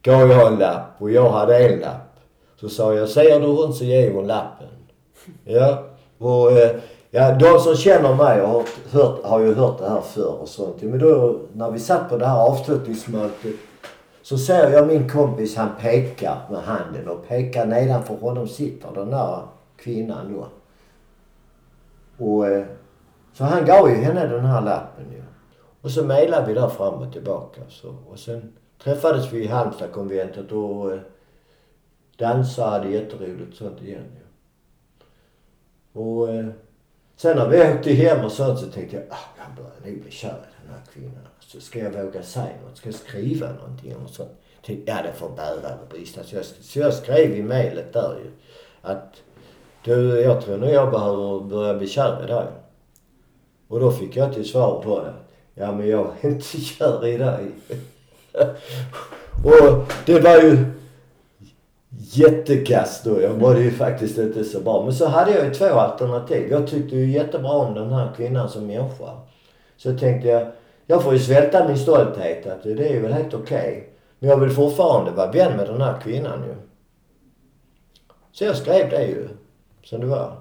gav 0.02 0.30
jag 0.30 0.48
en 0.48 0.60
lapp 0.60 0.96
och 0.98 1.12
jag 1.12 1.30
hade 1.30 1.58
en 1.58 1.80
lapp. 1.80 2.20
Så 2.56 2.70
sa 2.70 2.94
jag, 2.94 3.10
ser 3.10 3.40
du 3.40 3.46
runt 3.46 3.76
så 3.76 3.84
ger 3.84 4.14
hon 4.14 4.28
lappen. 4.28 4.68
Ja. 5.44 5.84
Och 6.18 6.52
eh, 6.52 6.76
ja, 7.10 7.32
de 7.32 7.60
som 7.60 7.76
känner 7.76 8.16
mig 8.16 8.40
har, 8.40 8.64
hört, 8.92 9.24
har 9.24 9.40
ju 9.40 9.54
hört 9.54 9.78
det 9.78 9.90
här 9.90 10.02
förr 10.02 10.42
och 10.42 10.48
sånt. 10.48 10.82
Men 10.82 11.00
då 11.00 11.40
när 11.54 11.72
vi 11.72 11.80
satt 11.80 12.10
på 12.10 12.18
det 12.18 12.26
här 12.26 12.40
avslutningsmötet 12.40 13.56
så 14.22 14.38
ser 14.38 14.72
jag 14.72 14.88
min 14.88 15.10
kompis, 15.10 15.56
han 15.56 15.70
pekar 15.82 16.38
med 16.50 16.60
handen 16.60 17.08
och 17.08 17.28
pekar 17.28 17.66
nedanför 17.66 18.16
honom 18.16 18.48
sitter 18.48 18.90
den 18.96 19.10
där 19.10 19.40
kvinnan 19.78 20.34
då. 20.34 20.48
Och 22.26 22.48
eh, 22.48 22.66
så 23.34 23.44
han 23.44 23.66
gav 23.66 23.90
ju 23.90 23.96
henne 23.96 24.28
den 24.28 24.46
här 24.46 24.62
lappen 24.62 25.06
ju. 25.12 25.24
Och 25.82 25.92
så 25.92 26.04
mejlade 26.04 26.48
vi 26.48 26.54
där 26.54 26.68
fram 26.68 26.94
och 26.94 27.14
tillbaka. 27.14 27.62
Så, 27.70 27.96
och 28.12 28.20
sen 28.20 28.54
träffades 28.84 29.34
vi 29.34 29.44
i 29.44 29.48
Halmstadkonventet 29.48 30.52
och 30.52 30.94
eh, 30.94 31.00
dansade, 32.18 32.70
hade 32.70 32.90
jätteroligt 32.90 33.58
sånt 33.58 33.82
igen. 33.82 34.06
Ja. 34.16 34.26
Och 36.02 36.30
eh, 36.30 36.48
sen 37.16 37.38
när 37.38 37.48
vi 37.48 37.76
åkte 37.76 37.92
hem 37.92 38.26
och 38.26 38.32
sånt 38.32 38.60
så 38.60 38.66
tänkte 38.66 38.96
jag, 38.96 39.06
ah, 39.10 39.16
jag 39.38 39.56
börjar 39.56 39.94
nog 39.94 40.02
bli 40.02 40.12
kär 40.12 40.30
i 40.30 40.66
den 40.66 40.76
här 40.76 40.86
kvinnan. 40.94 41.28
Så 41.40 41.60
ska 41.60 41.80
jag 41.80 41.92
våga 41.92 42.24
säga 42.24 42.54
något? 42.66 42.78
Ska 42.78 42.90
jag 42.90 42.96
skriva 42.96 43.52
någonting 43.52 43.92
eller 43.92 44.08
sånt? 44.08 44.32
Tänkte, 44.66 44.92
ja 44.92 44.98
det 45.04 45.14
får 45.14 45.30
bära 45.30 45.70
eller 45.70 45.88
brista. 45.90 46.24
Så 46.24 46.36
jag, 46.36 46.46
så 46.46 46.80
jag 46.80 46.94
skrev 46.94 47.36
i 47.36 47.44
mejlet 47.44 47.94
där 47.94 48.20
ju 48.24 48.32
att 48.82 49.22
du, 49.84 50.22
jag 50.22 50.42
tror 50.42 50.58
nog 50.58 50.70
jag 50.70 50.92
behöver 50.92 51.40
börja 51.40 51.74
bli 51.74 51.88
kär 51.88 52.24
i 52.24 52.28
dig. 52.28 52.48
Och 53.68 53.80
då 53.80 53.92
fick 53.92 54.16
jag 54.16 54.34
till 54.34 54.50
svar 54.50 54.84
då 54.86 55.14
Ja 55.54 55.72
men 55.72 55.88
jag 55.88 56.12
är 56.22 56.30
inte 56.30 56.46
kär 56.62 57.08
i 57.08 57.18
dig. 57.18 57.52
och 59.46 59.94
det 60.06 60.20
var 60.20 60.38
ju 60.38 60.66
jättekast 61.98 63.04
då. 63.04 63.22
Jag 63.22 63.40
mådde 63.40 63.62
ju 63.62 63.72
faktiskt 63.72 64.18
inte 64.18 64.44
så 64.44 64.60
bra. 64.60 64.84
Men 64.84 64.94
så 64.94 65.08
hade 65.08 65.32
jag 65.32 65.46
ju 65.46 65.54
två 65.54 65.66
alternativ. 65.66 66.48
Jag 66.52 66.68
tyckte 66.68 66.96
ju 66.96 67.12
jättebra 67.12 67.52
om 67.52 67.74
den 67.74 67.94
här 67.94 68.12
kvinnan 68.18 68.50
som 68.50 68.68
människa. 68.68 69.18
Så 69.78 69.98
tänkte 69.98 70.28
jag, 70.28 70.48
jag 70.86 71.04
får 71.04 71.14
ju 71.14 71.20
svälta 71.20 71.68
min 71.68 71.78
stolthet 71.78 72.48
att 72.48 72.64
det 72.64 72.72
är 72.72 73.02
väl 73.02 73.14
helt 73.14 73.34
okej. 73.34 73.72
Okay. 73.72 73.84
Men 74.20 74.30
jag 74.30 74.38
vill 74.38 74.50
fortfarande 74.50 75.12
vara 75.12 75.32
vän 75.32 75.58
med 75.58 75.68
den 75.68 75.82
här 75.82 76.02
kvinnan 76.02 76.44
ju. 76.44 76.56
Så 78.32 78.44
jag 78.44 78.56
skrev 78.56 78.90
det 78.90 79.06
ju. 79.06 79.28
Som 79.84 80.00
det 80.00 80.08
var. 80.08 80.38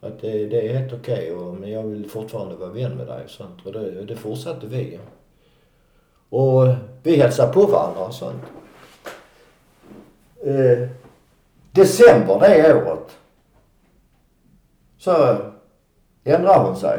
Att 0.00 0.20
det, 0.20 0.46
det 0.46 0.68
är 0.68 0.78
helt 0.78 0.92
okej 0.92 1.34
okay, 1.34 1.60
men 1.60 1.70
jag 1.70 1.82
vill 1.82 2.10
fortfarande 2.10 2.56
vara 2.56 2.70
vän 2.70 2.96
med 2.96 3.06
dig 3.06 3.24
och 3.24 3.30
sånt. 3.30 3.66
Och 3.66 3.72
det, 3.72 4.04
det 4.04 4.16
fortsatte 4.16 4.66
vi. 4.66 4.98
Och 6.30 6.68
vi 7.02 7.16
hälsade 7.16 7.52
på 7.52 7.66
varandra 7.66 8.00
och 8.00 8.14
sånt. 8.14 8.42
Eh, 10.46 10.88
december 11.72 12.40
det 12.40 12.74
året 12.74 13.06
så 14.98 15.36
ändrar 16.24 16.64
hon 16.64 16.76
sig. 16.76 16.98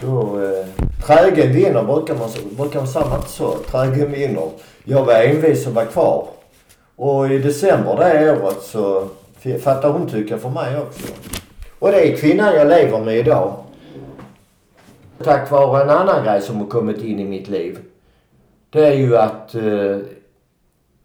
Då, 0.00 0.42
eh, 0.42 0.66
trägen 1.06 1.52
vinner 1.52 1.82
brukar 1.82 2.14
man, 2.14 2.30
brukar 2.56 2.78
man 2.78 2.88
säga 2.88 3.16
inte 3.16 3.28
så. 3.28 3.54
Trägen 3.54 4.12
vinner. 4.12 4.50
Jag 4.84 5.04
var 5.04 5.14
envis 5.14 5.66
och 5.66 5.74
var 5.74 5.84
kvar. 5.84 6.26
Och 6.96 7.30
i 7.30 7.38
december 7.38 7.96
det 7.96 8.42
året 8.42 8.62
så 8.62 9.08
fattar 9.62 9.90
hon 9.90 10.10
tycka 10.10 10.38
för 10.38 10.48
mig 10.48 10.78
också. 10.78 11.12
Och 11.78 11.92
det 11.92 12.08
är 12.08 12.16
kvinnan 12.16 12.54
jag 12.54 12.68
lever 12.68 13.00
med 13.00 13.16
idag. 13.16 13.64
Tack 15.24 15.50
vare 15.50 15.82
en 15.82 15.90
annan 15.90 16.24
grej 16.24 16.40
som 16.40 16.56
har 16.56 16.66
kommit 16.66 17.02
in 17.02 17.18
i 17.18 17.24
mitt 17.24 17.48
liv. 17.48 17.78
Det 18.70 18.86
är 18.86 18.92
ju 18.92 19.16
att 19.16 19.54
eh, 19.54 19.98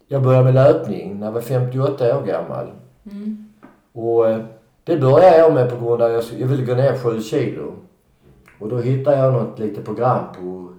jag 0.08 0.24
började 0.24 0.44
med 0.44 0.54
löpning 0.54 1.20
när 1.20 1.28
jag 1.28 1.32
var 1.32 1.42
58 1.42 2.18
år 2.18 2.26
gammal. 2.26 2.72
Mm. 3.12 3.54
Och 3.94 4.30
eh, 4.30 4.40
det 4.84 4.98
började 4.98 5.38
jag 5.38 5.54
med 5.54 5.70
på 5.70 5.86
grund 5.86 6.02
av 6.02 6.16
att 6.16 6.32
jag, 6.32 6.42
jag 6.42 6.48
ville 6.48 6.66
gå 6.66 6.76
ner 6.76 6.98
7 6.98 7.22
kilo. 7.22 7.74
Och 8.60 8.70
då 8.70 8.78
hittade 8.78 9.18
jag 9.18 9.34
något 9.34 9.60
litet 9.60 9.86
program 9.86 10.24
på, 10.40 10.74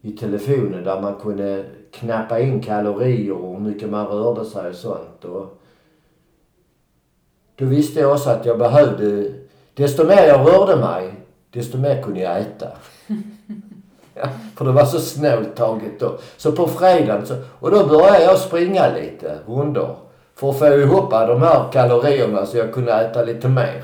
i 0.00 0.12
telefonen 0.12 0.84
där 0.84 1.00
man 1.00 1.14
kunde 1.14 1.64
knappa 1.90 2.40
in 2.40 2.60
kalorier 2.60 3.32
och 3.32 3.52
hur 3.52 3.60
mycket 3.60 3.90
man 3.90 4.06
rörde 4.06 4.44
sig 4.44 4.68
och 4.68 4.74
sånt. 4.74 5.24
Och 5.24 5.58
då 7.56 7.64
visste 7.64 8.00
jag 8.00 8.12
också 8.12 8.30
att 8.30 8.46
jag 8.46 8.58
behövde, 8.58 9.32
desto 9.74 10.06
mer 10.06 10.26
jag 10.26 10.48
rörde 10.48 10.76
mig, 10.76 11.21
desto 11.52 11.78
mer 11.78 12.02
kunde 12.02 12.20
jag 12.20 12.40
äta. 12.40 12.68
ja, 14.14 14.28
för 14.56 14.64
det 14.64 14.72
var 14.72 14.84
så 14.84 15.00
snålt 15.00 15.56
taget 15.56 16.00
då. 16.00 16.18
Så 16.36 16.52
på 16.52 16.66
fredagen 16.66 17.26
så, 17.26 17.34
och 17.58 17.70
då 17.70 17.86
började 17.86 18.22
jag 18.22 18.38
springa 18.38 18.88
lite 18.88 19.38
rundor. 19.46 19.96
För 20.34 20.50
att 20.50 20.58
få 20.58 20.66
ihop 20.66 21.10
de 21.10 21.42
här 21.42 21.72
kalorierna 21.72 22.46
så 22.46 22.56
jag 22.56 22.72
kunde 22.72 22.92
äta 22.92 23.22
lite 23.22 23.48
mer. 23.48 23.82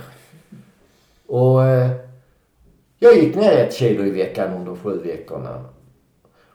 Och 1.26 1.64
eh, 1.64 1.90
jag 2.98 3.14
gick 3.14 3.36
ner 3.36 3.52
ett 3.52 3.74
kilo 3.74 4.04
i 4.04 4.10
veckan 4.10 4.52
under 4.52 4.74
sju 4.74 4.98
veckorna. 5.04 5.64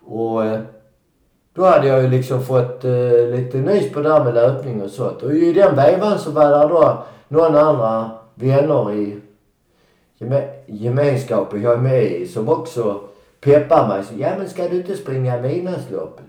Och 0.06 0.46
eh, 0.46 0.60
då 1.54 1.66
hade 1.66 1.88
jag 1.88 2.02
ju 2.04 2.10
liksom 2.10 2.44
fått 2.44 2.86
eh, 2.86 3.28
lite 3.36 3.58
nys 3.58 3.92
på 3.92 4.02
det 4.02 4.14
här 4.14 4.24
med 4.24 4.34
löpning 4.34 4.82
och 4.82 4.90
sånt. 4.90 5.22
Och 5.22 5.34
i 5.34 5.54
den 5.54 5.76
vevan 5.76 6.20
så 6.20 6.32
var 6.32 6.50
det 6.50 6.74
då 6.74 7.04
några 7.28 7.62
andra 7.62 8.12
vänner 8.36 8.94
i 8.94 9.20
geme 10.18 10.50
gemenskapen 10.66 11.62
jag 11.62 11.74
är 11.74 11.78
med 11.78 12.04
i 12.04 12.28
som 12.28 12.50
också 12.50 13.02
peppar 13.42 13.88
mig. 13.88 14.04
Så, 14.04 14.14
ja 14.18 14.30
men 14.38 14.50
ska 14.50 14.68
du 14.68 14.78
inte 14.78 14.98
springa 14.98 15.42
Midnattsloppet? 15.42 16.26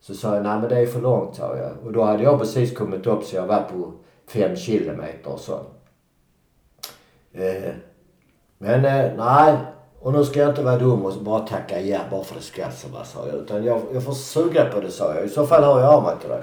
Så 0.00 0.14
sa 0.14 0.34
jag, 0.34 0.42
nej 0.42 0.60
men 0.60 0.68
det 0.68 0.78
är 0.78 0.86
för 0.86 1.00
långt 1.00 1.36
sa 1.36 1.56
jag. 1.56 1.70
Och 1.84 1.92
då 1.92 2.02
hade 2.02 2.22
jag 2.22 2.38
precis 2.38 2.76
kommit 2.76 3.06
upp 3.06 3.24
så 3.24 3.36
jag 3.36 3.46
var 3.46 3.62
på 3.62 3.92
fem 4.26 4.56
kilometer 4.56 5.32
och 5.32 5.40
så. 5.40 5.60
Eh, 7.32 7.70
men 8.58 8.84
eh, 8.84 9.10
nej, 9.16 9.56
och 10.00 10.12
nu 10.12 10.24
ska 10.24 10.40
jag 10.40 10.48
inte 10.48 10.62
vara 10.62 10.78
dum 10.78 11.04
och 11.04 11.12
bara 11.12 11.40
tacka 11.40 11.80
ja 11.80 11.98
bara 12.10 12.24
för 12.24 12.34
det 12.34 12.40
ska 12.40 12.70
så 12.70 12.88
va, 12.88 13.04
sa 13.04 13.26
jag. 13.26 13.36
Utan 13.36 13.64
jag, 13.64 13.80
jag 13.92 14.04
får 14.04 14.12
suga 14.12 14.64
på 14.64 14.80
det 14.80 14.90
sa 14.90 15.14
jag. 15.14 15.24
I 15.24 15.28
så 15.28 15.46
fall 15.46 15.64
hör 15.64 15.80
jag 15.80 15.94
av 15.94 16.02
mig 16.02 16.14
till 16.20 16.30
dig. 16.30 16.42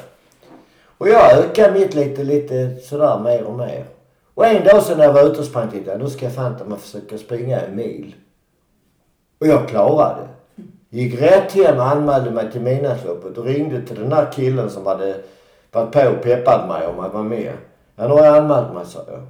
Och 0.97 1.09
jag 1.09 1.38
ökade 1.38 1.80
mitt 1.80 1.93
lite, 1.93 2.24
lite 2.24 2.76
sådär 2.76 3.20
mer 3.20 3.43
och 3.43 3.57
mer. 3.57 3.86
Och 4.38 4.45
en 4.45 4.63
dag 4.63 4.83
så 4.83 4.95
när 4.95 5.03
jag 5.03 5.13
var 5.13 5.23
ute 5.23 5.39
och 5.39 5.45
sprang 5.45 5.69
tänkte 5.69 5.91
jag, 5.91 5.99
nu 5.99 6.09
ska 6.09 6.25
jag 6.25 6.33
fan 6.33 6.57
ta 6.57 6.75
försöka 6.75 7.17
springa 7.17 7.59
en 7.59 7.75
mil. 7.75 8.15
Och 9.39 9.47
jag 9.47 9.67
klarade 9.67 10.21
det. 10.21 10.63
Gick 10.97 11.21
rätt 11.21 11.51
hem 11.51 11.77
och 11.77 11.85
anmälde 11.88 12.31
mig 12.31 12.51
till 12.51 12.61
Midnattsloppet 12.61 13.38
och 13.38 13.45
ringde 13.45 13.81
till 13.81 13.99
den 13.99 14.09
där 14.09 14.31
killen 14.31 14.69
som 14.69 14.85
hade 14.85 15.15
varit 15.71 15.91
på 15.91 15.99
och 15.99 16.23
peppat 16.23 16.67
mig 16.67 16.88
om 16.88 16.99
att 16.99 17.13
vara 17.13 17.23
med. 17.23 17.53
Ja, 17.95 18.07
nu 18.07 18.13
har 18.13 18.25
jag 18.25 18.38
anmält 18.38 18.73
mig, 18.73 18.85
sa 18.85 18.99
jag. 19.07 19.21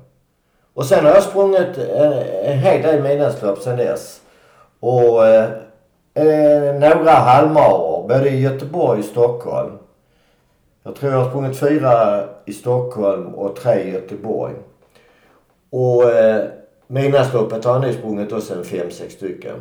Och 0.74 0.86
sen 0.86 1.05
har 1.05 1.14
jag 1.14 1.24
sprungit 1.24 1.78
en, 1.78 2.14
en 2.43 2.58
hel 2.58 2.82
del 2.82 3.03
midnattslopp 3.03 3.60
sen 3.60 3.78
dess. 3.78 4.22
Och 4.80 5.28
eh, 5.28 5.49
eh 6.14 6.74
några 6.74 7.12
halvmaror, 7.12 8.08
både 8.08 8.30
i 8.30 8.41
Göteborg 8.41 8.99
och 8.99 9.05
Stockholm. 9.05 9.78
Jag 10.84 10.95
tror 10.95 11.12
jag 11.12 11.20
har 11.20 11.30
sprungit 11.30 11.60
fyra 11.60 12.24
i 12.45 12.53
Stockholm 12.53 13.36
och 13.36 13.55
tre 13.55 13.84
i 13.84 13.91
Göteborg. 13.91 14.53
Och 15.80 16.11
eh, 16.11 16.45
midnattsloppet 16.88 17.65
har 17.65 17.73
jag 17.73 17.82
nu 17.82 17.93
sprungit 17.93 18.32
också 18.32 18.53
en 18.53 18.63
fem, 18.63 18.91
sex 18.91 19.13
stycken. 19.13 19.55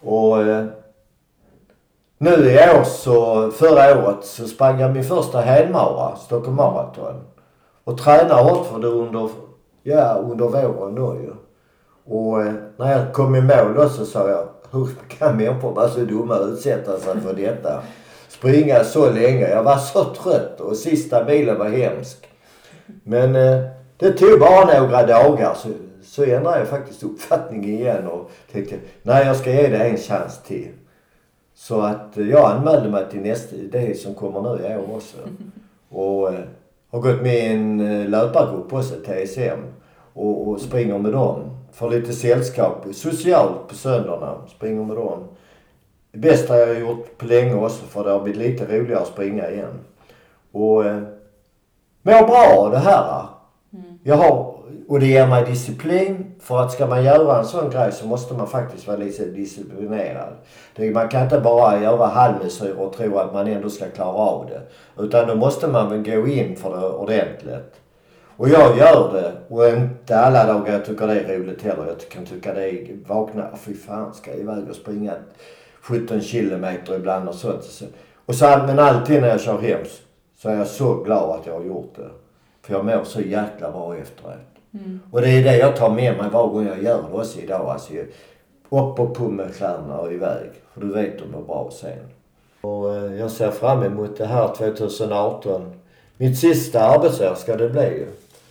Och 0.00 0.42
eh, 0.42 0.64
nu 2.18 2.30
i 2.30 2.56
år 2.56 2.84
så, 2.84 3.50
förra 3.50 3.98
året 3.98 4.24
så 4.24 4.48
sprang 4.48 4.80
jag 4.80 4.92
min 4.92 5.04
första 5.04 5.40
helmara, 5.40 6.16
Stockholm 6.16 6.56
Marathon. 6.56 7.20
Och 7.84 7.98
tränade 7.98 8.42
hårt 8.42 8.66
för 8.66 8.78
det 8.78 8.86
under, 8.86 9.28
ja 9.82 10.14
under 10.14 10.46
våren 10.46 10.94
då 10.94 11.14
ju. 11.14 11.32
Och 12.14 12.42
eh, 12.42 12.52
när 12.76 12.92
jag 12.92 13.12
kom 13.12 13.34
i 13.34 13.40
mål 13.40 13.74
då 13.74 13.88
så 13.88 14.06
sa 14.06 14.28
jag, 14.28 14.48
hur 14.70 14.88
kan 15.08 15.36
människor 15.36 15.72
vara 15.72 15.88
så 15.88 16.00
dumma 16.00 16.38
och 16.38 16.48
utsätta 16.48 16.98
sig 16.98 17.20
för 17.20 17.34
detta? 17.34 17.82
Springa 18.28 18.84
så 18.84 19.10
länge. 19.10 19.48
Jag 19.48 19.62
var 19.62 19.76
så 19.76 20.04
trött 20.04 20.60
och 20.60 20.76
sista 20.76 21.24
bilen 21.24 21.58
var 21.58 21.68
hemsk. 21.68 22.28
Men 23.04 23.36
eh, 23.36 23.81
det 24.02 24.12
tog 24.12 24.40
bara 24.40 24.80
några 24.80 25.06
dagar 25.06 25.54
så, 25.54 25.68
så 26.02 26.24
ändrade 26.24 26.58
jag 26.58 26.68
faktiskt 26.68 27.02
uppfattning 27.02 27.64
igen 27.64 28.06
och 28.06 28.30
tänkte, 28.52 28.76
nej 29.02 29.26
jag 29.26 29.36
ska 29.36 29.50
ge 29.50 29.68
det 29.68 29.84
en 29.84 29.96
chans 29.96 30.42
till. 30.46 30.68
Så 31.54 31.80
att 31.80 32.18
eh, 32.18 32.28
jag 32.28 32.50
anmälde 32.50 32.90
mig 32.90 33.04
till 33.10 33.20
nästa, 33.20 33.56
det 33.72 34.00
som 34.00 34.14
kommer 34.14 34.40
nu 34.40 34.66
i 34.66 34.76
år 34.76 34.96
också. 34.96 35.16
Och 35.88 36.34
eh, 36.34 36.40
har 36.90 37.00
gått 37.00 37.22
med 37.22 37.34
i 37.34 37.46
en 37.46 37.80
eh, 37.80 38.08
löpargrupp 38.08 38.72
också, 38.72 38.94
TSM. 38.94 39.60
Och, 40.14 40.48
och 40.48 40.60
springer 40.60 40.98
med 40.98 41.12
dem. 41.12 41.56
Får 41.72 41.90
lite 41.90 42.12
sällskap 42.12 42.86
socialt 42.92 43.68
på 43.68 43.74
söndagarna. 43.74 44.34
Springer 44.56 44.84
med 44.84 44.96
dem. 44.96 45.28
Det 46.12 46.18
bästa 46.18 46.58
jag 46.58 46.66
har 46.66 46.74
gjort 46.74 47.18
på 47.18 47.26
länge 47.26 47.54
också 47.54 47.84
för 47.84 48.04
det 48.04 48.10
har 48.10 48.20
blivit 48.20 48.40
lite 48.40 48.78
roligare 48.78 49.00
att 49.00 49.08
springa 49.08 49.50
igen. 49.50 49.80
Och 50.52 50.86
eh, 50.86 51.02
mår 52.02 52.26
bra 52.26 52.68
det 52.70 52.78
här. 52.78 53.26
Mm. 53.74 53.98
Jag 54.02 54.16
har, 54.16 54.54
och 54.88 55.00
det 55.00 55.06
ger 55.06 55.26
mig 55.26 55.44
disciplin. 55.44 56.34
För 56.40 56.62
att 56.62 56.72
ska 56.72 56.86
man 56.86 57.04
göra 57.04 57.38
en 57.38 57.44
sån 57.44 57.70
grej 57.70 57.92
så 57.92 58.06
måste 58.06 58.34
man 58.34 58.46
faktiskt 58.46 58.86
vara 58.86 58.96
lite 58.96 59.24
disciplinerad. 59.24 60.32
Det, 60.76 60.90
man 60.90 61.08
kan 61.08 61.22
inte 61.22 61.40
bara 61.40 61.82
göra 61.82 62.06
halvmesyrer 62.06 62.80
och 62.80 62.92
tro 62.92 63.18
att 63.18 63.32
man 63.32 63.46
ändå 63.46 63.70
ska 63.70 63.84
klara 63.88 64.16
av 64.16 64.46
det. 64.46 64.60
Utan 65.02 65.28
då 65.28 65.34
måste 65.34 65.68
man 65.68 65.90
väl 65.90 66.02
gå 66.02 66.28
in 66.28 66.56
för 66.56 66.80
det 66.80 66.86
ordentligt. 66.86 67.74
Och 68.36 68.48
jag 68.48 68.78
gör 68.78 69.12
det. 69.12 69.54
Och 69.54 69.68
inte 69.68 70.18
alla 70.18 70.46
dagar 70.46 70.72
jag 70.72 70.84
tycker 70.84 71.06
det 71.06 71.20
är 71.20 71.38
roligt 71.38 71.62
heller. 71.62 71.86
Jag 71.86 72.08
kan 72.10 72.26
tycka 72.26 72.54
det 72.54 72.70
är 72.70 72.96
vakna, 73.06 73.48
fy 73.56 73.74
fan 73.74 74.14
ska 74.14 74.30
jag 74.30 74.40
iväg 74.40 74.68
och 74.70 74.76
springa 74.76 75.12
17 75.82 76.20
kilometer 76.20 76.96
ibland 76.96 77.28
och 77.28 77.34
sånt. 77.34 77.82
Och 78.26 78.34
så, 78.34 78.46
men 78.46 78.78
alltid 78.78 79.20
när 79.20 79.28
jag 79.28 79.40
kör 79.40 79.58
hem 79.58 79.80
så 80.38 80.48
är 80.48 80.56
jag 80.56 80.66
så 80.66 80.94
glad 80.94 81.40
att 81.40 81.46
jag 81.46 81.54
har 81.54 81.64
gjort 81.64 81.94
det. 81.96 82.10
För 82.62 82.74
jag 82.74 82.84
mår 82.84 83.04
så 83.04 83.20
jäkla 83.20 83.70
bra 83.70 83.96
efteråt. 83.96 84.34
Mm. 84.74 85.00
Och 85.10 85.20
det 85.20 85.28
är 85.28 85.44
det 85.44 85.56
jag 85.56 85.76
tar 85.76 85.90
med 85.90 86.16
mig 86.16 86.30
var 86.30 86.48
gång 86.48 86.66
jag 86.66 86.82
gör 86.82 87.02
det 87.02 87.18
också 87.18 87.40
idag. 87.40 87.70
Alltså, 87.70 87.92
upp 88.68 89.00
och 89.00 89.14
på 89.14 89.22
med 89.22 89.54
kläderna 89.54 89.98
och 89.98 90.12
iväg. 90.12 90.50
För 90.74 90.80
du 90.80 90.92
vet 90.92 91.18
de 91.18 91.32
mår 91.32 91.42
bra 91.42 91.70
sen. 91.72 91.98
Och 92.60 92.96
eh, 92.96 93.14
jag 93.14 93.30
ser 93.30 93.50
fram 93.50 93.82
emot 93.82 94.18
det 94.18 94.26
här 94.26 94.54
2018. 94.56 95.72
Mitt 96.16 96.38
sista 96.38 96.80
arbetsår 96.80 97.34
ska 97.34 97.56
det 97.56 97.68
bli 97.68 97.82
ju. 97.82 98.06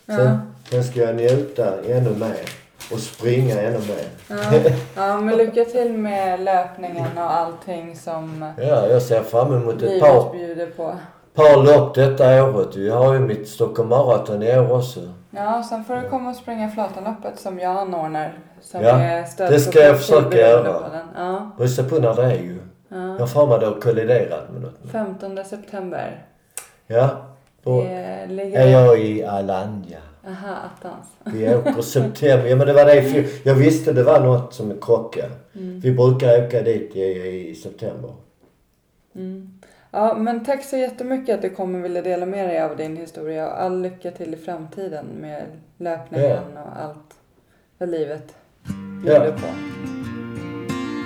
Sen, 0.06 0.26
ja. 0.26 0.40
sen 0.70 0.84
ska 0.84 1.00
jag 1.00 1.16
njuta 1.16 1.82
ännu 1.82 2.16
mer. 2.20 2.50
Och 2.92 3.00
springa 3.00 3.62
ännu 3.62 3.80
mer. 3.80 4.06
Ja, 4.28 4.72
ja 4.96 5.22
men 5.22 5.38
lycka 5.38 5.66
till 5.66 5.94
med 5.94 6.40
löpningen 6.40 7.18
och 7.18 7.34
allting 7.34 7.96
som 7.96 8.54
Ja, 8.58 8.88
jag 8.88 9.02
ser 9.02 9.24
fram 9.24 9.54
emot 9.54 9.82
ett 9.82 10.00
par, 10.00 10.34
bjuder 10.34 10.68
på. 10.68 10.96
Par 11.34 11.64
lopp 11.64 11.96
detta 11.96 12.44
året. 12.44 12.76
Jag 12.76 12.96
har 12.96 13.14
ju 13.14 13.20
mitt 13.20 13.48
Stockholm 13.48 13.90
Marathon 13.90 14.44
i 14.44 14.60
år 14.60 14.78
också. 14.78 15.00
Ja, 15.30 15.64
sen 15.70 15.84
får 15.84 15.96
du 15.96 16.10
komma 16.10 16.30
och 16.30 16.36
springa 16.36 16.70
Flatanloppet 16.70 17.40
som 17.40 17.60
jag 17.60 17.78
anordnar. 17.78 18.34
Som 18.62 18.82
ja, 18.82 18.90
är 18.90 19.50
det 19.50 19.60
ska 19.60 19.80
jag 19.80 19.98
försöka 19.98 20.38
göra. 20.38 21.02
Ja. 21.16 21.52
Rösta 21.58 21.84
på 21.84 21.96
när 21.96 22.16
det 22.16 22.24
är 22.24 22.36
ju. 22.36 22.60
Ja. 22.90 22.98
Jag 22.98 23.20
har 23.20 23.28
för 23.28 23.48
mig 23.48 23.60
det 23.60 23.66
har 23.66 23.82
kolliderat 23.82 24.52
med 24.54 24.62
något. 24.62 24.92
15 24.92 25.46
september. 25.46 26.26
Ja. 26.88 27.10
Då 27.64 27.82
är 27.82 28.68
jag 28.68 29.00
i 29.00 29.24
Alanya. 29.24 30.00
Aha, 30.28 30.56
attans. 30.56 31.08
Vi 31.24 31.56
åker 31.56 31.82
september. 31.82 32.48
Ja 32.48 32.56
men 32.56 32.68
det 32.68 32.74
var 32.74 32.86
det 32.86 33.26
Jag 33.44 33.56
visste 33.56 33.94
det 33.94 34.04
var 34.04 34.20
något 34.20 34.54
som 34.54 34.78
krockade. 34.82 35.32
Mm. 35.56 35.80
Vi 35.80 35.92
brukar 35.92 36.48
åka 36.48 36.62
dit 36.62 36.96
i, 36.96 37.02
i 37.50 37.56
september. 37.56 38.12
Mm. 39.16 39.61
Ja, 39.92 40.14
men 40.14 40.46
tack 40.46 40.64
så 40.64 40.78
jättemycket 40.78 41.36
att 41.36 41.42
du 41.42 41.50
kommer 41.50 41.80
och 41.80 41.86
ville 41.86 42.02
dela 42.02 42.26
med 42.26 42.50
dig 42.50 42.62
av 42.62 42.78
din 42.78 42.98
historia 42.98 43.48
och 43.48 43.62
all 43.62 43.82
lycka 43.82 44.12
till 44.12 44.34
i 44.34 44.38
framtiden 44.38 45.06
med 45.06 45.44
löpningen 45.78 46.58
och 46.58 46.82
allt 46.84 47.16
vad 47.78 47.90
livet 47.90 48.36
Ja. 49.06 49.20
bjuder 49.20 49.32
på. 49.32 49.48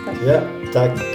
Tack. 0.06 0.18
Ja, 0.28 0.42
tack. 0.74 1.15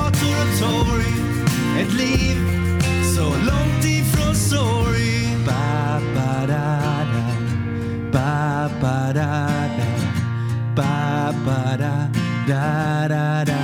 och 0.23 0.59
torg 0.59 1.13
Ett 1.81 1.93
liv 1.93 2.37
så 3.15 3.23
långt 3.23 3.85
ifrån 3.85 4.35
sorg 4.35 5.37
ba 5.45 6.01
ba 6.15 6.47
da 13.37 13.60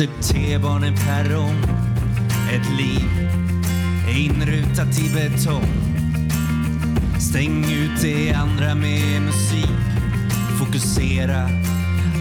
Typ 0.00 0.10
en 0.10 0.22
dyster 0.22 0.22
T-baneperrong 0.22 1.56
Ett 2.52 2.78
liv 2.78 3.30
inrutat 4.16 4.98
i 4.98 5.14
betong. 5.14 5.72
Stäng 7.18 7.64
ut 7.64 8.02
det 8.02 8.32
andra 8.32 8.74
med 8.74 9.22
musik. 9.22 9.70
Fokusera 10.58 11.48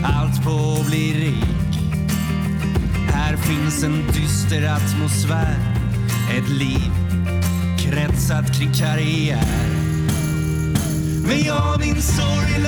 allt 0.03 0.43
på 0.43 0.77
att 0.79 0.87
bli 0.87 1.13
rik. 1.13 1.79
Här 3.13 3.37
finns 3.37 3.83
en 3.83 4.07
dyster 4.13 4.73
atmosfär. 4.73 5.57
Ett 6.37 6.49
liv 6.49 6.91
kretsat 7.77 8.57
kring 8.59 8.73
karriär. 8.73 9.69
Men 11.27 11.43
jag 11.45 11.79
min 11.79 12.01
sorg 12.01 12.58